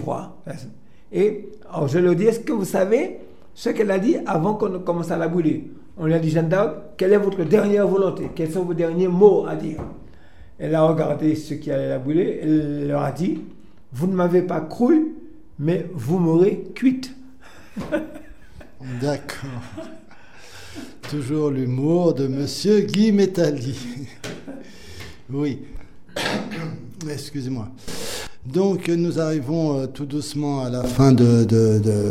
Et 1.12 1.48
alors 1.68 1.88
je 1.88 1.98
leur 1.98 2.14
dis, 2.14 2.24
est-ce 2.24 2.40
que 2.40 2.52
vous 2.52 2.64
savez 2.64 3.18
ce 3.54 3.70
qu'elle 3.70 3.90
a 3.90 3.98
dit 3.98 4.16
avant 4.26 4.54
qu'on 4.54 4.78
commence 4.80 5.10
à 5.10 5.16
la 5.16 5.28
brûler 5.28 5.70
On 5.98 6.06
lui 6.06 6.14
a 6.14 6.18
dit, 6.18 6.30
Jeanne 6.30 6.48
d'Arc, 6.48 6.74
quelle 6.96 7.12
est 7.12 7.18
votre 7.18 7.44
dernière 7.44 7.86
volonté? 7.86 8.30
Quels 8.34 8.50
sont 8.50 8.64
vos 8.64 8.74
derniers 8.74 9.08
mots 9.08 9.46
à 9.46 9.56
dire? 9.56 9.82
Elle 10.58 10.74
a 10.74 10.82
regardé 10.82 11.34
ceux 11.34 11.56
qui 11.56 11.70
allaient 11.70 11.88
la 11.88 11.98
brûler. 11.98 12.40
Elle 12.42 12.88
leur 12.88 13.02
a 13.02 13.12
dit 13.12 13.40
Vous 13.92 14.06
ne 14.06 14.14
m'avez 14.14 14.42
pas 14.42 14.60
cru, 14.60 15.14
mais 15.58 15.86
vous 15.92 16.18
m'aurez 16.18 16.64
cuite. 16.74 17.14
D'accord. 19.00 19.50
Toujours 21.10 21.50
l'humour 21.50 22.14
de 22.14 22.26
Monsieur 22.26 22.80
Guy 22.80 23.12
Métali. 23.12 24.08
oui. 25.30 25.58
Excusez-moi. 27.10 27.68
Donc 28.46 28.88
nous 28.88 29.20
arrivons 29.20 29.78
euh, 29.78 29.86
tout 29.86 30.04
doucement 30.04 30.64
à 30.64 30.70
la 30.70 30.82
fin 30.82 31.12
de, 31.12 31.46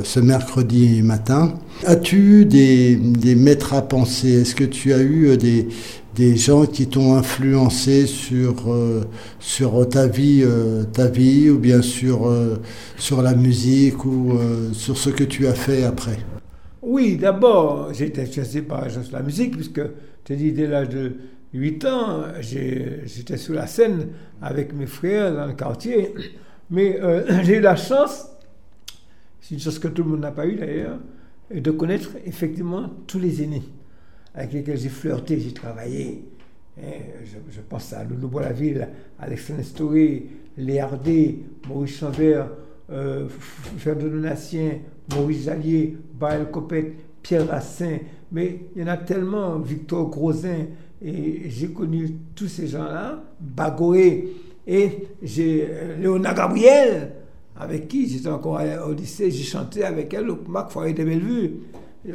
ce 0.05 0.19
mercredi 0.21 1.01
matin. 1.01 1.55
As-tu 1.85 2.15
eu 2.15 2.45
des, 2.45 3.35
maîtres 3.35 3.73
à 3.73 3.81
penser? 3.81 4.41
Est-ce 4.41 4.55
que 4.55 4.63
tu 4.63 4.93
as 4.93 4.99
eu 4.99 5.27
euh, 5.27 5.37
des, 6.15 6.37
gens 6.37 6.65
qui 6.65 6.87
t'ont 6.87 7.15
influencé 7.15 8.07
sur, 8.07 8.71
euh, 8.71 9.01
sur 9.41 9.89
ta 9.89 10.07
vie, 10.07 10.45
ta 10.93 11.07
vie, 11.07 11.49
ou 11.49 11.59
bien 11.59 11.81
sur, 11.81 12.31
sur 12.97 13.21
la 13.21 13.35
musique, 13.35 14.05
ou 14.05 14.31
sur 14.71 14.97
ce 14.97 15.09
que 15.09 15.25
tu 15.25 15.47
as 15.47 15.53
fait 15.53 15.83
après? 15.83 16.17
Oui, 16.81 17.17
d'abord, 17.17 17.91
été 17.91 18.21
influencé 18.21 18.61
par 18.61 18.87
la 19.11 19.21
musique, 19.21 19.57
puisque, 19.57 19.81
te 20.23 20.33
dis, 20.33 20.53
dès 20.53 20.67
l'âge 20.67 20.89
de 20.89 21.11
8 21.53 21.85
ans, 21.85 22.23
j'étais 22.39 23.37
sur 23.37 23.53
la 23.53 23.67
scène 23.67 24.09
avec 24.41 24.73
mes 24.73 24.85
frères 24.85 25.33
dans 25.35 25.45
le 25.47 25.53
quartier. 25.53 26.13
Mais 26.69 26.99
euh, 27.01 27.25
j'ai 27.43 27.57
eu 27.57 27.61
la 27.61 27.75
chance, 27.75 28.27
c'est 29.39 29.55
une 29.55 29.61
chose 29.61 29.79
que 29.79 29.87
tout 29.87 30.03
le 30.03 30.09
monde 30.11 30.21
n'a 30.21 30.31
pas 30.31 30.45
eu 30.47 30.55
d'ailleurs, 30.55 30.99
de 31.53 31.71
connaître 31.71 32.11
effectivement 32.25 32.89
tous 33.07 33.19
les 33.19 33.43
aînés 33.43 33.63
avec 34.33 34.53
lesquels 34.53 34.77
j'ai 34.77 34.89
flirté, 34.89 35.39
j'ai 35.39 35.53
travaillé. 35.53 36.23
Hein, 36.79 36.83
je, 37.25 37.37
je 37.53 37.61
pense 37.61 37.91
à 37.93 38.03
Loulou 38.05 38.29
Boislaville, 38.29 38.87
Alexandre 39.19 39.59
Nestoré, 39.59 40.27
Léardé, 40.57 41.43
Maurice 41.67 41.97
Chambert, 41.97 42.47
euh, 42.91 43.27
F- 43.27 43.77
Fernand 43.77 44.07
Donatien, 44.07 44.71
Maurice 45.13 45.43
Jallier, 45.43 45.97
Baël 46.13 46.49
Copette, 46.49 46.93
Pierre 47.21 47.47
Racine. 47.49 47.99
Mais 48.31 48.61
il 48.75 48.81
y 48.81 48.85
en 48.85 48.87
a 48.87 48.97
tellement, 48.97 49.59
Victor 49.59 50.09
Grosin, 50.09 50.67
et 51.03 51.49
j'ai 51.49 51.69
connu 51.69 52.15
tous 52.35 52.47
ces 52.47 52.67
gens-là, 52.67 53.23
Bagoré, 53.39 54.27
et 54.67 55.07
j'ai 55.21 55.67
euh, 55.69 55.97
Léonard 55.99 56.35
Gabriel, 56.35 57.11
avec 57.59 57.87
qui 57.87 58.07
j'étais 58.07 58.29
encore 58.29 58.61
au 58.87 58.93
lycée, 58.93 59.29
j'ai 59.29 59.43
chanté 59.43 59.83
avec 59.83 60.13
elle 60.13 60.29
au 60.29 60.39
Marc 60.47 60.71
Foyer 60.71 60.93
de 60.93 61.03
Bellevue. 61.03 61.51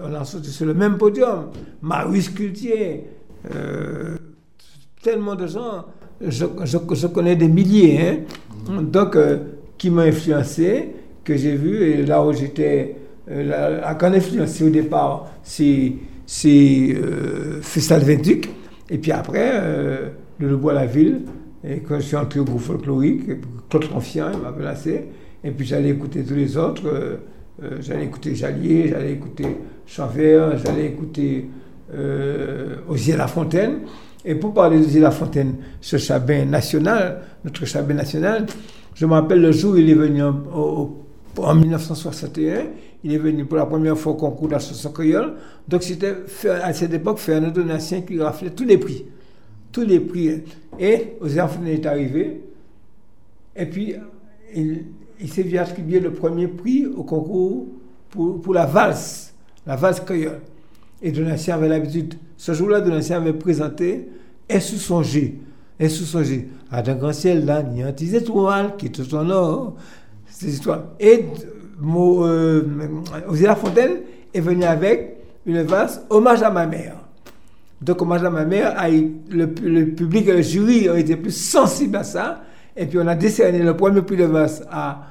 On 0.03 0.13
a 0.15 0.25
sauté 0.25 0.49
sur 0.49 0.67
le 0.67 0.75
même 0.75 0.99
podium. 0.99 1.51
Marius 1.81 2.31
Cultier, 2.31 3.05
euh, 3.55 4.17
tellement 5.03 5.37
de 5.37 5.47
gens, 5.47 5.85
je, 6.21 7.07
connais 7.07 7.37
des 7.37 7.47
milliers, 7.47 8.25
hein, 8.69 8.83
donc 8.83 9.15
euh, 9.15 9.39
qui 9.79 9.91
m'ont 9.91 10.01
influencé, 10.03 10.89
que 11.23 11.37
j'ai 11.37 11.55
vu, 11.55 11.83
et 11.83 12.05
là 12.05 12.25
où 12.25 12.33
j'étais, 12.33 12.97
euh, 13.31 13.45
la, 13.45 13.71
la 13.71 13.95
grande 13.95 14.15
influencé 14.15 14.65
au 14.65 14.71
départ, 14.71 15.31
c'est 15.45 15.93
Festival 16.27 18.03
28, 18.03 18.49
et 18.91 18.99
puis 18.99 19.13
après, 19.13 19.51
euh, 19.55 20.09
le 20.39 20.49
Le 20.49 20.57
Bois 20.57 20.73
la 20.73 20.87
Ville, 20.87 21.23
et 21.65 21.81
quand 21.81 21.97
je 21.97 22.03
suis 22.03 22.17
entré 22.17 22.41
au 22.41 22.45
groupe 22.45 22.61
folklorique, 22.61 23.23
Claude 23.69 23.89
Confiant, 23.89 24.31
il 24.33 24.41
m'a 24.41 24.53
placé, 24.53 25.07
et 25.43 25.51
puis 25.51 25.67
j'allais 25.67 25.91
écouter 25.91 26.23
tous 26.23 26.35
les 26.35 26.57
autres, 26.57 26.87
euh, 26.87 27.17
euh, 27.63 27.79
j'allais 27.81 28.05
écouter 28.05 28.35
Jallier, 28.35 28.89
j'allais 28.89 29.13
écouter 29.13 29.47
Chavert, 29.87 30.59
j'allais 30.59 30.87
écouter 30.87 31.49
euh, 31.95 32.77
Osier 32.89 33.17
Lafontaine. 33.17 33.81
Et 34.25 34.35
pour 34.35 34.53
parler 34.53 34.79
d'Osier 34.79 35.01
Lafontaine, 35.01 35.55
ce 35.81 35.99
chabin 35.99 36.45
national, 36.45 37.23
notre 37.45 37.65
chabin 37.65 37.95
national, 37.95 38.47
je 38.95 39.07
me 39.07 39.13
rappelle 39.13 39.41
le 39.41 39.53
jour 39.53 39.75
où 39.75 39.77
il 39.77 39.89
est 39.89 39.95
venu 39.95 40.21
en 40.23 41.55
1961, 41.55 42.65
il 43.07 43.13
est 43.13 43.19
venu 43.19 43.45
pour 43.45 43.57
la 43.57 43.67
première 43.67 43.97
fois 43.97 44.13
au 44.13 44.17
concours 44.17 44.51
chanson 44.51 44.91
créole. 44.91 45.35
Donc 45.69 45.85
c'était 45.85 46.17
à 46.51 46.73
cette 46.73 46.93
époque 46.93 47.19
Fernand 47.19 47.51
Donatien 47.51 48.01
qui 48.01 48.19
raflait 48.21 48.51
tous 48.51 48.65
les 48.65 48.79
prix. 48.79 49.05
Tous 49.71 49.83
les 49.83 50.01
prix. 50.01 50.43
Et 50.81 51.13
Lafontaine 51.23 51.69
est 51.69 51.87
arrivé. 51.87 52.41
Et 53.55 53.67
puis, 53.67 53.95
il, 54.53 55.29
s'est 55.29 55.45
vu 55.45 55.57
attribuer 55.57 56.01
le 56.01 56.13
premier 56.13 56.49
prix 56.49 56.85
au 56.85 57.05
concours 57.05 57.69
pour, 58.11 58.41
pour 58.41 58.53
la 58.53 58.67
valse, 58.67 59.33
la 59.65 59.77
valse 59.77 60.01
créole. 60.01 60.41
Et 61.01 61.13
Donatien 61.13 61.55
avait 61.55 61.69
l'habitude, 61.69 62.15
ce 62.37 62.55
jour-là, 62.55 62.81
Donatien 62.81 63.19
avait 63.19 63.35
présenté 63.35 64.09
Et 64.49 64.59
sous 64.59 64.79
songer, 64.79 65.39
et 65.79 65.89
sous 65.89 66.05
songer, 66.05 66.49
à 66.73 66.83
d'un 66.83 66.97
grand 66.97 67.13
ciel, 67.13 67.45
là, 67.45 67.63
ni 67.63 67.85
un 67.85 67.93
petit 67.93 68.17
étoile 68.17 68.77
qui 68.77 68.91
te 68.91 69.03
son 69.03 69.31
or, 69.31 69.77
ces 70.29 70.55
histoires. 70.55 70.87
Et 70.99 71.25
mon, 71.79 72.27
euh, 72.27 72.63
Fontaine 73.57 73.99
est 74.33 74.41
venu 74.41 74.65
avec 74.65 75.17
une 75.45 75.63
valse 75.63 76.01
hommage 76.11 76.43
à 76.43 76.51
ma 76.51 76.67
mère. 76.67 76.95
Donc, 77.81 78.01
hommage 78.01 78.25
à 78.25 78.31
ma 78.31 78.45
mère, 78.45 78.75
le, 79.31 79.85
public 79.85 80.29
et 80.29 80.33
le 80.33 80.43
jury 80.43 80.89
ont 80.89 80.97
été 80.97 81.17
plus 81.17 81.37
sensibles 81.37 81.97
à 81.97 82.05
ça. 82.05 82.43
Et 82.77 82.87
puis, 82.87 82.99
on 82.99 83.07
a 83.07 83.15
décerné 83.15 83.59
le 83.59 83.77
premier 83.77 84.03
prix 84.03 84.17
de 84.17 84.25
valse 84.25 84.65
à 84.71 85.03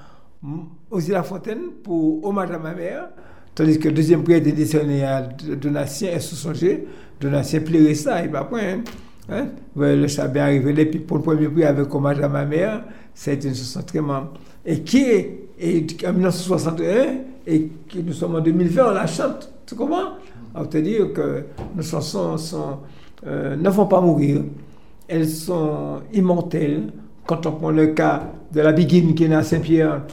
Osée 0.90 1.16
Fontaine 1.24 1.72
pour 1.84 2.26
hommage 2.26 2.52
à 2.52 2.58
ma 2.60 2.74
mère. 2.74 3.10
Tandis 3.54 3.80
que 3.80 3.88
le 3.88 3.94
deuxième 3.94 4.24
prix 4.24 4.34
a 4.34 4.38
été 4.38 4.52
décerné 4.52 5.04
à 5.06 5.22
Donatien 5.22 6.12
et 6.12 6.20
Soussonger. 6.20 6.88
de 7.22 7.30
l'ancien 7.30 7.62
ça 7.96 8.24
et 8.24 8.28
pas. 8.28 8.50
Hein? 8.54 8.82
Le 9.28 10.08
chat 10.08 10.28
bien 10.28 10.44
arrivé, 10.44 10.86
puis 10.86 11.00
pour 11.00 11.18
le 11.18 11.24
premier 11.24 11.48
prix 11.48 11.64
avec 11.64 11.94
hommage 11.94 12.20
à 12.20 12.30
ma 12.30 12.46
mère, 12.46 12.84
été 13.26 13.48
une 13.48 13.56
chanson 13.56 13.82
très 13.82 14.00
Et 14.66 14.82
qui 14.82 15.04
est, 15.04 16.06
en 16.06 16.14
1961, 16.14 17.06
et 17.48 17.70
qui 17.88 18.04
nous 18.04 18.14
sommes 18.14 18.36
en 18.36 18.42
2020, 18.42 18.90
on 18.90 18.94
la 18.94 19.08
chante. 19.08 19.52
Tu 19.66 19.76
comprends? 19.76 20.14
Alors, 20.54 20.70
te 20.70 20.78
dire 20.78 21.12
que 21.14 21.44
nos 21.76 21.82
chansons 21.82 22.38
euh, 23.26 23.56
ne 23.56 23.70
vont 23.70 23.88
pas 23.88 24.02
mourir, 24.02 24.44
elles 25.08 25.28
sont 25.28 26.02
immortelles. 26.14 26.92
Quand 27.26 27.46
on 27.48 27.54
prend 27.54 27.72
le 27.72 27.88
cas 27.88 28.32
de 28.54 28.62
la 28.62 28.72
Biguine 28.72 29.16
qui 29.16 29.26
est 29.26 29.28
née 29.28 29.36
à 29.36 29.44
Saint-Pierre, 29.44 30.04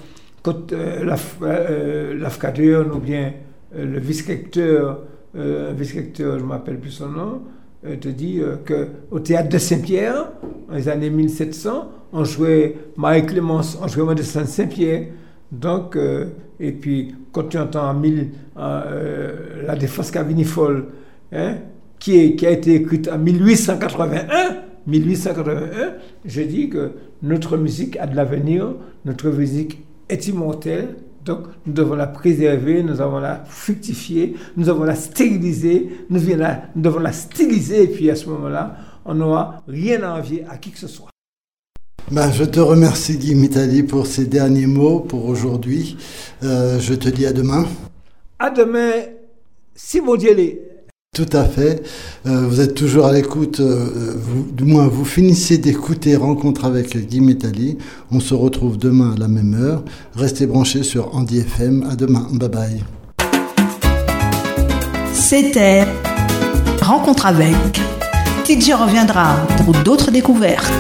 quand 0.42 0.72
euh, 0.72 1.14
euh, 1.42 2.90
ou 2.92 2.98
bien 2.98 3.32
euh, 3.76 3.84
le 3.84 3.98
vice-recteur, 4.00 5.00
euh, 5.36 5.72
vice-recteur, 5.76 6.38
je 6.38 6.44
ne 6.44 6.48
m'appelle 6.48 6.78
plus 6.78 6.90
son 6.90 7.08
nom, 7.08 7.32
euh, 7.32 7.61
te 7.82 8.08
dit 8.08 8.40
qu'au 8.66 9.18
théâtre 9.20 9.48
de 9.48 9.58
Saint-Pierre, 9.58 10.30
dans 10.68 10.74
les 10.74 10.88
années 10.88 11.10
1700, 11.10 11.90
on 12.12 12.24
jouait 12.24 12.76
Marie-Clémence, 12.96 13.78
on 13.82 13.88
jouait 13.88 14.04
Modeste 14.04 14.44
Saint-Pierre. 14.44 15.06
Donc, 15.50 15.98
et 16.60 16.72
puis, 16.72 17.14
quand 17.32 17.48
tu 17.48 17.58
entends 17.58 17.92
mille, 17.94 18.30
la 18.56 19.76
défense 19.78 20.10
cavinifole, 20.10 20.86
hein, 21.32 21.56
qui, 21.98 22.36
qui 22.36 22.46
a 22.46 22.50
été 22.50 22.74
écrite 22.74 23.08
en 23.08 23.18
1881, 23.18 24.26
1881, 24.86 25.94
je 26.24 26.42
dis 26.42 26.68
que 26.68 26.92
notre 27.22 27.56
musique 27.56 27.96
a 27.98 28.06
de 28.06 28.16
l'avenir, 28.16 28.74
notre 29.04 29.30
musique 29.30 29.78
est 30.08 30.26
immortelle, 30.26 30.96
donc 31.24 31.46
nous 31.66 31.72
devons 31.72 31.94
la 31.94 32.06
préserver, 32.06 32.82
nous 32.82 32.94
devons 32.94 33.18
la 33.18 33.44
fructifier, 33.46 34.34
nous 34.56 34.64
devons 34.64 34.84
la 34.84 34.94
stériliser, 34.94 35.90
nous, 36.10 36.20
devons 36.76 37.00
la 37.00 37.12
styliser, 37.12 37.84
et 37.84 37.88
puis 37.88 38.10
à 38.10 38.16
ce 38.16 38.28
moment-là, 38.28 38.76
on 39.04 39.14
n'aura 39.14 39.62
rien 39.68 40.02
à 40.02 40.18
envier 40.18 40.44
à 40.48 40.56
qui 40.56 40.70
que 40.70 40.78
ce 40.78 40.88
soit. 40.88 41.08
Ben, 42.10 42.30
je 42.32 42.44
te 42.44 42.60
remercie 42.60 43.16
Guy 43.16 43.34
Mitali 43.34 43.84
pour 43.84 44.06
ces 44.06 44.26
derniers 44.26 44.66
mots 44.66 45.00
pour 45.00 45.26
aujourd'hui. 45.26 45.96
Euh, 46.42 46.78
je 46.80 46.94
te 46.94 47.08
dis 47.08 47.24
à 47.26 47.32
demain. 47.32 47.64
À 48.38 48.50
demain, 48.50 48.90
si 49.74 50.00
mon 50.00 50.16
Dieu 50.16 50.34
l'est. 50.34 50.71
Tout 51.14 51.28
à 51.34 51.44
fait. 51.44 51.82
Euh, 52.26 52.46
vous 52.48 52.62
êtes 52.62 52.74
toujours 52.74 53.04
à 53.04 53.12
l'écoute, 53.12 53.60
euh, 53.60 54.14
du 54.50 54.64
moins 54.64 54.88
vous 54.88 55.04
finissez 55.04 55.58
d'écouter 55.58 56.16
Rencontre 56.16 56.64
avec 56.64 56.96
Guy 56.96 57.20
Métali. 57.20 57.76
On 58.10 58.18
se 58.18 58.32
retrouve 58.32 58.78
demain 58.78 59.12
à 59.14 59.18
la 59.18 59.28
même 59.28 59.52
heure. 59.52 59.84
Restez 60.16 60.46
branchés 60.46 60.82
sur 60.82 61.14
Andy 61.14 61.40
FM. 61.40 61.86
À 61.90 61.96
demain. 61.96 62.26
Bye 62.32 62.48
bye. 62.48 62.84
C'était 65.12 65.84
Rencontre 66.80 67.26
avec. 67.26 67.56
TJ 68.46 68.72
reviendra 68.72 69.36
pour 69.66 69.74
d'autres 69.84 70.10
découvertes. 70.10 70.72